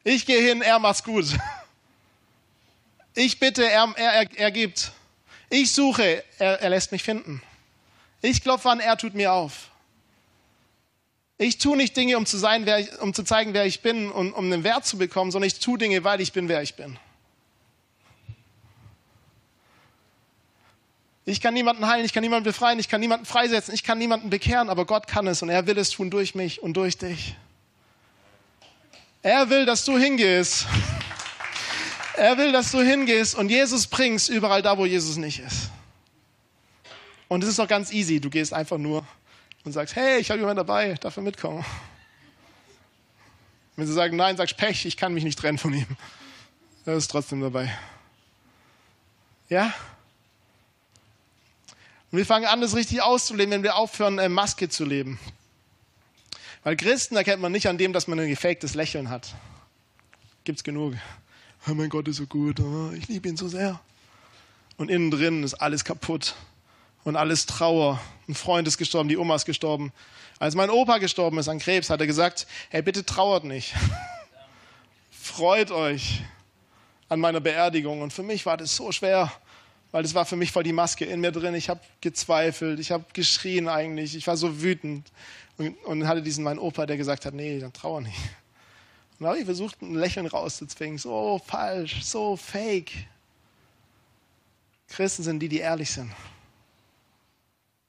ich 0.04 0.24
gehe 0.24 0.40
hin, 0.40 0.62
er 0.62 0.78
macht's 0.78 1.04
gut. 1.04 1.26
Ich 3.18 3.40
bitte, 3.40 3.64
er, 3.64 3.94
er, 3.96 4.38
er 4.38 4.50
gibt. 4.50 4.92
Ich 5.48 5.72
suche, 5.72 6.22
er, 6.38 6.60
er 6.60 6.68
lässt 6.68 6.92
mich 6.92 7.02
finden. 7.02 7.42
Ich 8.20 8.42
klopfe 8.42 8.68
an, 8.68 8.78
er 8.78 8.98
tut 8.98 9.14
mir 9.14 9.32
auf. 9.32 9.70
Ich 11.38 11.58
tue 11.58 11.76
nicht 11.76 11.96
Dinge, 11.96 12.16
um 12.16 12.24
zu, 12.24 12.38
sein, 12.38 12.66
ich, 12.66 12.98
um 13.00 13.12
zu 13.12 13.22
zeigen, 13.22 13.52
wer 13.52 13.66
ich 13.66 13.82
bin 13.82 14.10
und 14.10 14.32
um 14.32 14.46
einen 14.46 14.64
Wert 14.64 14.86
zu 14.86 14.96
bekommen, 14.96 15.30
sondern 15.30 15.46
ich 15.46 15.58
tue 15.58 15.78
Dinge, 15.78 16.02
weil 16.02 16.20
ich 16.20 16.32
bin, 16.32 16.48
wer 16.48 16.62
ich 16.62 16.76
bin. 16.76 16.98
Ich 21.28 21.40
kann 21.40 21.52
niemanden 21.54 21.86
heilen, 21.86 22.04
ich 22.04 22.12
kann 22.12 22.22
niemanden 22.22 22.44
befreien, 22.44 22.78
ich 22.78 22.88
kann 22.88 23.00
niemanden 23.00 23.26
freisetzen, 23.26 23.74
ich 23.74 23.82
kann 23.82 23.98
niemanden 23.98 24.30
bekehren, 24.30 24.70
aber 24.70 24.86
Gott 24.86 25.08
kann 25.08 25.26
es 25.26 25.42
und 25.42 25.48
er 25.48 25.66
will 25.66 25.76
es 25.76 25.90
tun 25.90 26.08
durch 26.08 26.34
mich 26.34 26.62
und 26.62 26.74
durch 26.74 26.96
dich. 26.96 27.34
Er 29.22 29.50
will, 29.50 29.66
dass 29.66 29.84
du 29.84 29.98
hingehst. 29.98 30.66
Er 32.18 32.38
will, 32.38 32.50
dass 32.50 32.72
du 32.72 32.80
hingehst 32.80 33.34
und 33.34 33.50
Jesus 33.50 33.86
bringst 33.88 34.30
überall 34.30 34.62
da, 34.62 34.78
wo 34.78 34.86
Jesus 34.86 35.18
nicht 35.18 35.38
ist. 35.40 35.68
Und 37.28 37.44
es 37.44 37.50
ist 37.50 37.58
doch 37.58 37.68
ganz 37.68 37.92
easy. 37.92 38.20
Du 38.20 38.30
gehst 38.30 38.54
einfach 38.54 38.78
nur 38.78 39.06
und 39.66 39.72
sagst, 39.72 39.96
hey, 39.96 40.20
ich 40.20 40.30
habe 40.30 40.38
jemanden 40.38 40.58
dabei, 40.58 40.94
darf 40.94 41.16
er 41.16 41.24
mitkommen? 41.24 41.64
Wenn 43.74 43.86
sie 43.86 43.92
sagen, 43.92 44.16
nein, 44.16 44.36
sagst 44.36 44.56
Pech, 44.56 44.86
ich 44.86 44.96
kann 44.96 45.12
mich 45.12 45.24
nicht 45.24 45.38
trennen 45.38 45.58
von 45.58 45.74
ihm. 45.74 45.86
Er 46.86 46.94
ist 46.94 47.08
trotzdem 47.08 47.40
dabei. 47.40 47.76
Ja? 49.48 49.74
Und 52.12 52.18
wir 52.18 52.24
fangen 52.24 52.46
an, 52.46 52.60
das 52.60 52.76
richtig 52.76 53.02
auszuleben, 53.02 53.50
wenn 53.50 53.64
wir 53.64 53.74
aufhören, 53.74 54.20
äh, 54.20 54.28
Maske 54.28 54.68
zu 54.68 54.84
leben. 54.84 55.18
Weil 56.62 56.76
Christen 56.76 57.16
erkennt 57.16 57.42
man 57.42 57.50
nicht 57.50 57.68
an 57.68 57.76
dem, 57.76 57.92
dass 57.92 58.06
man 58.06 58.20
ein 58.20 58.28
gefaktes 58.28 58.74
Lächeln 58.74 59.10
hat. 59.10 59.34
Gibt's 60.44 60.62
genug. 60.62 60.94
Oh 61.68 61.74
mein 61.74 61.88
Gott 61.88 62.06
ist 62.06 62.18
so 62.18 62.26
gut, 62.26 62.60
oh, 62.60 62.92
ich 62.92 63.08
liebe 63.08 63.28
ihn 63.28 63.36
so 63.36 63.48
sehr. 63.48 63.80
Und 64.76 64.92
innen 64.92 65.10
drin 65.10 65.42
ist 65.42 65.54
alles 65.54 65.84
kaputt 65.84 66.36
und 67.06 67.14
alles 67.14 67.46
Trauer. 67.46 68.00
Ein 68.28 68.34
Freund 68.34 68.66
ist 68.66 68.78
gestorben, 68.78 69.08
die 69.08 69.16
Oma 69.16 69.36
ist 69.36 69.44
gestorben. 69.44 69.92
Als 70.40 70.56
mein 70.56 70.70
Opa 70.70 70.98
gestorben 70.98 71.38
ist 71.38 71.48
an 71.48 71.60
Krebs, 71.60 71.88
hat 71.88 72.00
er 72.00 72.06
gesagt, 72.08 72.48
hey, 72.68 72.82
bitte 72.82 73.06
trauert 73.06 73.44
nicht. 73.44 73.74
Freut 75.12 75.70
euch 75.70 76.22
an 77.08 77.20
meiner 77.20 77.38
Beerdigung. 77.38 78.02
Und 78.02 78.12
für 78.12 78.24
mich 78.24 78.44
war 78.44 78.56
das 78.56 78.74
so 78.74 78.90
schwer, 78.90 79.32
weil 79.92 80.02
das 80.02 80.14
war 80.14 80.26
für 80.26 80.34
mich 80.34 80.50
voll 80.50 80.64
die 80.64 80.72
Maske 80.72 81.04
in 81.04 81.20
mir 81.20 81.30
drin. 81.30 81.54
Ich 81.54 81.68
habe 81.68 81.80
gezweifelt, 82.00 82.80
ich 82.80 82.90
habe 82.90 83.04
geschrien 83.12 83.68
eigentlich, 83.68 84.16
ich 84.16 84.26
war 84.26 84.36
so 84.36 84.60
wütend 84.60 85.06
und, 85.58 85.76
und 85.84 86.08
hatte 86.08 86.22
diesen 86.22 86.42
meinen 86.42 86.58
Opa, 86.58 86.86
der 86.86 86.96
gesagt 86.96 87.24
hat, 87.24 87.34
nee, 87.34 87.60
dann 87.60 87.72
trauer 87.72 88.00
nicht. 88.00 88.18
Und 88.18 89.20
dann 89.20 89.28
habe 89.28 89.38
ich 89.38 89.44
versucht, 89.44 89.80
ein 89.80 89.94
Lächeln 89.94 90.26
rauszuzwingen. 90.26 90.98
So 90.98 91.40
falsch, 91.46 92.02
so 92.02 92.36
fake. 92.36 92.90
Christen 94.88 95.22
sind 95.22 95.38
die, 95.38 95.48
die 95.48 95.60
ehrlich 95.60 95.92
sind. 95.92 96.10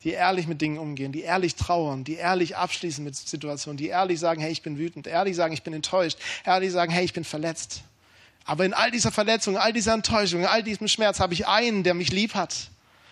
Die 0.03 0.11
ehrlich 0.11 0.47
mit 0.47 0.61
Dingen 0.61 0.77
umgehen, 0.77 1.11
die 1.11 1.21
ehrlich 1.21 1.55
trauern, 1.55 2.03
die 2.03 2.15
ehrlich 2.15 2.55
abschließen 2.55 3.03
mit 3.03 3.15
Situationen, 3.15 3.77
die 3.77 3.87
ehrlich 3.87 4.19
sagen, 4.19 4.41
hey, 4.41 4.51
ich 4.51 4.61
bin 4.61 4.77
wütend, 4.77 5.07
ehrlich 5.07 5.35
sagen, 5.35 5.53
ich 5.53 5.63
bin 5.63 5.73
enttäuscht, 5.73 6.19
ehrlich 6.45 6.71
sagen, 6.71 6.91
hey, 6.91 7.03
ich 7.03 7.13
bin 7.13 7.23
verletzt. 7.23 7.81
Aber 8.45 8.63
in 8.63 8.73
all 8.73 8.91
dieser 8.91 9.11
Verletzung, 9.11 9.57
all 9.57 9.73
dieser 9.73 9.93
Enttäuschung, 9.93 10.45
all 10.45 10.63
diesem 10.63 10.87
Schmerz 10.87 11.19
habe 11.19 11.33
ich 11.33 11.47
einen, 11.47 11.83
der 11.83 11.93
mich 11.93 12.11
lieb 12.11 12.35
hat 12.35 12.69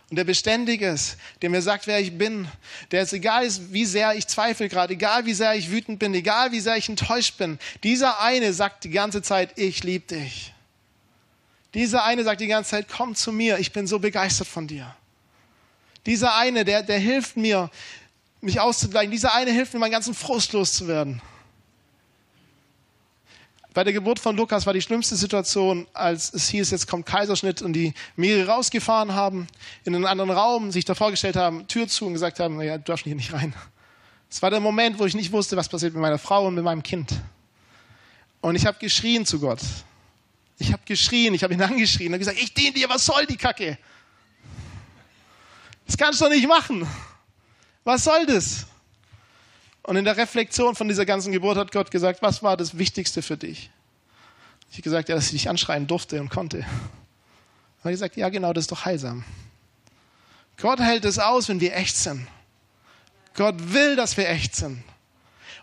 und 0.10 0.18
der 0.18 0.24
beständig 0.24 0.82
ist, 0.82 1.18
der 1.42 1.50
mir 1.50 1.62
sagt, 1.62 1.88
wer 1.88 2.00
ich 2.00 2.18
bin, 2.18 2.48
der 2.92 3.02
es 3.02 3.12
egal 3.12 3.44
ist, 3.44 3.74
wie 3.74 3.86
sehr 3.86 4.16
ich 4.16 4.28
zweifle 4.28 4.70
gerade, 4.70 4.94
egal 4.94 5.26
wie 5.26 5.34
sehr 5.34 5.56
ich 5.56 5.72
wütend 5.72 6.00
bin, 6.00 6.14
egal 6.14 6.52
wie 6.52 6.60
sehr 6.60 6.78
ich 6.78 6.88
enttäuscht 6.88 7.38
bin. 7.38 7.58
Dieser 7.84 8.22
eine 8.22 8.54
sagt 8.54 8.84
die 8.84 8.92
ganze 8.92 9.22
Zeit, 9.22 9.58
ich 9.58 9.84
liebe 9.84 10.06
dich. 10.06 10.54
Dieser 11.74 12.06
eine 12.06 12.24
sagt 12.24 12.40
die 12.40 12.48
ganze 12.48 12.72
Zeit, 12.72 12.88
komm 12.88 13.16
zu 13.16 13.32
mir, 13.32 13.58
ich 13.58 13.74
bin 13.74 13.88
so 13.88 14.00
begeistert 14.00 14.48
von 14.48 14.68
dir. 14.68 14.96
Dieser 16.06 16.36
eine, 16.36 16.66
der, 16.66 16.84
der 16.84 17.00
hilft 17.00 17.38
mir, 17.38 17.70
mich 18.42 18.60
auszugleichen. 18.60 19.12
Dieser 19.12 19.34
eine 19.34 19.52
hilft 19.52 19.74
mir, 19.74 19.80
meinen 19.80 19.92
ganzen 19.92 20.14
Frust 20.14 20.54
loszuwerden. 20.54 21.22
Bei 23.74 23.84
der 23.84 23.92
Geburt 23.92 24.20
von 24.20 24.38
Lukas 24.38 24.66
war 24.66 24.74
die 24.74 24.82
schlimmste 24.82 25.18
Situation, 25.18 25.86
als 25.94 26.34
es 26.34 26.48
hieß, 26.48 26.72
jetzt 26.72 26.88
kommt 26.88 27.06
Kaiserschnitt 27.06 27.62
und 27.62 27.74
die 27.74 27.94
Meere 28.16 28.48
rausgefahren 28.48 29.14
haben, 29.14 29.48
in 29.84 29.94
einen 29.94 30.06
anderen 30.06 30.32
Raum, 30.32 30.72
sich 30.72 30.86
da 30.86 30.96
vorgestellt 30.96 31.36
haben, 31.36 31.68
Tür 31.68 31.90
zu 31.90 32.06
und 32.06 32.14
gesagt 32.14 32.40
haben, 32.40 32.56
naja, 32.56 32.78
du 32.78 32.86
darfst 32.86 33.04
hier 33.04 33.16
nicht 33.16 33.34
rein. 33.34 33.54
Es 34.30 34.42
war 34.42 34.50
der 34.50 34.62
Moment, 34.62 34.98
wo 34.98 35.06
ich 35.06 35.14
nicht 35.14 35.34
wusste, 35.34 35.58
was 35.58 35.68
passiert 35.68 35.94
mit 35.94 36.02
meiner 36.02 36.18
Frau 36.18 36.48
und 36.48 36.56
mit 36.56 36.64
meinem 36.64 36.84
Kind. 36.84 37.12
Und 38.40 38.56
ich 38.56 38.66
habe 38.66 38.78
geschrien 38.80 39.26
zu 39.26 39.42
Gott. 39.42 39.60
Ich 40.58 40.72
habe 40.72 40.84
geschrien, 40.86 41.34
ich 41.34 41.44
habe 41.44 41.54
ihn 41.54 41.62
angeschrien 41.64 42.14
und 42.14 42.20
gesagt, 42.20 42.40
ich 42.40 42.54
diene 42.54 42.74
dir, 42.74 42.88
was 42.88 43.06
soll 43.06 43.26
die 43.26 43.38
Kacke? 43.38 43.78
Das 45.86 45.98
kannst 45.98 46.22
du 46.22 46.30
nicht 46.30 46.48
machen. 46.48 46.88
Was 47.84 48.04
soll 48.04 48.26
das? 48.26 48.66
Und 49.84 49.98
in 49.98 50.06
der 50.06 50.18
Reflexion 50.18 50.76
von 50.76 50.88
dieser 50.88 51.06
ganzen 51.06 51.32
Geburt 51.32 51.58
hat 51.58 51.72
Gott 51.72 51.92
gesagt, 51.92 52.22
was 52.22 52.42
war 52.42 52.58
das 52.58 52.78
Wichtigste 52.78 53.22
für 53.22 53.38
dich? 53.38 53.70
Ich 54.72 54.78
habe 54.78 54.82
gesagt, 54.82 55.10
ja, 55.10 55.16
dass 55.16 55.26
ich 55.26 55.32
dich 55.32 55.50
anschreien 55.50 55.86
durfte 55.86 56.20
und 56.20 56.30
konnte. 56.30 56.60
Er 56.60 56.66
hat 57.84 57.92
gesagt, 57.92 58.18
ja, 58.18 58.30
genau, 58.30 58.52
das 58.52 58.64
ist 58.64 58.72
doch 58.72 58.86
heilsam. 58.86 59.24
Gott 60.58 60.80
hält 60.80 61.06
es 61.06 61.20
aus, 61.20 61.50
wenn 61.50 61.60
wir 61.60 61.76
echt 61.76 61.96
sind. 61.96 62.28
Gott 63.36 63.74
will, 63.74 63.96
dass 63.96 64.18
wir 64.18 64.28
echt 64.28 64.56
sind. 64.56 64.84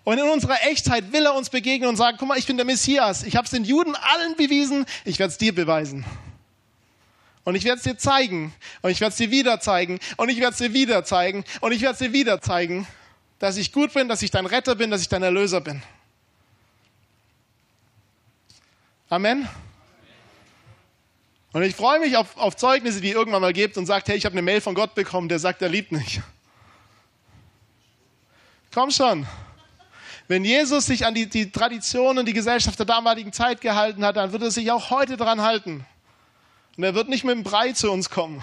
Und 0.05 0.19
in 0.19 0.29
unserer 0.29 0.63
Echtheit 0.67 1.13
will 1.13 1.27
er 1.27 1.35
uns 1.35 1.51
begegnen 1.51 1.89
und 1.89 1.97
sagen, 1.97 2.17
guck 2.19 2.29
mal, 2.29 2.39
ich 2.39 2.47
bin 2.47 2.57
der 2.57 2.67
Messias. 2.67 3.23
Ich 3.25 3.37
habe 3.37 3.45
es 3.45 3.51
den 3.51 3.65
Juden 3.65 3.95
allen 3.97 4.37
bewiesen, 4.37 4.85
ich 5.05 5.19
werde 5.19 5.33
es 5.33 5.39
dir 5.39 5.55
beweisen. 5.55 6.05
Und 7.45 7.55
ich 7.55 7.65
werde 7.65 7.79
es 7.79 7.83
dir 7.83 7.99
zeigen. 7.99 8.55
Und 8.83 8.91
ich 8.91 9.01
werde 9.01 9.13
es 9.13 9.17
dir 9.17 9.31
wieder 9.31 9.61
zeigen. 9.61 9.99
Und 10.17 10.29
ich 10.29 10.39
werde 10.39 10.53
es 10.53 10.59
dir 10.59 10.73
wieder 10.73 11.05
zeigen. 11.05 11.45
Und 11.61 11.73
ich 11.73 11.81
werde 11.81 11.95
es 11.95 11.99
dir 11.99 12.13
wieder 12.13 12.41
zeigen, 12.41 12.87
dass 13.39 13.57
ich 13.57 13.73
gut 13.73 13.93
bin, 13.93 14.09
dass 14.09 14.23
ich 14.23 14.31
dein 14.31 14.47
Retter 14.47 14.75
bin, 14.75 14.91
dass 14.91 15.03
ich 15.03 15.09
dein 15.09 15.23
Erlöser 15.23 15.61
bin. 15.61 15.83
Amen. 19.09 19.49
Und 21.53 21.63
ich 21.63 21.75
freue 21.75 22.01
mich 22.01 22.17
auf, 22.17 22.37
auf 22.37 22.57
Zeugnisse, 22.57 23.01
die 23.01 23.09
ihr 23.09 23.17
irgendwann 23.17 23.43
mal 23.43 23.53
gebt 23.53 23.77
und 23.77 23.85
sagt, 23.85 24.09
hey, 24.09 24.17
ich 24.17 24.25
habe 24.25 24.33
eine 24.33 24.43
Mail 24.43 24.61
von 24.61 24.75
Gott 24.75 24.95
bekommen, 24.95 25.29
der 25.29 25.39
sagt, 25.39 25.61
er 25.61 25.69
liebt 25.69 25.93
mich. 25.93 26.21
Komm 28.73 28.91
schon. 28.91 29.27
Wenn 30.29 30.45
Jesus 30.45 30.87
sich 30.87 31.05
an 31.05 31.15
die, 31.15 31.29
die 31.29 31.51
Traditionen, 31.51 32.25
die 32.25 32.33
Gesellschaft 32.33 32.79
der 32.79 32.87
damaligen 32.87 33.35
Zeit 33.35 33.61
gehalten 33.61 34.03
hat, 34.03 34.17
dann 34.17 34.33
wird 34.33 34.43
er 34.43 34.51
sich 34.51 34.71
auch 34.71 34.89
heute 34.89 35.19
daran 35.19 35.43
halten. 35.43 35.85
Und 36.77 36.85
er 36.85 36.95
wird 36.95 37.09
nicht 37.09 37.25
mit 37.25 37.35
dem 37.35 37.43
Brei 37.43 37.73
zu 37.73 37.91
uns 37.91 38.09
kommen. 38.09 38.43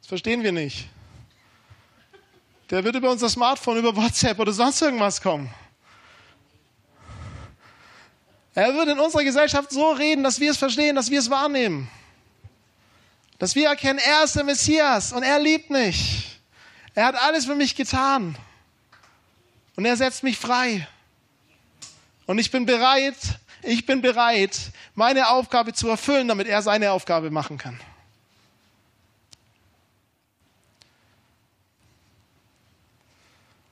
Das 0.00 0.08
verstehen 0.08 0.42
wir 0.42 0.52
nicht. 0.52 0.86
Der 2.70 2.84
wird 2.84 2.96
über 2.96 3.10
unser 3.10 3.28
Smartphone, 3.28 3.78
über 3.78 3.94
WhatsApp 3.94 4.38
oder 4.38 4.52
sonst 4.52 4.80
irgendwas 4.82 5.20
kommen. 5.20 5.52
Er 8.54 8.74
wird 8.74 8.88
in 8.88 8.98
unserer 8.98 9.22
Gesellschaft 9.22 9.70
so 9.70 9.90
reden, 9.90 10.24
dass 10.24 10.40
wir 10.40 10.50
es 10.50 10.56
verstehen, 10.56 10.96
dass 10.96 11.10
wir 11.10 11.18
es 11.18 11.28
wahrnehmen. 11.28 11.90
Dass 13.38 13.54
wir 13.54 13.68
erkennen, 13.68 13.98
er 13.98 14.24
ist 14.24 14.34
der 14.34 14.44
Messias 14.44 15.12
und 15.12 15.22
er 15.22 15.38
liebt 15.38 15.70
mich. 15.70 16.40
Er 16.94 17.04
hat 17.06 17.16
alles 17.16 17.44
für 17.44 17.54
mich 17.54 17.76
getan. 17.76 18.36
Und 19.76 19.84
er 19.84 19.96
setzt 19.96 20.22
mich 20.22 20.38
frei. 20.38 20.88
Und 22.24 22.38
ich 22.38 22.50
bin 22.50 22.64
bereit, 22.64 23.16
ich 23.66 23.86
bin 23.86 24.00
bereit, 24.00 24.72
meine 24.94 25.28
Aufgabe 25.28 25.72
zu 25.72 25.88
erfüllen, 25.88 26.28
damit 26.28 26.46
er 26.46 26.62
seine 26.62 26.92
Aufgabe 26.92 27.30
machen 27.30 27.58
kann. 27.58 27.78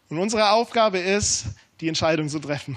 Und 0.08 0.18
unsere 0.18 0.50
Aufgabe 0.50 0.98
ist, 0.98 1.46
die 1.80 1.88
Entscheidung 1.88 2.28
zu 2.28 2.38
treffen. 2.38 2.76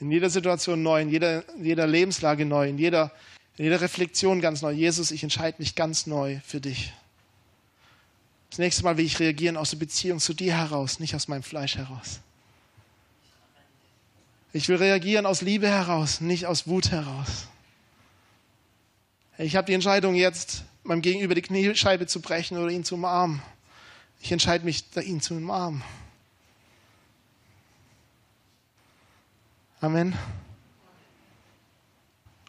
In 0.00 0.10
jeder 0.10 0.30
Situation 0.30 0.82
neu, 0.82 1.00
in 1.00 1.08
jeder, 1.08 1.48
in 1.56 1.64
jeder 1.64 1.86
Lebenslage 1.86 2.44
neu, 2.44 2.68
in 2.68 2.78
jeder, 2.78 3.10
in 3.56 3.64
jeder 3.64 3.80
Reflexion 3.80 4.40
ganz 4.40 4.62
neu. 4.62 4.70
Jesus, 4.70 5.10
ich 5.10 5.22
entscheide 5.24 5.56
mich 5.58 5.74
ganz 5.74 6.06
neu 6.06 6.38
für 6.44 6.60
dich. 6.60 6.92
Das 8.50 8.58
nächste 8.58 8.84
Mal 8.84 8.96
will 8.96 9.04
ich 9.04 9.18
reagieren 9.18 9.56
aus 9.56 9.70
der 9.70 9.78
Beziehung 9.78 10.20
zu 10.20 10.32
dir 10.32 10.56
heraus, 10.56 11.00
nicht 11.00 11.14
aus 11.14 11.28
meinem 11.28 11.42
Fleisch 11.42 11.76
heraus. 11.76 12.20
Ich 14.52 14.68
will 14.68 14.76
reagieren 14.76 15.26
aus 15.26 15.42
Liebe 15.42 15.68
heraus, 15.68 16.20
nicht 16.20 16.46
aus 16.46 16.66
Wut 16.66 16.90
heraus. 16.90 17.48
Ich 19.36 19.56
habe 19.56 19.66
die 19.66 19.74
Entscheidung 19.74 20.14
jetzt, 20.14 20.64
meinem 20.82 21.02
Gegenüber 21.02 21.34
die 21.34 21.42
Kniescheibe 21.42 22.06
zu 22.06 22.20
brechen 22.20 22.56
oder 22.56 22.70
ihn 22.70 22.82
zu 22.82 22.94
umarmen. 22.94 23.42
Ich 24.20 24.32
entscheide 24.32 24.64
mich, 24.64 24.84
ihn 24.96 25.20
zu 25.20 25.34
umarmen. 25.34 25.82
Amen. 29.80 30.16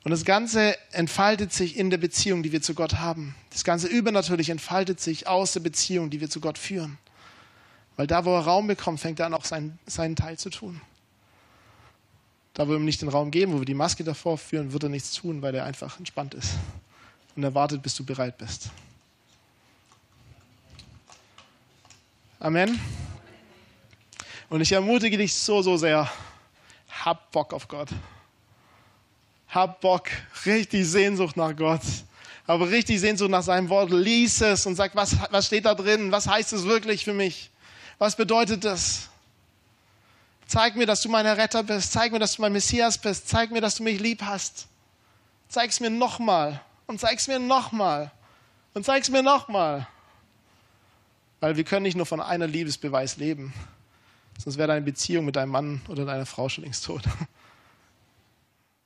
Und 0.04 0.12
das 0.12 0.26
Ganze 0.26 0.76
entfaltet 0.92 1.54
sich 1.54 1.78
in 1.78 1.90
der 1.90 1.98
Beziehung, 1.98 2.42
die 2.42 2.52
wir 2.52 2.62
zu 2.62 2.74
Gott 2.74 2.96
haben. 2.96 3.36
Das 3.52 3.64
Ganze 3.64 3.88
übernatürlich 3.88 4.50
entfaltet 4.50 5.00
sich 5.00 5.28
aus 5.28 5.54
der 5.54 5.60
Beziehung, 5.60 6.10
die 6.10 6.22
wir 6.22 6.30
zu 6.30 6.40
Gott 6.40 6.58
führen. 6.58 6.98
Weil 7.98 8.08
da, 8.08 8.24
wo 8.26 8.34
er 8.34 8.46
Raum 8.46 8.66
bekommt, 8.66 9.02
fängt 9.02 9.20
er 9.20 9.28
an, 9.28 9.34
auch 9.34 9.46
seinen, 9.46 9.78
seinen 9.86 10.16
Teil 10.16 10.40
zu 10.40 10.50
tun. 10.50 10.82
Da, 12.60 12.68
wo 12.68 12.72
wir 12.72 12.76
ihm 12.76 12.84
nicht 12.84 13.02
den 13.02 13.08
Raum 13.08 13.32
geben, 13.32 13.54
wo 13.54 13.60
wir 13.60 13.66
die 13.66 13.74
Maske 13.74 14.04
davor 14.04 14.38
führen, 14.38 14.74
wird 14.74 14.84
er 14.84 14.90
nichts 14.90 15.14
tun, 15.14 15.42
weil 15.42 15.56
er 15.56 15.64
einfach 15.64 15.98
entspannt 15.98 16.34
ist 16.34 16.56
und 17.38 17.44
er 17.46 17.56
wartet, 17.56 17.82
bis 17.82 17.96
du 17.96 18.04
bereit 18.04 18.38
bist. 18.38 18.70
Amen. 22.38 22.78
Und 24.50 24.60
ich 24.60 24.74
ermutige 24.74 25.18
dich 25.18 25.34
so, 25.34 25.62
so 25.62 25.78
sehr, 25.78 26.12
hab 26.90 27.32
Bock 27.32 27.54
auf 27.54 27.66
Gott. 27.70 27.88
Hab 29.48 29.80
Bock, 29.80 30.10
richtig 30.46 30.86
Sehnsucht 30.86 31.38
nach 31.38 31.56
Gott. 31.56 31.84
Aber 32.46 32.70
richtig 32.70 33.00
Sehnsucht 33.00 33.32
nach 33.32 33.44
seinem 33.44 33.70
Wort. 33.70 33.90
Lies 33.90 34.42
es 34.42 34.66
und 34.66 34.76
sag, 34.76 34.94
was, 34.98 35.16
was 35.32 35.46
steht 35.46 35.64
da 35.64 35.76
drin? 35.76 36.12
Was 36.12 36.28
heißt 36.28 36.52
es 36.52 36.66
wirklich 36.66 37.06
für 37.06 37.14
mich? 37.14 37.52
Was 38.00 38.18
bedeutet 38.18 38.66
das? 38.66 39.09
Zeig 40.50 40.76
mir, 40.76 40.88
dass 40.88 41.02
du 41.02 41.10
mein 41.10 41.28
Retter 41.28 41.62
bist. 41.62 41.92
Zeig 41.92 42.12
mir, 42.12 42.18
dass 42.18 42.38
du 42.38 42.42
mein 42.42 42.52
Messias 42.52 42.98
bist. 42.98 43.30
Zeig 43.30 43.52
mir, 43.52 43.62
dass 43.62 43.76
du 43.76 43.84
mich 43.84 44.00
lieb 44.00 44.24
hast. 44.24 44.68
Zeig 45.48 45.70
es 45.70 45.80
mir 45.80 45.92
nochmal. 45.92 46.60
Und 46.88 47.00
zeig 47.00 47.20
es 47.20 47.28
mir 47.28 47.38
nochmal. 47.38 48.12
Und 48.74 48.84
zeig 48.84 49.04
es 49.04 49.12
mir 49.12 49.22
nochmal. 49.22 49.88
Weil 51.40 51.56
wir 51.56 51.64
können 51.64 51.84
nicht 51.84 51.96
nur 51.96 52.08
von 52.08 52.20
einer 52.20 52.48
Liebesbeweis 52.48 53.18
leben. 53.18 53.54
Sonst 54.40 54.58
wäre 54.58 54.70
deine 54.70 54.82
Beziehung 54.82 55.24
mit 55.24 55.36
deinem 55.36 55.52
Mann 55.52 55.82
oder 55.88 56.04
deiner 56.04 56.26
Frau 56.26 56.50
schon 56.50 56.64
längst 56.64 56.84
tot. 56.84 57.04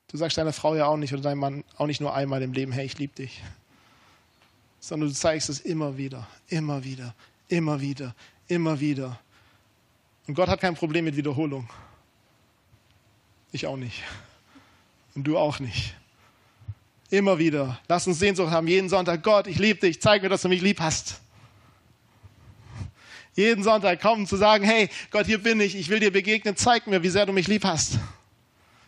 Du 0.08 0.18
sagst 0.18 0.38
deiner 0.38 0.52
Frau 0.52 0.76
ja 0.76 0.86
auch 0.86 0.96
nicht 0.96 1.12
oder 1.12 1.22
deinem 1.22 1.40
Mann 1.40 1.64
auch 1.76 1.88
nicht 1.88 2.00
nur 2.00 2.14
einmal 2.14 2.40
im 2.40 2.52
Leben, 2.52 2.70
hey, 2.70 2.86
ich 2.86 2.98
liebe 2.98 3.16
dich. 3.16 3.42
Sondern 4.78 5.08
du 5.08 5.14
zeigst 5.14 5.48
es 5.48 5.58
immer 5.58 5.96
wieder, 5.96 6.28
immer 6.46 6.84
wieder, 6.84 7.16
immer 7.48 7.80
wieder, 7.80 8.14
immer 8.46 8.78
wieder. 8.78 9.18
Und 10.26 10.34
Gott 10.34 10.48
hat 10.48 10.60
kein 10.60 10.74
Problem 10.74 11.04
mit 11.04 11.16
Wiederholung. 11.16 11.68
Ich 13.52 13.66
auch 13.66 13.76
nicht. 13.76 14.02
Und 15.14 15.24
du 15.24 15.38
auch 15.38 15.60
nicht. 15.60 15.94
Immer 17.10 17.38
wieder. 17.38 17.78
Lass 17.88 18.06
uns 18.06 18.18
Sehnsucht 18.18 18.50
haben, 18.50 18.66
jeden 18.66 18.88
Sonntag. 18.88 19.22
Gott, 19.22 19.46
ich 19.46 19.58
liebe 19.58 19.80
dich. 19.80 20.00
Zeig 20.00 20.22
mir, 20.22 20.28
dass 20.28 20.42
du 20.42 20.48
mich 20.48 20.62
lieb 20.62 20.80
hast 20.80 21.20
jeden 23.34 23.64
Sonntag 23.64 24.00
kommen 24.00 24.26
zu 24.26 24.36
sagen, 24.36 24.64
hey 24.64 24.88
Gott, 25.10 25.26
hier 25.26 25.38
bin 25.38 25.60
ich, 25.60 25.74
ich 25.74 25.88
will 25.88 26.00
dir 26.00 26.12
begegnen, 26.12 26.56
zeig 26.56 26.86
mir, 26.86 27.02
wie 27.02 27.08
sehr 27.08 27.26
du 27.26 27.32
mich 27.32 27.48
lieb 27.48 27.64
hast. 27.64 27.98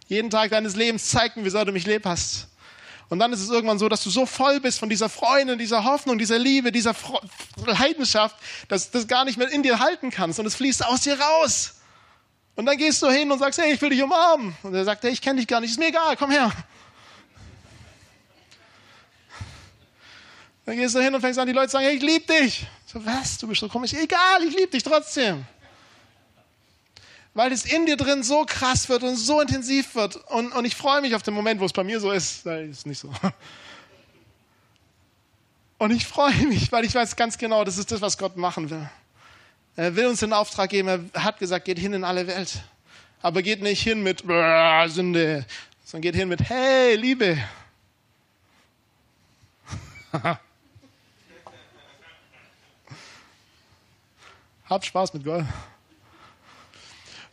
Jeden 0.06 0.30
Tag 0.30 0.50
deines 0.50 0.76
Lebens 0.76 1.10
zeig 1.10 1.36
mir, 1.36 1.44
wie 1.44 1.50
sehr 1.50 1.64
du 1.64 1.72
mich 1.72 1.86
lieb 1.86 2.04
hast. 2.04 2.48
Und 3.08 3.20
dann 3.20 3.32
ist 3.32 3.40
es 3.40 3.48
irgendwann 3.50 3.78
so, 3.78 3.88
dass 3.88 4.02
du 4.02 4.10
so 4.10 4.26
voll 4.26 4.60
bist 4.60 4.80
von 4.80 4.88
dieser 4.88 5.08
Freude, 5.08 5.56
dieser 5.56 5.84
Hoffnung, 5.84 6.18
dieser 6.18 6.38
Liebe, 6.38 6.72
dieser 6.72 6.92
Fre 6.92 7.20
Leidenschaft, 7.64 8.36
dass 8.68 8.90
du 8.90 8.98
das 8.98 9.06
gar 9.06 9.24
nicht 9.24 9.38
mehr 9.38 9.48
in 9.48 9.62
dir 9.62 9.78
halten 9.78 10.10
kannst 10.10 10.40
und 10.40 10.46
es 10.46 10.56
fließt 10.56 10.84
aus 10.84 11.02
dir 11.02 11.18
raus. 11.18 11.74
Und 12.56 12.66
dann 12.66 12.76
gehst 12.76 13.02
du 13.02 13.10
hin 13.10 13.30
und 13.30 13.38
sagst, 13.38 13.60
hey, 13.60 13.72
ich 13.74 13.80
will 13.80 13.90
dich 13.90 14.02
umarmen. 14.02 14.56
Und 14.62 14.74
er 14.74 14.84
sagt, 14.84 15.04
hey, 15.04 15.12
ich 15.12 15.20
kenne 15.20 15.38
dich 15.38 15.46
gar 15.46 15.60
nicht, 15.60 15.70
ist 15.70 15.78
mir 15.78 15.88
egal, 15.88 16.16
komm 16.16 16.30
her. 16.30 16.50
Dann 20.64 20.76
gehst 20.76 20.96
du 20.96 21.00
hin 21.00 21.14
und 21.14 21.20
fängst 21.20 21.38
an, 21.38 21.46
die 21.46 21.52
Leute 21.52 21.70
sagen, 21.70 21.84
hey, 21.84 21.94
ich 21.94 22.02
liebe 22.02 22.26
dich. 22.26 22.66
So, 22.86 23.04
was? 23.04 23.38
Du 23.38 23.46
bist 23.46 23.60
so 23.60 23.68
komisch. 23.68 23.92
Egal, 23.92 24.42
ich 24.42 24.56
liebe 24.56 24.68
dich 24.68 24.82
trotzdem. 24.82 25.44
Weil 27.36 27.52
es 27.52 27.64
in 27.66 27.84
dir 27.84 27.98
drin 27.98 28.22
so 28.22 28.46
krass 28.46 28.88
wird 28.88 29.02
und 29.02 29.16
so 29.16 29.42
intensiv 29.42 29.94
wird. 29.94 30.16
Und, 30.30 30.52
und 30.52 30.64
ich 30.64 30.74
freue 30.74 31.02
mich 31.02 31.14
auf 31.14 31.22
den 31.22 31.34
Moment, 31.34 31.60
wo 31.60 31.66
es 31.66 31.74
bei 31.74 31.84
mir 31.84 32.00
so 32.00 32.10
ist. 32.10 32.46
Das 32.46 32.62
ist 32.62 32.86
nicht 32.86 32.98
so. 32.98 33.12
Und 35.78 35.90
ich 35.90 36.06
freue 36.06 36.46
mich, 36.46 36.72
weil 36.72 36.86
ich 36.86 36.94
weiß 36.94 37.16
ganz 37.16 37.36
genau, 37.36 37.62
das 37.62 37.76
ist 37.76 37.92
das, 37.92 38.00
was 38.00 38.16
Gott 38.16 38.38
machen 38.38 38.70
will. 38.70 38.88
Er 39.76 39.94
will 39.94 40.06
uns 40.06 40.20
den 40.20 40.32
Auftrag 40.32 40.70
geben. 40.70 40.88
Er 40.88 41.00
hat 41.22 41.38
gesagt, 41.38 41.66
geht 41.66 41.78
hin 41.78 41.92
in 41.92 42.04
alle 42.04 42.26
Welt. 42.26 42.62
Aber 43.20 43.42
geht 43.42 43.60
nicht 43.60 43.82
hin 43.82 44.02
mit 44.02 44.24
Sünde, 44.86 45.44
sondern 45.84 46.00
geht 46.00 46.14
hin 46.14 46.30
mit 46.30 46.40
Hey, 46.40 46.94
Liebe. 46.94 47.36
Hab 54.70 54.86
Spaß 54.86 55.12
mit 55.12 55.22
Gott. 55.22 55.44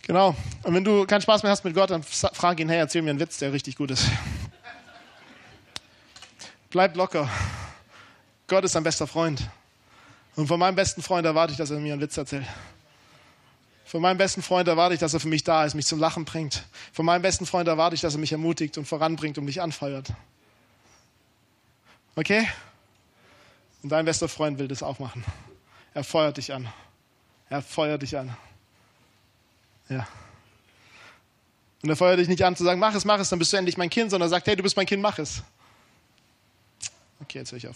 Genau. 0.04 0.36
Und 0.64 0.74
wenn 0.74 0.84
du 0.84 1.06
keinen 1.06 1.22
Spaß 1.22 1.43
mehr 1.43 1.51
hast 1.51 1.64
mit 1.64 1.74
Gott, 1.74 1.89
dann 1.89 2.04
frag 2.04 2.60
ihn, 2.60 2.70
hey, 2.70 2.78
erzähl 2.78 3.01
mir 3.01 3.12
einen 3.12 3.20
Witz, 3.20 3.38
der 3.38 3.54
richtig 3.54 3.78
gut 3.78 3.91
ist. 3.91 4.06
Bleib 6.70 6.95
locker. 6.95 7.30
Gott 8.47 8.66
ist 8.66 8.76
dein 8.76 8.84
bester 8.84 9.08
Freund. 9.08 9.49
Und 10.36 10.47
von 10.47 10.60
meinem 10.60 10.76
besten 10.76 11.01
Freund 11.01 11.26
erwarte 11.26 11.51
ich, 11.51 11.58
dass 11.58 11.72
er 11.72 11.80
mir 11.80 11.93
einen 11.93 12.01
Witz 12.01 12.18
erzählt. 12.18 12.45
Von 13.86 14.01
meinem 14.01 14.18
besten 14.18 14.41
Freund 14.41 14.68
erwarte 14.68 14.95
ich, 14.95 14.99
dass 14.99 15.14
er 15.14 15.20
für 15.20 15.28
mich 15.28 15.43
da 15.43 15.66
ist, 15.66 15.76
mich 15.76 15.86
zum 15.86 15.99
Lachen 15.99 16.26
bringt. 16.26 16.64
Von 16.91 17.06
meinem 17.06 17.22
besten 17.22 17.45
Freund 17.45 17.68
erwarte 17.68 17.95
ich, 17.95 18.01
dass 18.01 18.16
er 18.16 18.20
mich 18.20 18.32
ermutigt 18.32 18.78
und 18.78 18.86
voranbringt 18.86 19.38
und 19.38 19.45
mich 19.45 19.62
anfeuert. 19.62 20.12
Okay? 22.16 22.47
Und 23.84 23.89
dein 23.89 24.06
bester 24.06 24.28
Freund 24.28 24.58
will 24.58 24.68
das 24.68 24.82
auch 24.82 24.99
machen. 24.99 25.24
Er 25.93 26.04
feuert 26.04 26.38
dich 26.38 26.51
an. 26.51 26.68
Er 27.49 27.62
feuert 27.62 28.01
dich 28.01 28.18
an. 28.18 28.36
Ja. 29.94 30.08
Und 31.84 31.89
er 31.89 31.96
feuert 31.96 32.20
dich 32.20 32.28
nicht 32.28 32.44
an 32.44 32.56
zu 32.56 32.64
sagen, 32.64 32.80
mach 32.80 32.96
es, 32.96 33.06
mach 33.06 33.20
es, 33.20 33.30
dann 33.30 33.38
bist 33.38 33.54
du 33.54 33.58
endlich 33.58 33.78
mein 33.78 33.89
Kind, 33.91 34.10
sondern 34.10 34.28
er 34.28 34.30
sagt, 34.32 34.48
hey, 34.48 34.56
du 34.56 34.64
bist 34.64 34.76
mein 34.76 34.88
Kind, 34.88 35.04
mach 35.04 35.20
es. 35.20 35.44
Okay, 37.22 37.39
jetzt 37.39 37.52
höre 37.52 37.58
ich 37.58 37.68
auf. 37.68 37.76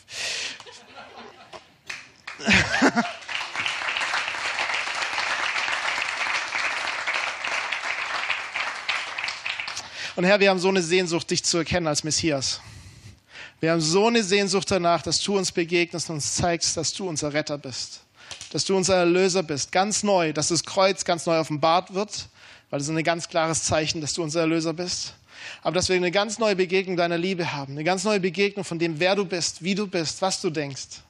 Und 10.15 10.23
Herr, 10.23 10.39
wir 10.39 10.49
haben 10.49 10.59
so 10.59 10.69
eine 10.69 10.81
Sehnsucht, 10.81 11.29
dich 11.29 11.43
zu 11.43 11.59
erkennen 11.59 11.85
als 11.85 12.03
Messias. 12.03 12.61
Wir 13.59 13.71
haben 13.71 13.81
so 13.81 14.07
eine 14.07 14.23
Sehnsucht 14.23 14.71
danach, 14.71 15.03
dass 15.03 15.21
du 15.21 15.37
uns 15.37 15.51
begegnest 15.51 16.09
und 16.09 16.15
uns 16.15 16.33
zeigst, 16.33 16.75
dass 16.77 16.93
du 16.93 17.07
unser 17.07 17.33
Retter 17.33 17.59
bist 17.59 18.06
dass 18.51 18.65
du 18.65 18.75
unser 18.75 18.95
Erlöser 18.95 19.43
bist, 19.43 19.71
ganz 19.71 20.03
neu, 20.03 20.33
dass 20.33 20.49
das 20.49 20.63
Kreuz 20.63 21.05
ganz 21.05 21.25
neu 21.25 21.39
offenbart 21.39 21.93
wird, 21.93 22.27
weil 22.69 22.79
das 22.79 22.87
ist 22.87 22.95
ein 22.95 23.03
ganz 23.03 23.27
klares 23.29 23.63
Zeichen, 23.63 24.01
dass 24.01 24.13
du 24.13 24.23
unser 24.23 24.41
Erlöser 24.41 24.73
bist. 24.73 25.13
aber 25.63 25.73
dass 25.73 25.89
wir 25.89 25.95
eine 25.95 26.11
ganz 26.11 26.39
neue 26.39 26.55
Begegnung 26.55 26.97
deiner 26.97 27.17
Liebe 27.17 27.53
haben, 27.53 27.73
eine 27.73 27.83
ganz 27.83 28.03
neue 28.03 28.19
Begegnung 28.19 28.65
von 28.65 28.79
dem, 28.79 28.99
wer 28.99 29.15
du 29.15 29.25
bist, 29.25 29.63
wie 29.63 29.75
du 29.75 29.87
bist, 29.87 30.21
was 30.21 30.41
du 30.41 30.49
denkst. 30.49 31.01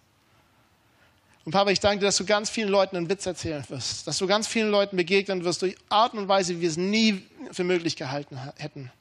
Und 1.45 1.53
Papa, 1.53 1.71
ich 1.71 1.79
danke 1.79 1.99
dir, 1.99 2.07
dass 2.07 2.17
du 2.17 2.25
ganz 2.25 2.49
vielen 2.49 2.67
Leuten 2.67 2.97
einen 2.97 3.09
Witz 3.09 3.25
erzählen 3.25 3.63
wirst, 3.69 4.05
dass 4.05 4.17
du 4.17 4.27
ganz 4.27 4.47
vielen 4.47 4.69
Leuten 4.69 4.97
begegnen 4.97 5.45
wirst 5.45 5.61
durch 5.61 5.77
Arten 5.87 6.17
und 6.17 6.27
Weise, 6.27 6.57
wie 6.57 6.61
wir 6.61 6.69
es 6.69 6.77
nie 6.77 7.23
für 7.51 7.63
möglich 7.63 7.95
gehalten 7.95 8.37
hätten. 8.57 8.91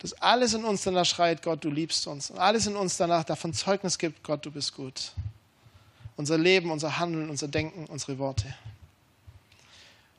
Dass 0.00 0.12
alles 0.14 0.52
in 0.54 0.64
uns 0.64 0.82
danach 0.82 1.06
schreit, 1.06 1.42
Gott, 1.42 1.64
du 1.64 1.70
liebst 1.70 2.06
uns. 2.06 2.30
Und 2.30 2.38
alles 2.38 2.66
in 2.66 2.76
uns 2.76 2.98
danach 2.98 3.24
davon 3.24 3.54
Zeugnis 3.54 3.98
gibt, 3.98 4.22
Gott, 4.22 4.44
du 4.44 4.50
bist 4.50 4.74
gut. 4.74 5.12
Unser 6.18 6.36
Leben, 6.36 6.72
unser 6.72 6.98
Handeln, 6.98 7.30
unser 7.30 7.46
Denken, 7.46 7.86
unsere 7.86 8.18
Worte. 8.18 8.52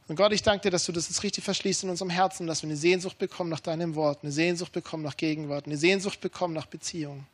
Und 0.07 0.15
Gott, 0.15 0.31
ich 0.31 0.41
danke 0.41 0.63
dir, 0.63 0.71
dass 0.71 0.85
du 0.85 0.93
das 0.93 1.09
jetzt 1.09 1.21
richtig 1.23 1.43
verschließt 1.43 1.83
in 1.83 1.89
unserem 1.89 2.09
Herzen, 2.09 2.47
dass 2.47 2.63
wir 2.63 2.67
eine 2.67 2.77
Sehnsucht 2.77 3.19
bekommen 3.19 3.49
nach 3.49 3.59
deinem 3.59 3.95
Wort, 3.95 4.19
eine 4.23 4.31
Sehnsucht 4.31 4.71
bekommen 4.71 5.03
nach 5.03 5.17
Gegenwart, 5.17 5.65
eine 5.65 5.77
Sehnsucht 5.77 6.21
bekommen 6.21 6.53
nach 6.53 6.67
Beziehung, 6.67 7.25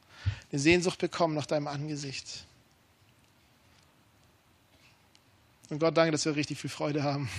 eine 0.52 0.60
Sehnsucht 0.60 0.98
bekommen 0.98 1.36
nach 1.36 1.46
deinem 1.46 1.68
Angesicht. 1.68 2.44
Und 5.70 5.78
Gott 5.78 5.96
danke, 5.96 6.12
dass 6.12 6.26
wir 6.26 6.36
richtig 6.36 6.60
viel 6.60 6.72
Freude 6.72 7.04
haben. 7.04 7.30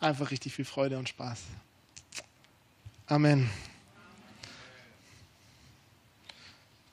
Einfach 0.00 0.32
richtig 0.32 0.52
viel 0.52 0.64
Freude 0.64 0.98
und 0.98 1.08
Spaß. 1.08 1.38
Amen. 3.06 3.48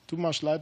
Du 0.05 0.17
machst 0.17 0.43
leider. 0.43 0.57